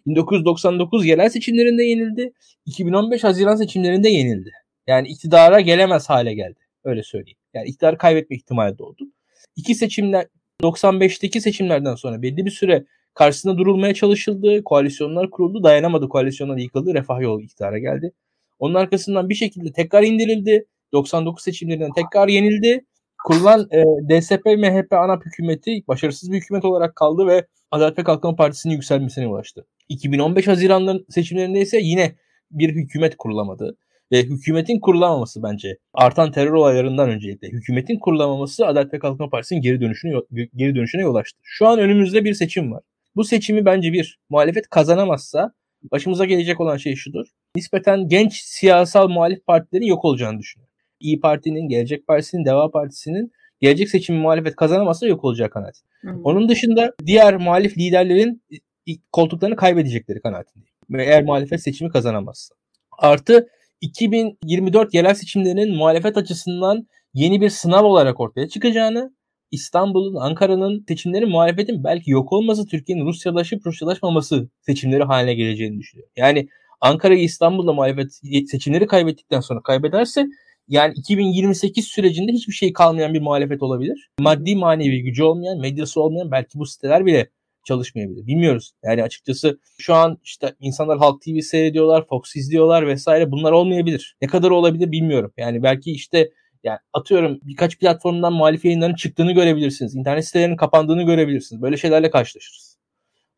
1999 0.08 1.06
yerel 1.06 1.30
seçimlerinde 1.30 1.84
yenildi. 1.84 2.34
2015 2.66 3.24
Haziran 3.24 3.56
seçimlerinde 3.56 4.10
yenildi. 4.10 4.52
Yani 4.88 5.08
iktidara 5.08 5.60
gelemez 5.60 6.10
hale 6.10 6.34
geldi. 6.34 6.60
Öyle 6.84 7.04
söyleyeyim. 7.04 7.38
Yani 7.54 7.68
iktidarı 7.68 7.98
kaybetme 7.98 8.36
ihtimali 8.36 8.78
doğdu. 8.78 9.12
İki 9.56 9.76
seçimler 9.76 10.28
95'teki 10.62 11.42
seçimlerden 11.42 11.96
sonra 11.96 12.22
belli 12.22 12.46
bir 12.46 12.52
süre 12.52 12.86
karşısında 13.14 13.58
durulmaya 13.58 13.94
çalışıldı. 13.94 14.64
Koalisyonlar 14.64 15.30
kuruldu. 15.30 15.64
Dayanamadı 15.64 16.10
koalisyonlar 16.10 16.58
yıkıldı. 16.58 16.94
Refah 16.94 17.22
yolu 17.22 17.42
iktidara 17.42 17.78
geldi. 17.78 18.12
Onun 18.60 18.74
arkasından 18.74 19.30
bir 19.30 19.36
şekilde 19.36 19.72
tekrar 19.72 20.04
indirildi. 20.04 20.66
99 20.94 21.44
seçimlerinden 21.44 21.92
tekrar 21.94 22.28
yenildi. 22.28 22.86
Kurulan 23.26 23.68
e, 23.72 23.84
DSP 24.10 24.46
MHP 24.46 24.94
ana 24.94 25.20
hükümeti 25.26 25.84
başarısız 25.88 26.32
bir 26.32 26.38
hükümet 26.38 26.66
olarak 26.66 26.96
kaldı 26.96 27.28
ve 27.28 27.48
Adalet 27.72 27.98
ve 27.98 28.04
Kalkınma 28.04 28.36
Partisi'nin 28.36 28.74
yükselmesine 28.74 29.28
ulaştı. 29.28 29.66
2015 29.90 30.48
Haziran 30.48 31.06
seçimlerinde 31.10 31.62
ise 31.62 31.78
yine 31.82 32.16
bir 32.52 32.70
hükümet 32.70 33.18
kurulamadı. 33.18 33.78
Ve 34.12 34.24
hükümetin 34.24 34.80
kurulamaması 34.80 35.44
bence 35.44 35.78
artan 35.94 36.32
terör 36.32 36.52
olaylarından 36.52 37.10
öncelikle 37.10 37.48
hükümetin 37.48 38.00
kurulamaması 38.00 38.68
Adalet 38.68 38.94
ve 38.94 39.00
Kalkınma 39.00 39.30
Partisi'nin 39.30 39.62
geri 39.62 39.82
dönüşüne 39.82 40.14
geri 40.56 40.76
dönüşüne 40.76 41.02
yol 41.02 41.16
açtı. 41.16 41.40
Şu 41.44 41.68
an 41.68 41.80
önümüzde 41.80 42.26
bir 42.26 42.34
seçim 42.34 42.72
var 42.72 42.84
Bu 43.16 43.24
seçimi 43.24 43.66
bence 43.66 43.94
bir 43.94 44.20
muhalefet 44.30 44.70
kazanamazsa 44.70 45.52
başımıza 45.92 46.26
gelecek 46.26 46.62
olan 46.62 46.78
şey 46.78 46.96
şudur. 46.96 47.26
Nispeten 47.56 48.08
genç 48.08 48.34
siyasal 48.34 49.08
muhalif 49.08 49.46
partilerin 49.46 49.86
yok 49.86 50.06
olacağını 50.06 50.40
düşünüyorum. 50.40 50.75
İyi 51.00 51.20
Parti'nin, 51.20 51.70
Gelecek 51.70 52.08
Partisi'nin, 52.08 52.46
Deva 52.46 52.72
Partisi'nin 52.72 53.32
gelecek 53.62 53.90
seçimi 53.90 54.20
muhalefet 54.20 54.56
kazanamazsa 54.56 55.08
yok 55.08 55.24
olacak 55.24 55.52
kanaat. 55.52 55.82
Onun 56.24 56.50
dışında 56.50 56.94
diğer 57.06 57.38
muhalif 57.38 57.78
liderlerin 57.78 58.44
koltuklarını 59.12 59.56
kaybedecekleri 59.56 60.22
kanaatindeyim. 60.22 60.76
Eğer 61.00 61.24
muhalefet 61.24 61.62
seçimi 61.62 61.90
kazanamazsa. 61.92 62.56
Artı 62.98 63.48
2024 63.82 64.94
yerel 64.94 65.14
seçimlerinin 65.14 65.76
muhalefet 65.76 66.18
açısından 66.18 66.88
yeni 67.14 67.42
bir 67.42 67.50
sınav 67.50 67.84
olarak 67.84 68.20
ortaya 68.20 68.48
çıkacağını, 68.48 69.16
İstanbul'un, 69.52 70.16
Ankara'nın 70.16 70.86
seçimlerin 70.88 71.30
muhalefetin 71.30 71.84
belki 71.84 72.12
yok 72.12 72.34
olması, 72.34 72.66
Türkiye'nin 72.66 73.06
Rusyalaşıp 73.06 73.66
Rusyalaşmaması 73.66 74.50
seçimleri 74.62 75.04
haline 75.04 75.34
geleceğini 75.34 75.80
düşünüyorum. 75.80 76.12
Yani 76.18 76.48
Ankara'yı 76.82 77.24
İstanbul'da 77.24 77.74
muhalefet 77.74 78.22
seçimleri 78.50 78.88
kaybettikten 78.88 79.40
sonra 79.40 79.62
kaybederse 79.62 80.28
yani 80.68 80.94
2028 80.96 81.86
sürecinde 81.88 82.32
hiçbir 82.32 82.54
şey 82.54 82.74
kalmayan 82.74 83.14
bir 83.14 83.22
muhalefet 83.22 83.64
olabilir. 83.64 84.10
Maddi 84.20 84.56
manevi 84.56 85.02
gücü 85.04 85.24
olmayan, 85.24 85.60
medyası 85.60 86.02
olmayan 86.02 86.32
belki 86.32 86.60
bu 86.60 86.66
siteler 86.66 87.06
bile 87.06 87.30
çalışmayabilir. 87.66 88.28
Bilmiyoruz. 88.28 88.72
Yani 88.84 89.04
açıkçası 89.04 89.60
şu 89.78 89.94
an 89.94 90.18
işte 90.24 90.56
insanlar 90.60 90.98
Halk 90.98 91.22
TV 91.22 91.40
seyrediyorlar, 91.40 92.08
Fox 92.08 92.36
izliyorlar 92.36 92.88
vesaire. 92.88 93.32
Bunlar 93.32 93.52
olmayabilir. 93.52 94.18
Ne 94.22 94.28
kadar 94.28 94.52
olabilir 94.52 94.92
bilmiyorum. 94.92 95.34
Yani 95.38 95.64
belki 95.64 95.92
işte 95.92 96.30
yani 96.64 96.80
atıyorum 96.94 97.40
birkaç 97.44 97.80
platformdan 97.80 98.34
muhalif 98.34 98.66
yayınların 98.66 98.96
çıktığını 98.96 99.32
görebilirsiniz. 99.32 99.96
İnternet 99.96 100.26
sitelerinin 100.26 100.58
kapandığını 100.58 101.04
görebilirsiniz. 101.04 101.62
Böyle 101.62 101.78
şeylerle 101.78 102.10
karşılaşırız. 102.10 102.78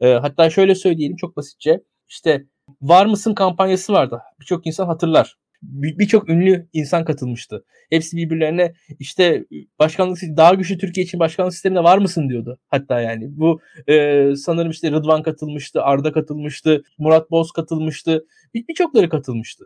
Ee, 0.01 0.07
hatta 0.07 0.49
şöyle 0.49 0.75
söyleyelim 0.75 1.15
çok 1.15 1.37
basitçe. 1.37 1.83
İşte 2.09 2.45
var 2.81 3.05
mısın 3.05 3.33
kampanyası 3.33 3.93
vardı. 3.93 4.21
Birçok 4.39 4.67
insan 4.67 4.85
hatırlar 4.85 5.37
birçok 5.61 6.29
ünlü 6.29 6.67
insan 6.73 7.05
katılmıştı. 7.05 7.65
Hepsi 7.89 8.17
birbirlerine 8.17 8.73
işte 8.99 9.45
başkanlık 9.79 10.17
daha 10.37 10.53
güçlü 10.53 10.77
Türkiye 10.77 11.05
için 11.05 11.19
başkanlık 11.19 11.53
sisteminde 11.53 11.83
var 11.83 11.97
mısın 11.97 12.29
diyordu. 12.29 12.59
Hatta 12.67 13.01
yani 13.01 13.27
bu 13.29 13.61
e, 13.89 14.25
sanırım 14.35 14.71
işte 14.71 14.91
Rıdvan 14.91 15.23
katılmıştı, 15.23 15.81
Arda 15.81 16.11
katılmıştı, 16.11 16.83
Murat 16.97 17.31
Boz 17.31 17.51
katılmıştı. 17.51 18.25
Bir, 18.53 18.67
birçokları 18.67 19.09
katılmıştı. 19.09 19.65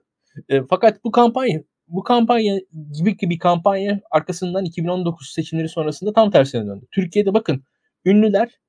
E, 0.50 0.62
fakat 0.70 1.04
bu 1.04 1.12
kampanya 1.12 1.64
bu 1.88 2.04
kampanya 2.04 2.60
gibi 2.98 3.18
bir 3.22 3.40
kampanya 3.40 4.02
arkasından 4.12 4.66
2019 4.66 5.32
seçimleri 5.34 5.70
sonrasında 5.70 6.14
tam 6.14 6.32
tersine 6.32 6.68
döndü. 6.68 6.86
Türkiye'de 6.92 7.34
bakın 7.34 7.64
ünlüler 8.06 8.60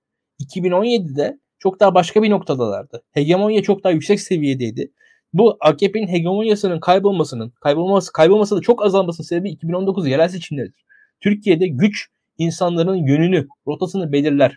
2017'de 0.40 1.38
çok 1.58 1.80
daha 1.80 1.94
başka 1.94 2.22
bir 2.22 2.30
noktadalardı. 2.30 3.02
Hegemonya 3.10 3.62
çok 3.62 3.84
daha 3.84 3.92
yüksek 3.92 4.20
seviyedeydi 4.20 4.92
bu 5.32 5.56
AKP'nin 5.60 6.08
hegemonyasının 6.08 6.80
kaybolmasının, 6.80 7.52
kaybolması, 7.60 8.12
kaybolması 8.12 8.56
da 8.56 8.60
çok 8.60 8.84
azalmasının 8.84 9.26
sebebi 9.26 9.50
2019 9.50 10.08
yerel 10.08 10.28
seçimleridir. 10.28 10.84
Türkiye'de 11.20 11.66
güç 11.68 12.08
insanların 12.38 13.06
yönünü, 13.06 13.48
rotasını 13.66 14.12
belirler. 14.12 14.54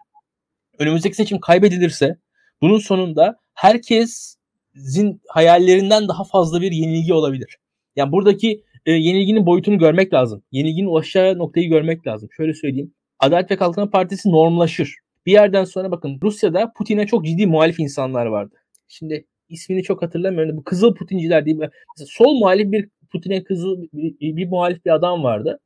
Önümüzdeki 0.80 1.16
seçim 1.16 1.40
kaybedilirse 1.40 2.18
bunun 2.62 2.80
sonunda 2.80 3.40
herkesin 3.54 5.22
hayallerinden 5.30 6.08
daha 6.08 6.24
fazla 6.24 6.62
bir 6.62 6.72
yenilgi 6.72 7.14
olabilir. 7.14 7.58
Yani 7.96 8.12
buradaki 8.12 8.64
e, 8.86 8.92
yenilginin 8.92 9.46
boyutunu 9.46 9.78
görmek 9.78 10.14
lazım. 10.14 10.44
Yenilginin 10.52 10.88
ulaşacağı 10.88 11.38
noktayı 11.38 11.70
görmek 11.70 12.08
lazım. 12.08 12.30
Şöyle 12.38 12.54
söyleyeyim. 12.54 12.94
Adalet 13.20 13.52
ve 13.52 13.56
Kalkınma 13.56 13.90
Partisi 13.90 14.32
normlaşır. 14.32 14.96
Bir 15.26 15.32
yerden 15.32 15.64
sonra 15.64 15.92
bakın 15.92 16.20
Rusya'da 16.24 16.72
Putin'e 16.78 17.08
çok 17.08 17.26
ciddi 17.26 17.48
muhalif 17.48 17.80
insanlar 17.80 18.26
vardı. 18.26 18.56
Şimdi 18.88 19.26
ismini 19.50 19.84
çok 19.84 20.02
hatırlamıyorum. 20.02 20.58
Bu 20.58 20.64
Kızıl 20.64 20.96
Putinciler 20.96 21.46
diye 21.46 21.56
mesela 21.56 21.72
sol 22.08 22.40
muhalif 22.40 22.72
bir 22.72 22.90
Putin'e 23.12 23.44
kızıl 23.44 23.82
bir, 23.94 24.36
bir 24.36 24.48
muhalif 24.48 24.86
bir 24.86 24.92
adam 24.92 25.24
vardı. 25.24 25.60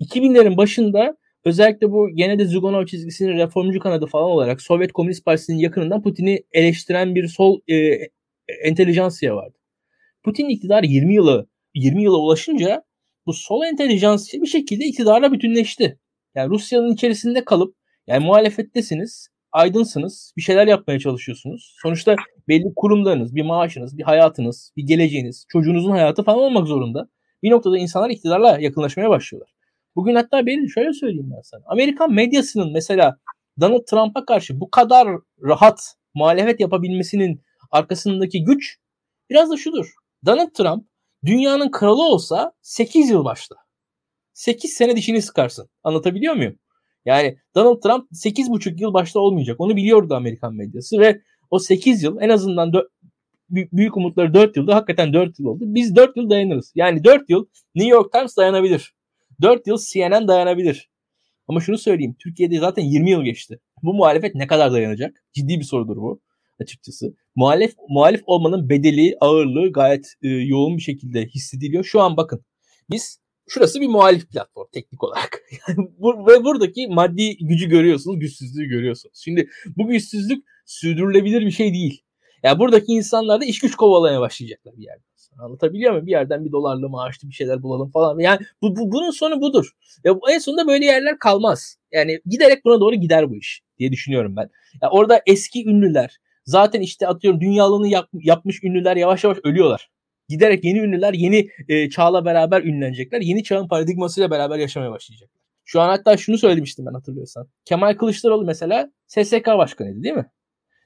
2000'lerin 0.00 0.56
başında 0.56 1.16
özellikle 1.44 1.90
bu 1.92 2.08
gene 2.14 2.38
de 2.38 2.44
Zyuganov 2.44 2.86
çizgisinin 2.86 3.38
reformcu 3.38 3.80
kanadı 3.80 4.06
falan 4.06 4.30
olarak 4.30 4.62
Sovyet 4.62 4.92
Komünist 4.92 5.24
Partisi'nin 5.24 5.58
yakınından 5.58 6.02
Putin'i 6.02 6.42
eleştiren 6.52 7.14
bir 7.14 7.28
sol 7.28 7.60
e, 7.68 7.74
entelijansiya 8.64 9.36
vardı. 9.36 9.58
Putin 10.22 10.48
iktidar 10.48 10.82
20 10.82 11.14
yılı 11.14 11.48
20 11.74 12.02
yıla 12.02 12.16
ulaşınca 12.16 12.82
bu 13.26 13.32
sol 13.32 13.64
entelijansiya 13.64 14.42
bir 14.42 14.46
şekilde 14.46 14.84
iktidara 14.84 15.32
bütünleşti. 15.32 15.98
Yani 16.34 16.50
Rusya'nın 16.50 16.94
içerisinde 16.94 17.44
kalıp 17.44 17.74
yani 18.06 18.24
muhalefettesiniz 18.24 19.28
aydınsınız. 19.52 20.32
Bir 20.36 20.42
şeyler 20.42 20.66
yapmaya 20.66 20.98
çalışıyorsunuz. 20.98 21.76
Sonuçta 21.82 22.16
belli 22.48 22.74
kurumlarınız, 22.76 23.34
bir 23.34 23.42
maaşınız, 23.42 23.98
bir 23.98 24.02
hayatınız, 24.02 24.72
bir 24.76 24.82
geleceğiniz, 24.86 25.46
çocuğunuzun 25.48 25.90
hayatı 25.90 26.22
falan 26.22 26.38
olmak 26.38 26.66
zorunda. 26.66 27.08
Bir 27.42 27.50
noktada 27.50 27.78
insanlar 27.78 28.10
iktidarla 28.10 28.58
yakınlaşmaya 28.60 29.10
başlıyorlar. 29.10 29.50
Bugün 29.96 30.14
hatta 30.14 30.46
belli 30.46 30.70
şöyle 30.70 30.92
söyleyeyim 30.92 31.30
ben 31.36 31.40
sana. 31.42 31.62
Amerikan 31.66 32.12
medyasının 32.12 32.72
mesela 32.72 33.18
Donald 33.60 33.84
Trump'a 33.90 34.24
karşı 34.24 34.60
bu 34.60 34.70
kadar 34.70 35.08
rahat 35.42 35.94
muhalefet 36.14 36.60
yapabilmesinin 36.60 37.42
arkasındaki 37.70 38.44
güç 38.44 38.78
biraz 39.30 39.50
da 39.50 39.56
şudur. 39.56 39.92
Donald 40.26 40.50
Trump 40.50 40.86
dünyanın 41.24 41.70
kralı 41.70 42.02
olsa 42.02 42.52
8 42.62 43.10
yıl 43.10 43.24
başta. 43.24 43.56
8 44.32 44.72
sene 44.72 44.96
dişini 44.96 45.22
sıkarsın. 45.22 45.68
Anlatabiliyor 45.82 46.34
muyum? 46.34 46.58
Yani 47.04 47.36
Donald 47.54 47.80
Trump 47.80 48.10
8,5 48.12 48.80
yıl 48.80 48.94
başta 48.94 49.20
olmayacak. 49.20 49.60
Onu 49.60 49.76
biliyordu 49.76 50.14
Amerikan 50.14 50.54
medyası 50.54 50.98
ve 50.98 51.20
o 51.50 51.58
8 51.58 52.02
yıl 52.02 52.20
en 52.20 52.28
azından 52.28 52.72
4, 52.72 52.88
büyük 53.50 53.96
umutları 53.96 54.34
4 54.34 54.56
yılda 54.56 54.74
hakikaten 54.74 55.12
4 55.12 55.38
yıl 55.38 55.46
oldu. 55.46 55.64
Biz 55.66 55.96
4 55.96 56.16
yıl 56.16 56.30
dayanırız. 56.30 56.72
Yani 56.74 57.04
4 57.04 57.30
yıl 57.30 57.46
New 57.74 57.90
York 57.90 58.12
Times 58.12 58.36
dayanabilir. 58.36 58.94
4 59.42 59.66
yıl 59.66 59.78
CNN 59.92 60.28
dayanabilir. 60.28 60.90
Ama 61.48 61.60
şunu 61.60 61.78
söyleyeyim. 61.78 62.16
Türkiye'de 62.18 62.58
zaten 62.58 62.82
20 62.82 63.10
yıl 63.10 63.22
geçti. 63.22 63.60
Bu 63.82 63.94
muhalefet 63.94 64.34
ne 64.34 64.46
kadar 64.46 64.72
dayanacak? 64.72 65.24
Ciddi 65.32 65.58
bir 65.58 65.64
sorudur 65.64 65.96
bu 65.96 66.20
açıkçası. 66.60 67.14
Muhalif 67.34 67.74
muhalif 67.88 68.22
olmanın 68.26 68.68
bedeli, 68.68 69.16
ağırlığı 69.20 69.72
gayet 69.72 70.06
e, 70.22 70.28
yoğun 70.28 70.76
bir 70.76 70.82
şekilde 70.82 71.26
hissediliyor. 71.26 71.84
Şu 71.84 72.00
an 72.00 72.16
bakın 72.16 72.44
biz 72.90 73.20
şurası 73.50 73.80
bir 73.80 73.88
muhalif 73.88 74.30
platform 74.30 74.66
teknik 74.72 75.04
olarak. 75.04 75.42
Yani 75.68 75.88
bu, 75.98 76.26
ve 76.26 76.44
buradaki 76.44 76.88
maddi 76.88 77.36
gücü 77.36 77.68
görüyorsunuz, 77.68 78.18
güçsüzlüğü 78.18 78.64
görüyorsunuz. 78.64 79.20
Şimdi 79.24 79.48
bu 79.76 79.88
güçsüzlük 79.88 80.44
sürdürülebilir 80.66 81.46
bir 81.46 81.50
şey 81.50 81.72
değil. 81.72 82.02
Yani 82.42 82.58
buradaki 82.58 82.92
insanlar 82.92 83.40
da 83.40 83.44
iş 83.44 83.58
güç 83.58 83.76
kovalamaya 83.76 84.20
başlayacaklar 84.20 84.76
bir 84.76 84.82
yerden. 84.82 85.04
Anlatabiliyor 85.38 85.92
muyum? 85.92 86.06
Bir 86.06 86.10
yerden 86.10 86.44
bir 86.44 86.52
dolarlı 86.52 86.88
maaşlı 86.88 87.28
bir 87.28 87.34
şeyler 87.34 87.62
bulalım 87.62 87.90
falan. 87.90 88.18
Yani 88.18 88.40
bu, 88.62 88.76
bu 88.76 88.92
bunun 88.92 89.10
sonu 89.10 89.40
budur. 89.40 89.70
Ya 90.04 90.14
en 90.30 90.38
sonunda 90.38 90.66
böyle 90.66 90.84
yerler 90.84 91.18
kalmaz. 91.18 91.76
Yani 91.92 92.20
giderek 92.26 92.64
buna 92.64 92.80
doğru 92.80 92.94
gider 92.94 93.30
bu 93.30 93.36
iş 93.36 93.62
diye 93.78 93.92
düşünüyorum 93.92 94.36
ben. 94.36 94.50
Ya 94.82 94.90
orada 94.90 95.22
eski 95.26 95.68
ünlüler 95.68 96.16
zaten 96.44 96.80
işte 96.80 97.06
atıyorum 97.06 97.40
dünyalığını 97.40 97.88
yap, 97.88 98.08
yapmış 98.12 98.64
ünlüler 98.64 98.96
yavaş 98.96 99.24
yavaş 99.24 99.38
ölüyorlar 99.44 99.90
giderek 100.30 100.64
yeni 100.64 100.78
ünlüler 100.78 101.12
yeni 101.12 101.48
e, 101.68 101.90
çağla 101.90 102.24
beraber 102.24 102.62
ünlenecekler. 102.62 103.20
Yeni 103.20 103.42
çağın 103.44 103.68
paradigmasıyla 103.68 104.30
beraber 104.30 104.58
yaşamaya 104.58 104.90
başlayacaklar. 104.90 105.40
Şu 105.64 105.80
an 105.80 105.88
hatta 105.88 106.16
şunu 106.16 106.38
söylemiştim 106.38 106.86
ben 106.86 106.94
hatırlıyorsan. 106.94 107.48
Kemal 107.64 107.94
Kılıçdaroğlu 107.94 108.44
mesela 108.44 108.90
SSK 109.06 109.46
başkanıydı 109.46 110.02
değil 110.02 110.14
mi? 110.14 110.26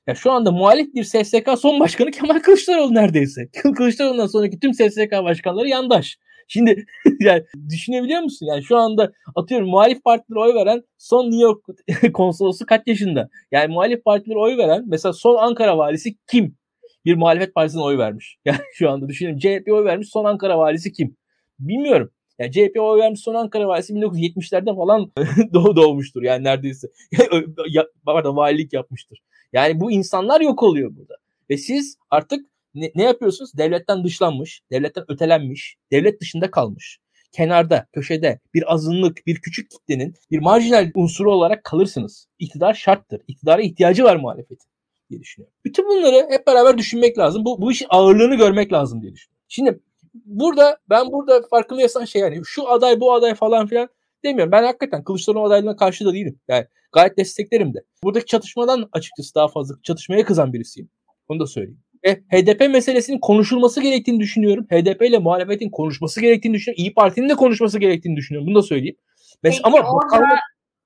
Ya 0.06 0.14
şu 0.14 0.32
anda 0.32 0.50
muhalif 0.50 0.94
bir 0.94 1.04
SSK 1.04 1.58
son 1.58 1.80
başkanı 1.80 2.10
Kemal 2.10 2.38
Kılıçdaroğlu 2.38 2.94
neredeyse. 2.94 3.48
Kılıçdaroğlu'ndan 3.76 4.26
sonraki 4.26 4.60
tüm 4.60 4.74
SSK 4.74 5.12
başkanları 5.12 5.68
yandaş. 5.68 6.18
Şimdi 6.48 6.86
yani 7.20 7.44
düşünebiliyor 7.70 8.20
musun? 8.20 8.46
Yani 8.46 8.64
şu 8.64 8.76
anda 8.76 9.12
atıyorum 9.34 9.68
muhalif 9.68 10.04
partilere 10.04 10.40
oy 10.40 10.54
veren 10.54 10.82
son 10.98 11.24
New 11.24 11.42
York 11.42 11.64
konsolosu 12.14 12.66
kaç 12.66 12.82
yaşında? 12.86 13.28
Yani 13.52 13.72
muhalif 13.72 14.04
partilere 14.04 14.38
oy 14.38 14.56
veren 14.56 14.84
mesela 14.86 15.12
son 15.12 15.36
Ankara 15.36 15.78
valisi 15.78 16.16
kim? 16.30 16.56
Bir 17.04 17.14
muhalefet 17.14 17.54
partisine 17.54 17.82
oy 17.82 17.98
vermiş. 17.98 18.38
Yani 18.44 18.58
şu 18.72 18.90
anda 18.90 19.08
düşünelim 19.08 19.38
CHP 19.38 19.72
oy 19.72 19.84
vermiş 19.84 20.08
son 20.08 20.24
Ankara 20.24 20.58
valisi 20.58 20.92
kim? 20.92 21.16
Bilmiyorum. 21.58 22.10
Yani 22.38 22.52
CHP 22.52 22.80
oy 22.80 23.00
vermiş 23.00 23.20
son 23.20 23.34
Ankara 23.34 23.68
valisi 23.68 23.92
1970'lerde 23.92 24.76
falan 24.76 25.12
doğ 25.52 25.76
doğmuştur 25.76 26.22
yani 26.22 26.44
neredeyse. 26.44 26.88
Pardon 28.06 28.36
valilik 28.36 28.72
yapmıştır. 28.72 29.18
Yani 29.52 29.80
bu 29.80 29.92
insanlar 29.92 30.40
yok 30.40 30.62
oluyor 30.62 30.96
burada. 30.96 31.14
Ve 31.50 31.56
siz 31.56 31.96
artık 32.10 32.46
ne, 32.74 32.90
ne 32.94 33.02
yapıyorsunuz? 33.02 33.50
Devletten 33.58 34.04
dışlanmış, 34.04 34.62
devletten 34.70 35.04
ötelenmiş, 35.08 35.76
devlet 35.92 36.20
dışında 36.20 36.50
kalmış. 36.50 36.98
Kenarda, 37.32 37.86
köşede 37.92 38.40
bir 38.54 38.72
azınlık, 38.72 39.26
bir 39.26 39.36
küçük 39.36 39.70
kitlenin 39.70 40.14
bir 40.30 40.38
marjinal 40.38 40.90
unsuru 40.94 41.32
olarak 41.32 41.64
kalırsınız. 41.64 42.26
İktidar 42.38 42.74
şarttır. 42.74 43.20
İktidara 43.28 43.62
ihtiyacı 43.62 44.04
var 44.04 44.16
muhalefetin 44.16 44.73
diye 45.14 45.22
düşünüyorum. 45.22 45.54
Bütün 45.64 45.88
bunları 45.88 46.26
hep 46.30 46.46
beraber 46.46 46.78
düşünmek 46.78 47.18
lazım. 47.18 47.44
Bu, 47.44 47.60
bu 47.60 47.72
işin 47.72 47.86
ağırlığını 47.88 48.34
görmek 48.34 48.72
lazım 48.72 49.02
diye 49.02 49.12
düşünüyorum. 49.12 49.44
Şimdi 49.48 49.80
burada 50.24 50.78
ben 50.90 51.12
burada 51.12 51.42
farkındaysan 51.50 52.04
şey 52.04 52.22
yani 52.22 52.40
şu 52.44 52.68
aday 52.68 53.00
bu 53.00 53.12
aday 53.14 53.34
falan 53.34 53.66
filan 53.66 53.88
demiyorum. 54.24 54.52
Ben 54.52 54.64
hakikaten 54.64 55.04
Kılıçdaroğlu 55.04 55.46
adaylığına 55.46 55.76
karşı 55.76 56.04
da 56.04 56.14
değilim. 56.14 56.38
Yani 56.48 56.66
gayet 56.92 57.18
desteklerim 57.18 57.74
de. 57.74 57.78
Buradaki 58.02 58.26
çatışmadan 58.26 58.88
açıkçası 58.92 59.34
daha 59.34 59.48
fazla 59.48 59.74
çatışmaya 59.82 60.24
kızan 60.24 60.52
birisiyim. 60.52 60.90
Onu 61.28 61.40
da 61.40 61.46
söyleyeyim. 61.46 61.80
E, 62.06 62.14
HDP 62.14 62.60
meselesinin 62.60 63.18
konuşulması 63.18 63.80
gerektiğini 63.80 64.20
düşünüyorum. 64.20 64.66
HDP 64.70 65.02
ile 65.02 65.18
muhalefetin 65.18 65.70
konuşması 65.70 66.20
gerektiğini 66.20 66.54
düşünüyorum. 66.54 66.84
İyi 66.84 66.94
Parti'nin 66.94 67.28
de 67.28 67.34
konuşması 67.34 67.78
gerektiğini 67.78 68.16
düşünüyorum. 68.16 68.46
Bunu 68.46 68.54
da 68.54 68.62
söyleyeyim. 68.62 68.96
Peki, 69.42 69.60
ama 69.62 69.76
orada, 69.76 69.92
bakalım... 69.92 70.28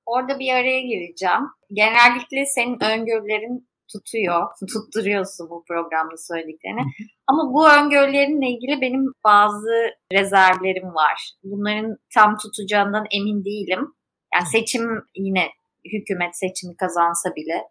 orada 0.06 0.38
bir 0.38 0.52
araya 0.52 0.80
gireceğim. 0.80 1.40
Genellikle 1.72 2.46
senin 2.46 2.84
öngörülerin 2.84 3.68
tutuyor, 3.92 4.46
tutturuyorsun 4.72 5.50
bu 5.50 5.64
programda 5.68 6.16
söylediklerini. 6.28 6.82
Ama 7.26 7.54
bu 7.54 7.68
öngörülerinle 7.70 8.46
ilgili 8.46 8.80
benim 8.80 9.12
bazı 9.24 9.74
rezervlerim 10.12 10.94
var. 10.94 11.32
Bunların 11.44 11.96
tam 12.14 12.36
tutacağından 12.36 13.06
emin 13.10 13.44
değilim. 13.44 13.94
Yani 14.34 14.46
seçim 14.46 15.02
yine 15.16 15.48
hükümet 15.92 16.36
seçimi 16.36 16.76
kazansa 16.76 17.34
bile 17.36 17.62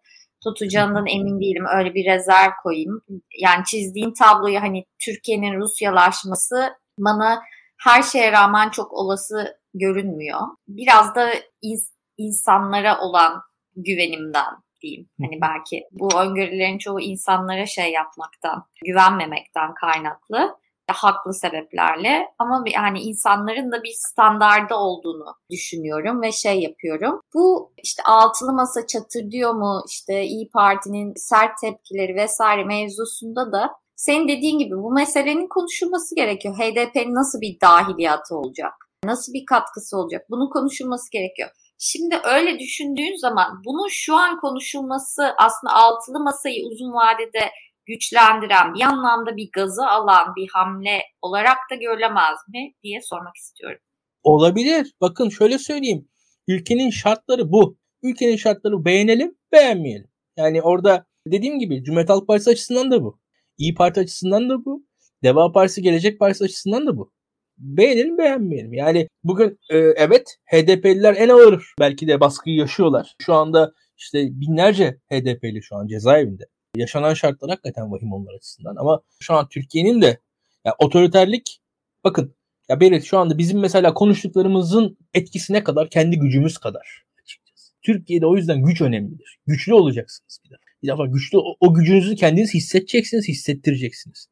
tutacağından 0.43 1.05
emin 1.07 1.39
değilim. 1.39 1.65
Öyle 1.77 1.93
bir 1.93 2.05
rezerv 2.05 2.51
koyayım. 2.63 3.01
Yani 3.39 3.65
çizdiğin 3.65 4.13
tabloyu 4.13 4.61
hani 4.61 4.85
Türkiye'nin 5.05 5.59
Rusyalaşması 5.59 6.69
bana 6.99 7.41
her 7.83 8.03
şeye 8.03 8.31
rağmen 8.31 8.69
çok 8.69 8.93
olası 8.93 9.57
görünmüyor. 9.73 10.39
Biraz 10.67 11.15
da 11.15 11.33
ins- 11.63 11.93
insanlara 12.17 12.99
olan 12.99 13.41
güvenimden 13.75 14.53
diyeyim. 14.81 15.09
Hani 15.21 15.41
belki 15.41 15.83
bu 15.91 16.09
öngörülerin 16.19 16.77
çoğu 16.77 16.99
insanlara 16.99 17.65
şey 17.65 17.91
yapmaktan, 17.91 18.63
güvenmemekten 18.85 19.73
kaynaklı 19.73 20.57
haklı 20.93 21.33
sebeplerle 21.33 22.27
ama 22.39 22.63
yani 22.73 23.01
insanların 23.01 23.71
da 23.71 23.83
bir 23.83 23.93
standardı 23.95 24.75
olduğunu 24.75 25.35
düşünüyorum 25.51 26.21
ve 26.21 26.31
şey 26.31 26.59
yapıyorum. 26.59 27.21
Bu 27.33 27.73
işte 27.83 28.03
altılı 28.03 28.53
masa 28.53 28.87
çatır 28.87 29.31
diyor 29.31 29.53
mu 29.53 29.83
işte 29.89 30.23
İyi 30.23 30.49
Parti'nin 30.49 31.13
sert 31.15 31.51
tepkileri 31.61 32.15
vesaire 32.15 32.63
mevzusunda 32.63 33.51
da 33.51 33.69
senin 33.95 34.27
dediğin 34.27 34.59
gibi 34.59 34.75
bu 34.75 34.91
meselenin 34.91 35.47
konuşulması 35.47 36.15
gerekiyor. 36.15 36.55
HDP'nin 36.55 37.15
nasıl 37.15 37.41
bir 37.41 37.59
dahiliyatı 37.61 38.35
olacak? 38.35 38.73
Nasıl 39.03 39.33
bir 39.33 39.45
katkısı 39.45 39.97
olacak? 39.97 40.25
Bunun 40.29 40.49
konuşulması 40.49 41.11
gerekiyor. 41.11 41.49
Şimdi 41.77 42.15
öyle 42.23 42.59
düşündüğün 42.59 43.15
zaman 43.21 43.61
bunun 43.65 43.87
şu 43.89 44.15
an 44.15 44.39
konuşulması 44.39 45.23
aslında 45.37 45.73
altılı 45.73 46.19
masayı 46.19 46.65
uzun 46.65 46.93
vadede 46.93 47.51
güçlendiren, 47.85 48.73
bir 48.73 48.81
anlamda 48.81 49.37
bir 49.37 49.49
gazı 49.53 49.87
alan 49.87 50.35
bir 50.35 50.47
hamle 50.53 51.01
olarak 51.21 51.57
da 51.71 51.75
görülemez 51.75 52.37
mi 52.53 52.73
diye 52.83 53.01
sormak 53.01 53.35
istiyorum. 53.35 53.79
Olabilir. 54.23 54.93
Bakın 55.01 55.29
şöyle 55.29 55.57
söyleyeyim. 55.57 56.09
Ülkenin 56.47 56.89
şartları 56.89 57.51
bu. 57.51 57.77
Ülkenin 58.03 58.35
şartları 58.35 58.85
beğenelim, 58.85 59.35
beğenmeyelim. 59.51 60.07
Yani 60.37 60.61
orada 60.61 61.05
dediğim 61.27 61.59
gibi 61.59 61.83
Cumhuriyet 61.83 62.09
Halk 62.09 62.27
Partisi 62.27 62.49
açısından 62.49 62.91
da 62.91 63.03
bu. 63.03 63.19
İyi 63.57 63.75
Parti 63.75 63.99
açısından 63.99 64.49
da 64.49 64.65
bu. 64.65 64.85
Deva 65.23 65.51
Partisi, 65.51 65.81
Gelecek 65.81 66.19
Partisi 66.19 66.43
açısından 66.43 66.87
da 66.87 66.97
bu. 66.97 67.13
Beğenelim 67.57 68.17
beğenmeyelim. 68.17 68.73
Yani 68.73 69.07
bugün 69.23 69.59
e, 69.69 69.77
evet 69.77 70.37
HDP'liler 70.45 71.15
en 71.17 71.29
ağır 71.29 71.73
belki 71.79 72.07
de 72.07 72.19
baskıyı 72.19 72.55
yaşıyorlar. 72.55 73.15
Şu 73.21 73.33
anda 73.33 73.73
işte 73.97 74.27
binlerce 74.31 74.97
HDP'li 75.11 75.63
şu 75.63 75.75
an 75.75 75.87
cezaevinde 75.87 76.43
yaşanan 76.75 77.13
şartlar 77.13 77.49
hakikaten 77.49 77.91
vahim 77.91 78.13
onlar 78.13 78.33
açısından. 78.33 78.75
Ama 78.75 79.01
şu 79.19 79.33
an 79.33 79.49
Türkiye'nin 79.49 80.01
de 80.01 80.19
ya 80.65 80.75
otoriterlik 80.79 81.59
bakın 82.03 82.35
ya 82.69 82.79
Berit 82.79 83.03
şu 83.03 83.17
anda 83.17 83.37
bizim 83.37 83.59
mesela 83.59 83.93
konuştuklarımızın 83.93 84.97
etkisine 85.13 85.63
kadar 85.63 85.89
kendi 85.89 86.19
gücümüz 86.19 86.57
kadar. 86.57 87.07
Türkiye'de 87.81 88.25
o 88.25 88.35
yüzden 88.35 88.65
güç 88.65 88.81
önemlidir. 88.81 89.39
Güçlü 89.47 89.73
olacaksınız 89.73 90.39
bir 90.45 90.49
defa. 90.49 90.61
Bir 90.83 90.87
defa 90.87 91.05
güçlü 91.05 91.37
o, 91.37 91.55
o 91.59 91.73
gücünüzü 91.73 92.15
kendiniz 92.15 92.53
hissedeceksiniz, 92.53 93.27
hissettireceksiniz. 93.27 94.27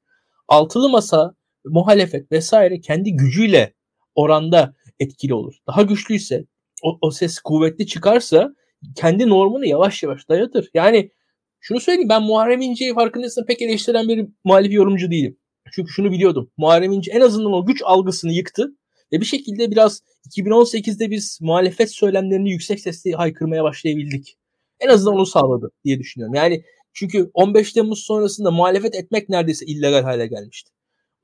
Altılı 0.48 0.90
masa, 0.90 1.36
muhalefet 1.66 2.32
vesaire 2.32 2.80
kendi 2.80 3.14
gücüyle 3.14 3.74
oranda 4.16 4.74
etkili 5.00 5.34
olur. 5.34 5.56
Daha 5.68 5.82
güçlüyse 5.82 6.46
o, 6.84 6.98
o 7.02 7.12
ses 7.12 7.40
kuvvetli 7.40 7.88
çıkarsa 7.88 8.56
kendi 8.96 9.30
normunu 9.30 9.66
yavaş 9.66 10.04
yavaş 10.04 10.30
dayatır. 10.30 10.70
Yani 10.74 11.12
şunu 11.60 11.80
söyleyeyim 11.80 12.10
ben 12.10 12.22
Muharrem 12.22 12.62
İnce'yi 12.62 12.94
farkındaysan 12.94 13.46
pek 13.46 13.62
eleştiren 13.62 14.08
bir 14.08 14.28
muhalif 14.44 14.74
yorumcu 14.74 15.12
değilim. 15.12 15.38
Çünkü 15.72 15.92
şunu 15.92 16.12
biliyordum. 16.12 16.52
Muharrem 16.58 16.92
İnce 16.92 17.12
en 17.12 17.22
azından 17.22 17.54
o 17.54 17.66
güç 17.66 17.82
algısını 17.86 18.32
yıktı. 18.32 18.76
Ve 19.14 19.22
bir 19.22 19.26
şekilde 19.26 19.72
biraz 19.72 20.02
2018'de 20.30 21.12
biz 21.12 21.40
muhalefet 21.42 21.92
söylemlerini 21.92 22.52
yüksek 22.52 22.80
sesle 22.80 23.12
haykırmaya 23.12 23.64
başlayabildik. 23.64 24.38
En 24.80 24.88
azından 24.88 25.16
onu 25.16 25.26
sağladı 25.26 25.72
diye 25.84 26.00
düşünüyorum. 26.00 26.36
Yani 26.36 26.64
çünkü 26.94 27.32
15 27.34 27.74
Temmuz 27.74 28.00
sonrasında 28.00 28.52
muhalefet 28.52 28.96
etmek 28.96 29.30
neredeyse 29.30 29.66
illegal 29.66 30.04
hale 30.04 30.28
gelmişti. 30.28 30.72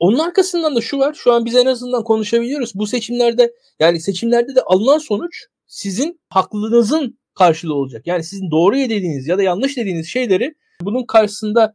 Onun 0.02 0.20
arkasından 0.20 0.76
da 0.76 0.82
şu 0.82 0.98
var. 0.98 1.14
Şu 1.14 1.32
an 1.32 1.46
biz 1.46 1.56
en 1.56 1.66
azından 1.66 2.04
konuşabiliyoruz. 2.04 2.72
Bu 2.76 2.88
seçimlerde 2.88 3.54
yani 3.80 4.00
seçimlerde 4.00 4.56
de 4.56 4.62
alınan 4.62 4.98
sonuç 4.98 5.46
sizin 5.68 6.22
haklılığınızın 6.30 7.20
karşılığı 7.36 7.76
olacak. 7.76 8.08
Yani 8.08 8.24
sizin 8.24 8.52
doğru 8.52 8.76
dediğiniz 8.76 9.28
ya 9.28 9.38
da 9.38 9.44
yanlış 9.44 9.78
dediğiniz 9.78 10.08
şeyleri 10.08 10.56
bunun 10.82 11.06
karşısında 11.06 11.74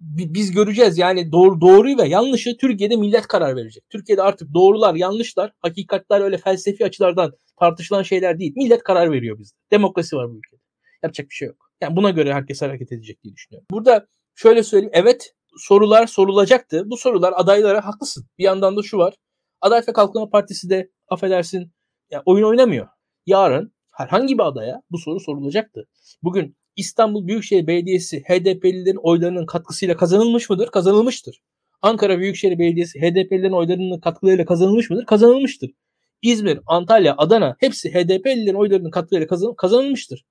biz 0.00 0.50
göreceğiz. 0.50 0.98
Yani 0.98 1.32
doğru, 1.32 1.60
doğruyu 1.60 1.98
ve 1.98 2.08
yanlışı 2.08 2.56
Türkiye'de 2.56 2.96
millet 2.96 3.26
karar 3.26 3.56
verecek. 3.56 3.84
Türkiye'de 3.90 4.22
artık 4.22 4.54
doğrular, 4.54 4.94
yanlışlar, 4.94 5.52
hakikatler 5.58 6.20
öyle 6.20 6.38
felsefi 6.38 6.84
açılardan 6.84 7.32
tartışılan 7.60 8.02
şeyler 8.02 8.38
değil. 8.38 8.52
Millet 8.56 8.82
karar 8.82 9.12
veriyor 9.12 9.38
bizde. 9.38 9.56
Demokrasi 9.70 10.16
var 10.16 10.30
bu 10.30 10.38
ülkede. 10.38 10.60
Yapacak 11.02 11.28
bir 11.30 11.34
şey 11.34 11.48
yok. 11.48 11.70
Yani 11.80 11.96
buna 11.96 12.10
göre 12.10 12.34
herkes 12.34 12.62
hareket 12.62 12.92
edecek 12.92 13.22
diye 13.24 13.34
düşünüyorum. 13.34 13.66
Burada 13.70 14.06
şöyle 14.34 14.62
söyleyeyim. 14.62 14.92
Evet 14.94 15.34
sorular 15.56 16.06
sorulacaktı. 16.06 16.90
Bu 16.90 16.96
sorular 16.96 17.32
adaylara 17.36 17.86
haklısın. 17.86 18.26
Bir 18.38 18.44
yandan 18.44 18.76
da 18.76 18.82
şu 18.82 18.98
var. 18.98 19.14
Adalet 19.60 19.88
ve 19.88 19.92
Kalkınma 19.92 20.30
Partisi 20.30 20.70
de 20.70 20.90
affedersin 21.08 21.72
yani 22.10 22.22
oyun 22.26 22.44
oynamıyor. 22.44 22.88
Yarın 23.26 23.72
herhangi 23.90 24.38
bir 24.38 24.46
adaya 24.46 24.82
bu 24.90 24.98
soru 24.98 25.20
sorulacaktı. 25.20 25.88
Bugün 26.22 26.56
İstanbul 26.76 27.26
Büyükşehir 27.26 27.66
Belediyesi 27.66 28.20
HDP'lilerin 28.20 29.00
oylarının 29.02 29.46
katkısıyla 29.46 29.96
kazanılmış 29.96 30.50
mıdır? 30.50 30.66
Kazanılmıştır. 30.66 31.42
Ankara 31.82 32.18
Büyükşehir 32.18 32.58
Belediyesi 32.58 33.00
HDP'lilerin 33.00 33.52
oylarının 33.52 34.00
katkılarıyla 34.00 34.44
kazanılmış 34.44 34.90
mıdır? 34.90 35.06
Kazanılmıştır. 35.06 35.70
İzmir, 36.22 36.60
Antalya, 36.66 37.14
Adana 37.18 37.56
hepsi 37.58 37.94
HDP'lilerin 37.94 38.54
oylarının 38.54 38.90
katkılarıyla 38.90 39.28
kazan 39.28 39.54
kazanılmıştır. 39.54 40.24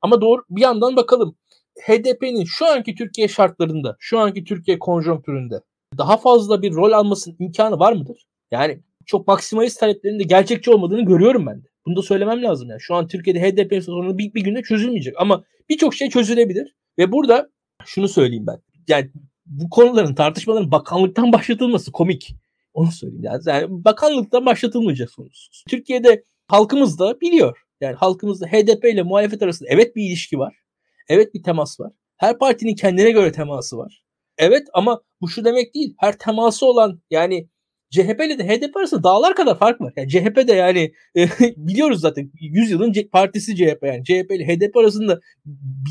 Ama 0.00 0.20
doğru 0.20 0.42
bir 0.50 0.62
yandan 0.62 0.96
bakalım. 0.96 1.36
HDP'nin 1.80 2.44
şu 2.44 2.66
anki 2.66 2.94
Türkiye 2.94 3.28
şartlarında, 3.28 3.96
şu 3.98 4.18
anki 4.18 4.44
Türkiye 4.44 4.78
konjonktüründe 4.78 5.60
daha 5.98 6.16
fazla 6.16 6.62
bir 6.62 6.74
rol 6.74 6.92
almasının 6.92 7.36
imkanı 7.38 7.78
var 7.78 7.92
mıdır? 7.92 8.26
Yani 8.50 8.80
çok 9.06 9.26
maksimalist 9.26 9.80
taleplerin 9.80 10.18
de 10.18 10.24
gerçekçi 10.24 10.70
olmadığını 10.70 11.04
görüyorum 11.04 11.46
ben 11.46 11.62
de. 11.62 11.66
Bunu 11.86 11.96
da 11.96 12.02
söylemem 12.02 12.42
lazım 12.42 12.70
yani. 12.70 12.80
Şu 12.80 12.94
an 12.94 13.06
Türkiye'de 13.06 13.40
HDP 13.40 13.84
sorunu 13.84 14.18
bir, 14.18 14.34
bir 14.34 14.40
günde 14.40 14.62
çözülmeyecek 14.62 15.14
ama 15.18 15.44
birçok 15.68 15.94
şey 15.94 16.08
çözülebilir. 16.08 16.74
Ve 16.98 17.12
burada 17.12 17.50
şunu 17.84 18.08
söyleyeyim 18.08 18.46
ben. 18.46 18.56
Yani 18.88 19.10
bu 19.46 19.70
konuların 19.70 20.14
tartışmaların 20.14 20.70
bakanlıktan 20.70 21.32
başlatılması 21.32 21.92
komik. 21.92 22.34
Onu 22.74 22.92
söyleyeyim 22.92 23.24
yani. 23.24 23.42
yani 23.46 23.66
bakanlıktan 23.84 24.46
başlatılmayacak 24.46 25.10
sonuçsuz. 25.10 25.64
Türkiye'de 25.68 26.24
halkımız 26.48 26.98
da 26.98 27.20
biliyor. 27.20 27.58
Yani 27.80 27.94
halkımızda 27.94 28.46
HDP 28.46 28.84
ile 28.84 29.02
muhalefet 29.02 29.42
arasında 29.42 29.68
evet 29.72 29.96
bir 29.96 30.02
ilişki 30.02 30.38
var. 30.38 30.61
Evet 31.08 31.34
bir 31.34 31.42
temas 31.42 31.80
var. 31.80 31.92
Her 32.16 32.38
partinin 32.38 32.74
kendine 32.74 33.10
göre 33.10 33.32
teması 33.32 33.78
var. 33.78 34.04
Evet 34.38 34.68
ama 34.72 35.00
bu 35.20 35.28
şu 35.28 35.44
demek 35.44 35.74
değil. 35.74 35.94
Her 35.98 36.18
teması 36.18 36.66
olan 36.66 37.02
yani 37.10 37.48
CHP 37.90 38.20
ile 38.26 38.38
de 38.38 38.48
HDP 38.48 38.76
arasında 38.76 39.02
dağlar 39.02 39.34
kadar 39.34 39.58
fark 39.58 39.80
var. 39.80 39.92
Yani 39.96 40.08
CHP 40.08 40.48
de 40.48 40.52
yani 40.52 40.92
e, 41.16 41.26
biliyoruz 41.56 42.00
zaten 42.00 42.30
100 42.40 42.70
yılın 42.70 42.94
partisi 43.12 43.56
CHP 43.56 43.82
yani. 43.82 44.04
CHP 44.04 44.30
ile 44.30 44.46
HDP 44.46 44.76
arasında 44.76 45.20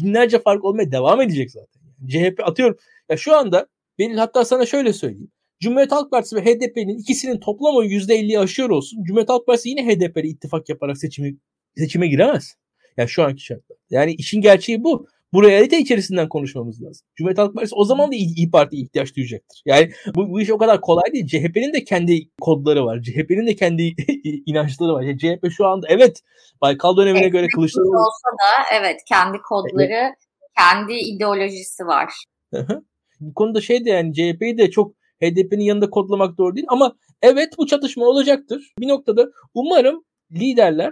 binlerce 0.01 0.39
fark 0.39 0.66
olmaya 0.66 0.91
devam 0.91 1.22
edecek 1.22 1.51
zaten. 1.51 1.82
CHP 2.07 2.39
atıyorum. 2.43 2.78
Ya 3.09 3.18
şu 3.18 3.36
anda 3.36 3.68
benim 3.99 4.18
hatta 4.18 4.45
sana 4.45 4.66
şöyle 4.66 4.93
söyleyeyim. 4.93 5.32
Cumhuriyet 5.59 5.91
Halk 5.91 6.12
Partisi 6.12 6.36
ve 6.36 6.41
HDP'nin 6.41 6.97
ikisinin 6.97 7.39
toplam 7.39 7.76
oyu 7.76 7.89
%50'yi 7.89 8.39
aşıyor 8.39 8.70
olsun. 8.70 9.03
Cumhuriyet 9.03 9.30
Halk 9.30 9.45
Partisi 9.47 9.70
yine 9.70 9.86
HDP 9.86 10.18
ile 10.18 10.28
ittifak 10.28 10.70
yaparak 10.70 10.97
seçimi, 10.97 11.38
seçime 11.78 12.07
giremez. 12.07 12.55
Yani 12.98 13.10
şu 13.10 13.24
anki 13.24 13.44
şartlar. 13.44 13.78
Yani 13.89 14.14
işin 14.14 14.42
gerçeği 14.42 14.84
bu 14.84 15.08
bu 15.34 15.44
realite 15.44 15.78
içerisinden 15.78 16.30
konuşmamız 16.30 16.84
lazım. 16.84 17.08
Cumhuriyet 17.16 17.38
Halk 17.38 17.56
Partisi 17.56 17.76
o 17.76 17.84
zaman 17.86 18.12
da 18.12 18.16
İyi, 18.16 18.52
Parti'ye 18.52 18.84
ihtiyaç 18.84 19.16
duyacaktır. 19.16 19.62
Yani 19.66 19.92
bu, 20.16 20.30
bu 20.30 20.42
iş 20.42 20.50
o 20.50 20.58
kadar 20.58 20.82
kolay 20.82 21.14
değil. 21.14 21.28
CHP'nin 21.28 21.74
de 21.74 21.84
kendi 21.84 22.30
kodları 22.42 22.86
var. 22.86 23.02
CHP'nin 23.02 23.48
de 23.48 23.56
kendi 23.56 23.84
inançları 24.46 24.94
var. 24.94 25.02
Yani 25.02 25.18
CHP 25.18 25.52
şu 25.52 25.68
anda 25.68 25.88
evet 25.89 26.22
Baykal 26.62 26.98
dönemine 26.98 27.22
evet, 27.22 27.32
göre 27.32 27.48
Kılıçdaroğlu 27.56 27.98
olsa 27.98 28.30
da 28.32 28.78
evet 28.80 29.00
kendi 29.08 29.38
kodları, 29.38 29.94
evet. 29.94 30.14
kendi 30.58 30.94
ideolojisi 30.94 31.86
var. 31.86 32.14
bu 33.20 33.34
konuda 33.34 33.62
şey 33.62 33.86
de 33.86 33.89
yani 33.89 34.14
CHP'yi 34.14 34.58
de 34.58 34.72
çok 34.72 34.94
HDP'nin 35.24 35.64
yanında 35.64 35.89
kodlamak 35.89 36.38
doğru 36.38 36.56
değil 36.56 36.68
ama 36.70 36.96
evet 37.22 37.54
bu 37.58 37.68
çatışma 37.68 38.06
olacaktır. 38.06 38.74
Bir 38.80 38.88
noktada 38.88 39.28
umarım 39.54 40.06
liderler 40.32 40.92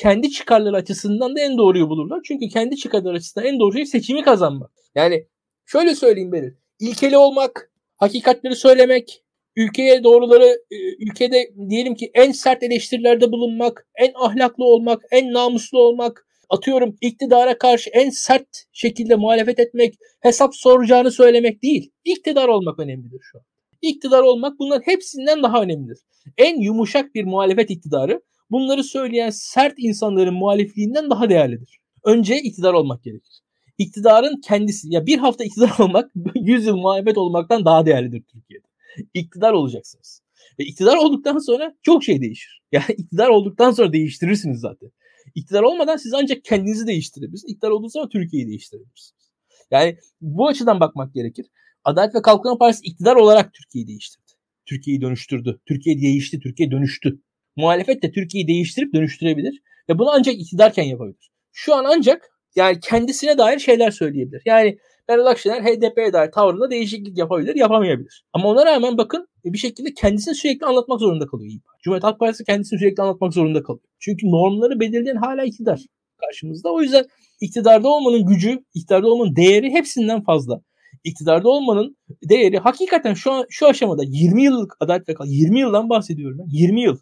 kendi 0.00 0.30
çıkarları 0.30 0.76
açısından 0.76 1.36
da 1.36 1.40
en 1.40 1.58
doğruyu 1.58 1.88
bulurlar. 1.88 2.20
Çünkü 2.24 2.48
kendi 2.48 2.76
çıkarları 2.76 3.16
açısından 3.16 3.46
en 3.46 3.60
doğru 3.60 3.72
şey 3.72 3.86
seçimi 3.86 4.22
kazanmak. 4.22 4.70
Yani 4.94 5.26
şöyle 5.66 5.94
söyleyeyim 5.94 6.32
benim. 6.32 6.58
İlkeli 6.80 7.16
olmak, 7.16 7.72
hakikatleri 7.96 8.56
söylemek, 8.56 9.24
ülkeye 9.56 10.04
doğruları, 10.04 10.46
e, 10.70 10.76
ülkede 11.04 11.50
diyelim 11.68 11.94
ki 11.94 12.10
en 12.14 12.32
sert 12.32 12.62
eleştirilerde 12.62 13.32
bulunmak, 13.32 13.86
en 13.94 14.12
ahlaklı 14.14 14.64
olmak, 14.64 15.02
en 15.10 15.32
namuslu 15.32 15.78
olmak, 15.78 16.26
atıyorum 16.48 16.96
iktidara 17.00 17.58
karşı 17.58 17.90
en 17.90 18.10
sert 18.10 18.48
şekilde 18.72 19.16
muhalefet 19.16 19.58
etmek, 19.58 19.94
hesap 20.20 20.54
soracağını 20.54 21.10
söylemek 21.10 21.62
değil. 21.62 21.90
İktidar 22.04 22.48
olmak 22.48 22.78
önemlidir 22.78 23.20
şu 23.22 23.38
an. 23.38 23.44
İktidar 23.82 24.22
olmak 24.22 24.58
bunların 24.58 24.92
hepsinden 24.92 25.42
daha 25.42 25.62
önemlidir. 25.62 25.98
En 26.38 26.60
yumuşak 26.60 27.14
bir 27.14 27.24
muhalefet 27.24 27.70
iktidarı 27.70 28.20
bunları 28.50 28.84
söyleyen 28.84 29.30
sert 29.30 29.74
insanların 29.78 30.34
muhalifliğinden 30.34 31.10
daha 31.10 31.28
değerlidir. 31.28 31.78
Önce 32.04 32.36
iktidar 32.36 32.72
olmak 32.72 33.04
gerekir. 33.04 33.40
İktidarın 33.78 34.40
kendisi 34.40 34.88
ya 34.90 35.06
bir 35.06 35.18
hafta 35.18 35.44
iktidar 35.44 35.72
olmak 35.78 36.10
100 36.34 36.66
yıl 36.66 36.76
muhalefet 36.76 37.18
olmaktan 37.18 37.64
daha 37.64 37.86
değerlidir 37.86 38.22
Türkiye'de. 38.32 38.66
İktidar 39.14 39.52
olacaksınız. 39.52 40.22
Ve 40.58 40.64
iktidar 40.64 40.96
olduktan 40.96 41.38
sonra 41.38 41.74
çok 41.82 42.04
şey 42.04 42.20
değişir. 42.20 42.60
Yani 42.72 42.94
iktidar 42.98 43.28
olduktan 43.28 43.70
sonra 43.70 43.92
değiştirirsiniz 43.92 44.60
zaten. 44.60 44.90
İktidar 45.34 45.62
olmadan 45.62 45.96
siz 45.96 46.14
ancak 46.14 46.44
kendinizi 46.44 46.86
değiştirebilirsiniz. 46.86 47.52
İktidar 47.52 47.70
olduğunuz 47.70 47.92
zaman 47.92 48.08
Türkiye'yi 48.08 48.48
değiştirebilirsiniz. 48.48 49.30
Yani 49.70 49.96
bu 50.20 50.48
açıdan 50.48 50.80
bakmak 50.80 51.14
gerekir. 51.14 51.46
Adalet 51.84 52.14
ve 52.14 52.22
Kalkınma 52.22 52.58
Partisi 52.58 52.84
iktidar 52.84 53.16
olarak 53.16 53.54
Türkiye'yi 53.54 53.86
değiştirdi. 53.86 54.32
Türkiye'yi 54.66 55.00
dönüştürdü. 55.00 55.60
Türkiye 55.66 56.00
değişti, 56.00 56.40
Türkiye 56.40 56.70
dönüştü. 56.70 57.20
Muhalefet 57.60 58.02
de 58.02 58.10
Türkiye'yi 58.10 58.48
değiştirip 58.48 58.94
dönüştürebilir. 58.94 59.62
Ve 59.88 59.98
bunu 59.98 60.10
ancak 60.10 60.34
iktidarken 60.34 60.82
yapabilir. 60.82 61.30
Şu 61.52 61.74
an 61.74 61.84
ancak 61.88 62.30
yani 62.56 62.80
kendisine 62.80 63.38
dair 63.38 63.58
şeyler 63.58 63.90
söyleyebilir. 63.90 64.42
Yani 64.44 64.78
Meral 65.08 65.26
Akşener 65.26 65.62
HDP'ye 65.62 66.12
dair 66.12 66.32
tavrında 66.32 66.70
değişiklik 66.70 67.18
yapabilir, 67.18 67.54
yapamayabilir. 67.56 68.24
Ama 68.32 68.48
ona 68.48 68.66
rağmen 68.66 68.98
bakın 68.98 69.28
bir 69.44 69.58
şekilde 69.58 69.94
kendisini 69.94 70.34
sürekli 70.34 70.66
anlatmak 70.66 71.00
zorunda 71.00 71.26
kalıyor 71.26 71.50
İYİ 71.50 71.60
Cumhuriyet 71.82 72.04
Halk 72.04 72.18
Partisi 72.20 72.44
kendisini 72.44 72.78
sürekli 72.78 73.02
anlatmak 73.02 73.34
zorunda 73.34 73.62
kalıyor. 73.62 73.84
Çünkü 73.98 74.26
normları 74.26 74.80
belirleyen 74.80 75.16
hala 75.16 75.44
iktidar 75.44 75.80
karşımızda. 76.20 76.72
O 76.72 76.82
yüzden 76.82 77.04
iktidarda 77.40 77.88
olmanın 77.88 78.26
gücü, 78.26 78.64
iktidarda 78.74 79.08
olmanın 79.08 79.36
değeri 79.36 79.70
hepsinden 79.70 80.22
fazla. 80.22 80.60
İktidarda 81.04 81.48
olmanın 81.48 81.96
değeri 82.28 82.58
hakikaten 82.58 83.14
şu 83.14 83.32
an 83.32 83.46
şu 83.50 83.66
aşamada 83.66 84.02
20 84.06 84.42
yıllık 84.42 84.76
adalet 84.80 85.08
ve 85.08 85.14
20 85.26 85.60
yıldan 85.60 85.90
bahsediyorum 85.90 86.38
ben. 86.38 86.46
20 86.48 86.82
yıl. 86.82 86.98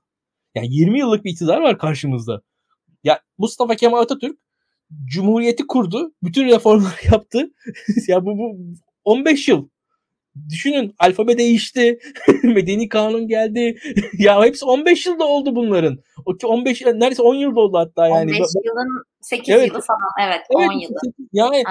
Yani 0.54 0.68
20 0.70 0.98
yıllık 0.98 1.24
bir 1.24 1.30
iktidar 1.30 1.60
var 1.60 1.78
karşımızda. 1.78 2.42
Ya 3.04 3.20
Mustafa 3.38 3.74
Kemal 3.74 4.00
Atatürk 4.00 4.38
Cumhuriyeti 5.04 5.66
kurdu. 5.66 6.12
Bütün 6.22 6.48
reformları 6.48 6.94
yaptı. 7.12 7.50
ya 8.08 8.24
bu, 8.24 8.38
bu 8.38 8.56
15 9.04 9.48
yıl. 9.48 9.68
Düşünün 10.50 10.94
alfabe 10.98 11.38
değişti. 11.38 11.98
Medeni 12.42 12.88
kanun 12.88 13.28
geldi. 13.28 13.78
ya 14.18 14.44
hepsi 14.44 14.64
15 14.64 15.06
yılda 15.06 15.24
oldu 15.24 15.56
bunların. 15.56 15.98
O 16.26 16.46
15 16.46 16.82
neredeyse 16.82 17.22
10 17.22 17.34
yılda 17.34 17.60
oldu 17.60 17.78
hatta 17.78 18.06
yani. 18.08 18.30
15 18.30 18.38
yılın 18.38 19.04
8 19.20 19.54
evet. 19.54 19.68
yılı 19.68 19.80
falan. 19.80 20.26
Evet, 20.26 20.40
evet 20.56 20.70
10 20.70 20.80
yılı. 20.80 20.94
Yani 21.32 21.62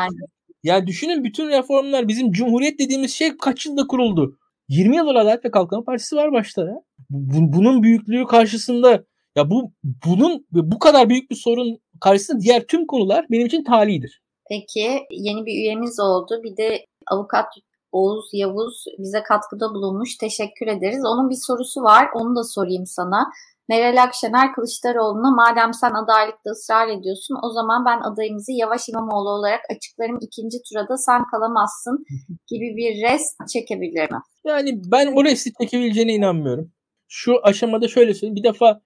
ya 0.64 0.88
düşünün 0.88 1.24
bütün 1.24 1.50
reformlar 1.50 2.08
bizim 2.08 2.32
cumhuriyet 2.32 2.80
dediğimiz 2.80 3.14
şey 3.14 3.38
kaç 3.38 3.66
yılda 3.66 3.88
kuruldu? 3.88 4.38
20 4.70 4.96
yıldır 4.96 5.16
Adalet 5.16 5.46
ve 5.46 5.52
Kalkınma 5.52 5.84
Partisi 5.84 6.16
var 6.16 6.32
başta 6.32 6.62
ya. 6.62 6.82
Bunun 7.10 7.84
büyüklüğü 7.84 8.26
karşısında 8.26 9.04
ya 9.36 9.50
bu 9.50 9.72
bunun 10.06 10.46
bu 10.52 10.80
kadar 10.80 11.10
büyük 11.10 11.32
bir 11.32 11.36
sorun 11.36 11.78
karşısında 12.02 12.42
diğer 12.42 12.68
tüm 12.68 12.88
konular 12.88 13.26
benim 13.32 13.48
için 13.48 13.64
talidir. 13.64 14.22
Peki 14.50 15.00
yeni 15.12 15.46
bir 15.46 15.54
üyemiz 15.54 16.00
oldu. 16.00 16.42
Bir 16.44 16.58
de 16.58 16.86
avukat 17.08 17.46
Oğuz 17.92 18.30
Yavuz 18.34 18.86
bize 18.98 19.24
katkıda 19.24 19.70
bulunmuş. 19.70 20.18
Teşekkür 20.18 20.68
ederiz. 20.68 21.02
Onun 21.06 21.30
bir 21.30 21.38
sorusu 21.48 21.82
var. 21.82 22.08
Onu 22.16 22.36
da 22.36 22.44
sorayım 22.44 22.86
sana. 22.86 23.32
Meral 23.70 24.04
Akşener 24.04 24.54
Kılıçdaroğlu'na 24.54 25.32
madem 25.32 25.74
sen 25.74 25.94
adaylıkta 25.94 26.50
ısrar 26.52 26.88
ediyorsun 26.88 27.38
o 27.44 27.50
zaman 27.50 27.86
ben 27.86 28.00
adayımızı 28.12 28.52
Yavaş 28.52 28.90
İmamoğlu 28.90 29.30
olarak 29.30 29.62
açıklarım 29.76 30.18
ikinci 30.22 30.58
turada 30.70 30.98
sen 30.98 31.24
kalamazsın 31.32 32.06
gibi 32.48 32.78
bir 32.78 33.02
rest 33.02 33.36
çekebilir 33.54 34.12
mi? 34.12 34.20
Yani 34.46 34.82
ben 34.92 35.14
o 35.16 35.24
resti 35.24 35.52
çekebileceğine 35.62 36.14
inanmıyorum. 36.14 36.72
Şu 37.08 37.40
aşamada 37.44 37.88
şöyle 37.88 38.14
söyleyeyim. 38.14 38.36
Bir 38.36 38.44
defa 38.44 38.82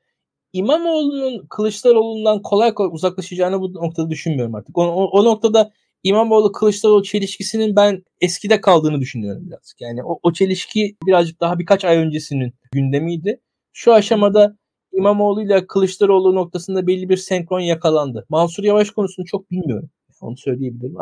İmamoğlu'nun 0.54 1.48
Kılıçdaroğlu'ndan 1.50 2.42
kolay 2.42 2.74
kolay 2.74 2.90
uzaklaşacağını 2.94 3.62
bu 3.62 3.74
noktada 3.74 4.10
düşünmüyorum 4.10 4.56
artık. 4.56 4.78
O, 4.78 4.84
o, 4.84 5.20
o 5.20 5.26
noktada 5.26 5.72
İmamoğlu 6.04 6.52
Kılıçdaroğlu 6.52 7.04
çelişkisinin 7.04 7.76
ben 7.76 8.04
eskide 8.22 8.62
kaldığını 8.62 9.02
düşünüyorum 9.02 9.48
birazcık. 9.48 9.82
Yani 9.82 10.04
o, 10.04 10.20
o 10.24 10.34
çelişki 10.34 10.98
birazcık 11.06 11.42
daha 11.42 11.60
birkaç 11.60 11.86
ay 11.86 11.98
öncesinin 11.98 12.54
gündemiydi. 12.72 13.42
Şu 13.74 13.94
aşamada 13.94 14.58
İmamoğlu 14.94 15.44
ile 15.44 15.68
Kılıçdaroğlu 15.68 16.36
noktasında 16.36 16.88
belli 16.88 17.10
bir 17.10 17.18
senkron 17.18 17.60
yakalandı. 17.60 18.26
Mansur 18.30 18.64
Yavaş 18.64 18.90
konusunu 18.90 19.26
çok 19.26 19.52
bilmiyorum. 19.52 19.90
Onu 20.22 20.38
söyleyebilirim. 20.38 20.96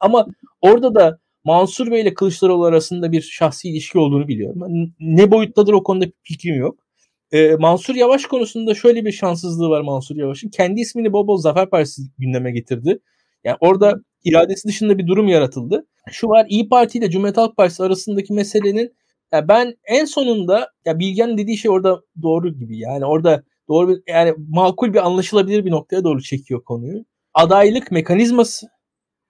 Ama 0.00 0.26
orada 0.60 0.94
da 0.94 1.18
Mansur 1.44 1.90
Bey 1.90 2.02
ile 2.02 2.14
Kılıçdaroğlu 2.14 2.64
arasında 2.64 3.12
bir 3.12 3.22
şahsi 3.22 3.68
ilişki 3.68 3.98
olduğunu 3.98 4.28
biliyorum. 4.28 4.92
Ne 5.00 5.30
boyuttadır 5.30 5.72
o 5.72 5.82
konuda 5.82 6.04
fikrim 6.22 6.56
yok. 6.56 6.78
Ee, 7.32 7.56
Mansur 7.58 7.94
Yavaş 7.94 8.26
konusunda 8.26 8.74
şöyle 8.74 9.04
bir 9.04 9.12
şanssızlığı 9.12 9.68
var 9.68 9.80
Mansur 9.80 10.16
Yavaş'ın. 10.16 10.48
Kendi 10.48 10.80
ismini 10.80 11.12
bol 11.12 11.26
bol 11.26 11.36
Zafer 11.36 11.70
Partisi 11.70 12.02
gündeme 12.18 12.52
getirdi. 12.52 12.98
Yani 13.44 13.56
orada 13.60 13.94
iradesi 14.24 14.68
dışında 14.68 14.98
bir 14.98 15.06
durum 15.06 15.28
yaratıldı. 15.28 15.86
Şu 16.10 16.28
var 16.28 16.46
İyi 16.48 16.68
Parti 16.68 16.98
ile 16.98 17.10
Cumhuriyet 17.10 17.36
Halk 17.36 17.56
Partisi 17.56 17.82
arasındaki 17.82 18.32
meselenin 18.32 18.96
ya 19.32 19.48
ben 19.48 19.74
en 19.88 20.04
sonunda 20.04 20.70
ya 20.84 20.98
Bilge'nin 20.98 21.38
dediği 21.38 21.58
şey 21.58 21.70
orada 21.70 22.00
doğru 22.22 22.54
gibi. 22.54 22.78
Yani 22.78 23.04
orada 23.04 23.42
doğru 23.68 23.88
bir 23.88 24.02
yani 24.12 24.34
makul 24.48 24.92
bir 24.92 25.06
anlaşılabilir 25.06 25.64
bir 25.64 25.70
noktaya 25.70 26.04
doğru 26.04 26.22
çekiyor 26.22 26.64
konuyu. 26.64 27.04
Adaylık 27.34 27.90
mekanizması, 27.90 28.66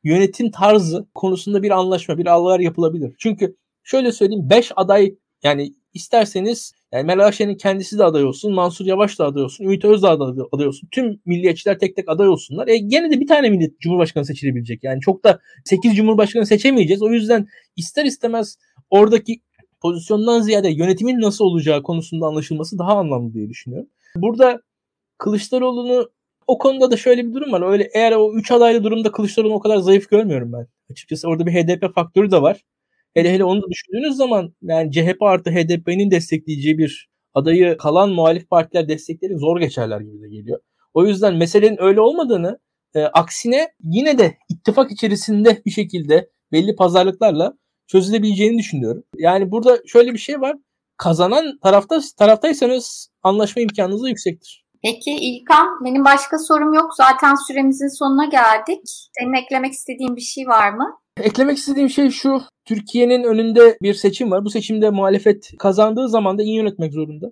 yönetim 0.05 0.51
tarzı 0.51 1.07
konusunda 1.15 1.63
bir 1.63 1.71
anlaşma, 1.71 2.19
bir 2.19 2.27
algılar 2.27 2.61
yapılabilir. 2.61 3.15
Çünkü 3.19 3.57
şöyle 3.83 4.13
söyleyeyim 4.13 4.51
5 4.51 4.73
aday 4.77 5.15
yani 5.43 5.73
isterseniz 5.95 6.73
yani 6.93 7.05
Meral 7.05 7.27
Akşener'in 7.27 7.57
kendisi 7.57 7.99
de 7.99 8.05
aday 8.05 8.25
olsun, 8.25 8.55
Mansur 8.55 8.87
Yavaş 8.87 9.19
da 9.19 9.27
aday 9.27 9.43
olsun, 9.43 9.65
Ümit 9.65 9.85
Özdağ 9.85 10.21
da 10.21 10.25
aday 10.53 10.67
olsun. 10.67 10.89
Tüm 10.93 11.21
milliyetçiler 11.27 11.79
tek 11.79 11.97
tek 11.97 12.09
aday 12.09 12.29
olsunlar. 12.29 12.69
E 12.69 12.77
gene 12.79 13.11
de 13.11 13.21
bir 13.21 13.27
tane 13.27 13.51
millet 13.51 13.81
cumhurbaşkanı 13.81 14.25
seçilebilecek. 14.25 14.85
Yani 14.85 15.01
çok 15.01 15.25
da 15.25 15.41
8 15.65 15.97
cumhurbaşkanı 15.97 16.47
seçemeyeceğiz. 16.47 17.03
O 17.03 17.09
yüzden 17.11 17.47
ister 17.77 18.05
istemez 18.05 18.57
oradaki 18.91 19.41
pozisyondan 19.81 20.41
ziyade 20.41 20.69
yönetimin 20.71 21.21
nasıl 21.21 21.45
olacağı 21.45 21.83
konusunda 21.83 22.27
anlaşılması 22.27 22.79
daha 22.79 22.97
anlamlı 22.99 23.35
diye 23.35 23.49
düşünüyorum. 23.49 23.89
Burada 24.17 24.61
Kılıçdaroğlu'nu 25.19 26.11
o 26.47 26.59
konuda 26.59 26.91
da 26.91 26.97
şöyle 26.97 27.27
bir 27.29 27.35
durum 27.35 27.53
var. 27.53 27.73
Öyle 27.73 27.91
eğer 27.95 28.13
o 28.13 28.35
3 28.35 28.51
adaylı 28.51 28.85
durumda 28.85 29.13
Kılıçdaroğlu'nu 29.13 29.55
o 29.55 29.61
kadar 29.61 29.77
zayıf 29.77 30.11
görmüyorum 30.11 30.53
ben. 30.53 30.67
Açıkçası 30.91 31.29
orada 31.29 31.47
bir 31.47 31.53
HDP 31.53 31.95
faktörü 31.95 32.31
de 32.31 32.43
var. 32.43 32.63
Hele 33.15 33.33
hele 33.33 33.45
onu 33.45 33.63
da 33.63 33.67
düşündüğünüz 33.71 34.17
zaman 34.17 34.55
yani 34.63 34.93
CHP 34.93 35.23
artı 35.23 35.51
HDP'nin 35.51 36.11
destekleyeceği 36.11 36.79
bir 36.79 37.09
adayı 37.35 37.77
kalan 37.77 38.11
muhalif 38.11 38.51
partiler 38.51 38.89
destekleri 38.89 39.39
zor 39.39 39.61
geçerler 39.61 40.01
gibi 40.01 40.23
de 40.23 40.29
geliyor. 40.29 40.61
O 40.95 41.07
yüzden 41.07 41.37
meselenin 41.37 41.77
öyle 41.81 42.01
olmadığını 42.01 42.59
e, 42.95 43.03
aksine 43.03 43.69
yine 43.83 44.19
de 44.19 44.37
ittifak 44.49 44.93
içerisinde 44.93 45.63
bir 45.67 45.71
şekilde 45.71 46.31
belli 46.53 46.77
pazarlıklarla 46.77 47.59
çözülebileceğini 47.87 48.59
düşünüyorum. 48.59 49.03
Yani 49.17 49.51
burada 49.51 49.79
şöyle 49.87 50.13
bir 50.13 50.19
şey 50.19 50.41
var. 50.41 50.57
Kazanan 50.97 51.59
tarafta 51.63 52.01
taraftaysanız 52.19 53.09
anlaşma 53.23 53.63
imkanınız 53.63 54.03
da 54.03 54.09
yüksektir. 54.09 54.67
Peki 54.83 55.11
İlkan, 55.11 55.67
benim 55.85 56.05
başka 56.05 56.39
sorum 56.39 56.75
yok. 56.75 56.91
Zaten 56.97 57.35
süremizin 57.47 57.99
sonuna 57.99 58.25
geldik. 58.25 58.81
Senin 59.19 59.35
eklemek 59.35 59.73
istediğin 59.73 60.17
bir 60.17 60.21
şey 60.21 60.47
var 60.47 60.73
mı? 60.73 60.99
Eklemek 61.21 61.59
istediğim 61.59 61.91
şey 61.91 62.11
şu. 62.11 62.43
Türkiye'nin 62.65 63.25
önünde 63.25 63.79
bir 63.83 63.95
seçim 63.95 64.31
var. 64.31 64.45
Bu 64.45 64.51
seçimde 64.51 64.91
muhalefet 64.91 65.51
kazandığı 65.59 66.09
zaman 66.09 66.39
da 66.39 66.43
iyi 66.43 66.57
yönetmek 66.57 66.93
zorunda. 66.93 67.27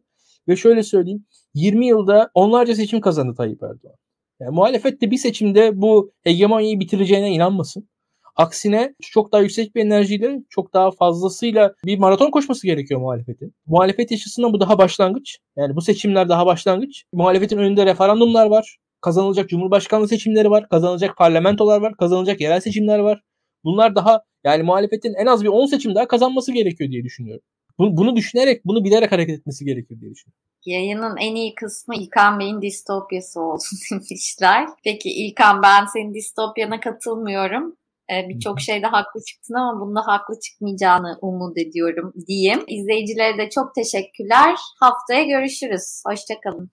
Ve 0.48 0.56
şöyle 0.56 0.82
söyleyeyim. 0.82 1.26
20 1.54 1.86
yılda 1.86 2.30
onlarca 2.34 2.74
seçim 2.74 3.00
kazandı 3.00 3.34
Tayyip 3.36 3.62
Erdoğan. 3.62 3.94
Yani 4.40 4.54
muhalefet 4.54 5.00
de 5.00 5.10
bir 5.10 5.16
seçimde 5.16 5.80
bu 5.80 6.12
hegemonyayı 6.22 6.80
bitireceğine 6.80 7.30
inanmasın. 7.30 7.88
Aksine 8.36 8.94
çok 9.02 9.32
daha 9.32 9.42
yüksek 9.42 9.74
bir 9.74 9.80
enerjiyle, 9.80 10.42
çok 10.48 10.74
daha 10.74 10.90
fazlasıyla 10.90 11.74
bir 11.84 11.98
maraton 11.98 12.30
koşması 12.30 12.66
gerekiyor 12.66 13.00
muhalefetin. 13.00 13.54
Muhalefet 13.66 14.12
açısından 14.12 14.52
bu 14.52 14.60
daha 14.60 14.78
başlangıç. 14.78 15.38
Yani 15.56 15.76
bu 15.76 15.80
seçimler 15.80 16.28
daha 16.28 16.46
başlangıç. 16.46 17.04
Muhalefetin 17.12 17.58
önünde 17.58 17.86
referandumlar 17.86 18.46
var. 18.46 18.76
Kazanılacak 19.00 19.48
cumhurbaşkanlığı 19.48 20.08
seçimleri 20.08 20.50
var. 20.50 20.68
Kazanılacak 20.68 21.16
parlamentolar 21.16 21.80
var. 21.80 21.96
Kazanılacak 21.96 22.40
yerel 22.40 22.60
seçimler 22.60 22.98
var. 22.98 23.20
Bunlar 23.64 23.94
daha 23.94 24.22
yani 24.44 24.62
muhalefetin 24.62 25.14
en 25.14 25.26
az 25.26 25.42
bir 25.42 25.48
10 25.48 25.66
seçim 25.66 25.94
daha 25.94 26.08
kazanması 26.08 26.52
gerekiyor 26.52 26.90
diye 26.90 27.04
düşünüyorum. 27.04 27.42
bunu, 27.78 28.16
düşünerek, 28.16 28.64
bunu 28.64 28.84
bilerek 28.84 29.12
hareket 29.12 29.38
etmesi 29.38 29.64
gerekir 29.64 30.00
diye 30.00 30.10
düşünüyorum. 30.10 30.40
Yayının 30.66 31.16
en 31.16 31.34
iyi 31.34 31.54
kısmı 31.54 31.96
İlkan 31.96 32.40
Bey'in 32.40 32.62
distopyası 32.62 33.40
olsun 33.40 33.78
demişler. 33.90 34.68
Peki 34.84 35.10
İlkan 35.10 35.62
ben 35.62 35.86
senin 35.86 36.14
distopyana 36.14 36.80
katılmıyorum. 36.80 37.76
Ee, 38.12 38.28
Birçok 38.28 38.60
şeyde 38.60 38.86
haklı 38.86 39.20
çıktın 39.28 39.54
ama 39.54 39.80
bunda 39.80 40.06
haklı 40.06 40.34
çıkmayacağını 40.40 41.18
umut 41.20 41.58
ediyorum 41.58 42.12
diyeyim. 42.26 42.64
İzleyicilere 42.68 43.38
de 43.38 43.50
çok 43.50 43.74
teşekkürler. 43.74 44.56
Haftaya 44.80 45.22
görüşürüz. 45.22 46.02
Hoşçakalın. 46.06 46.70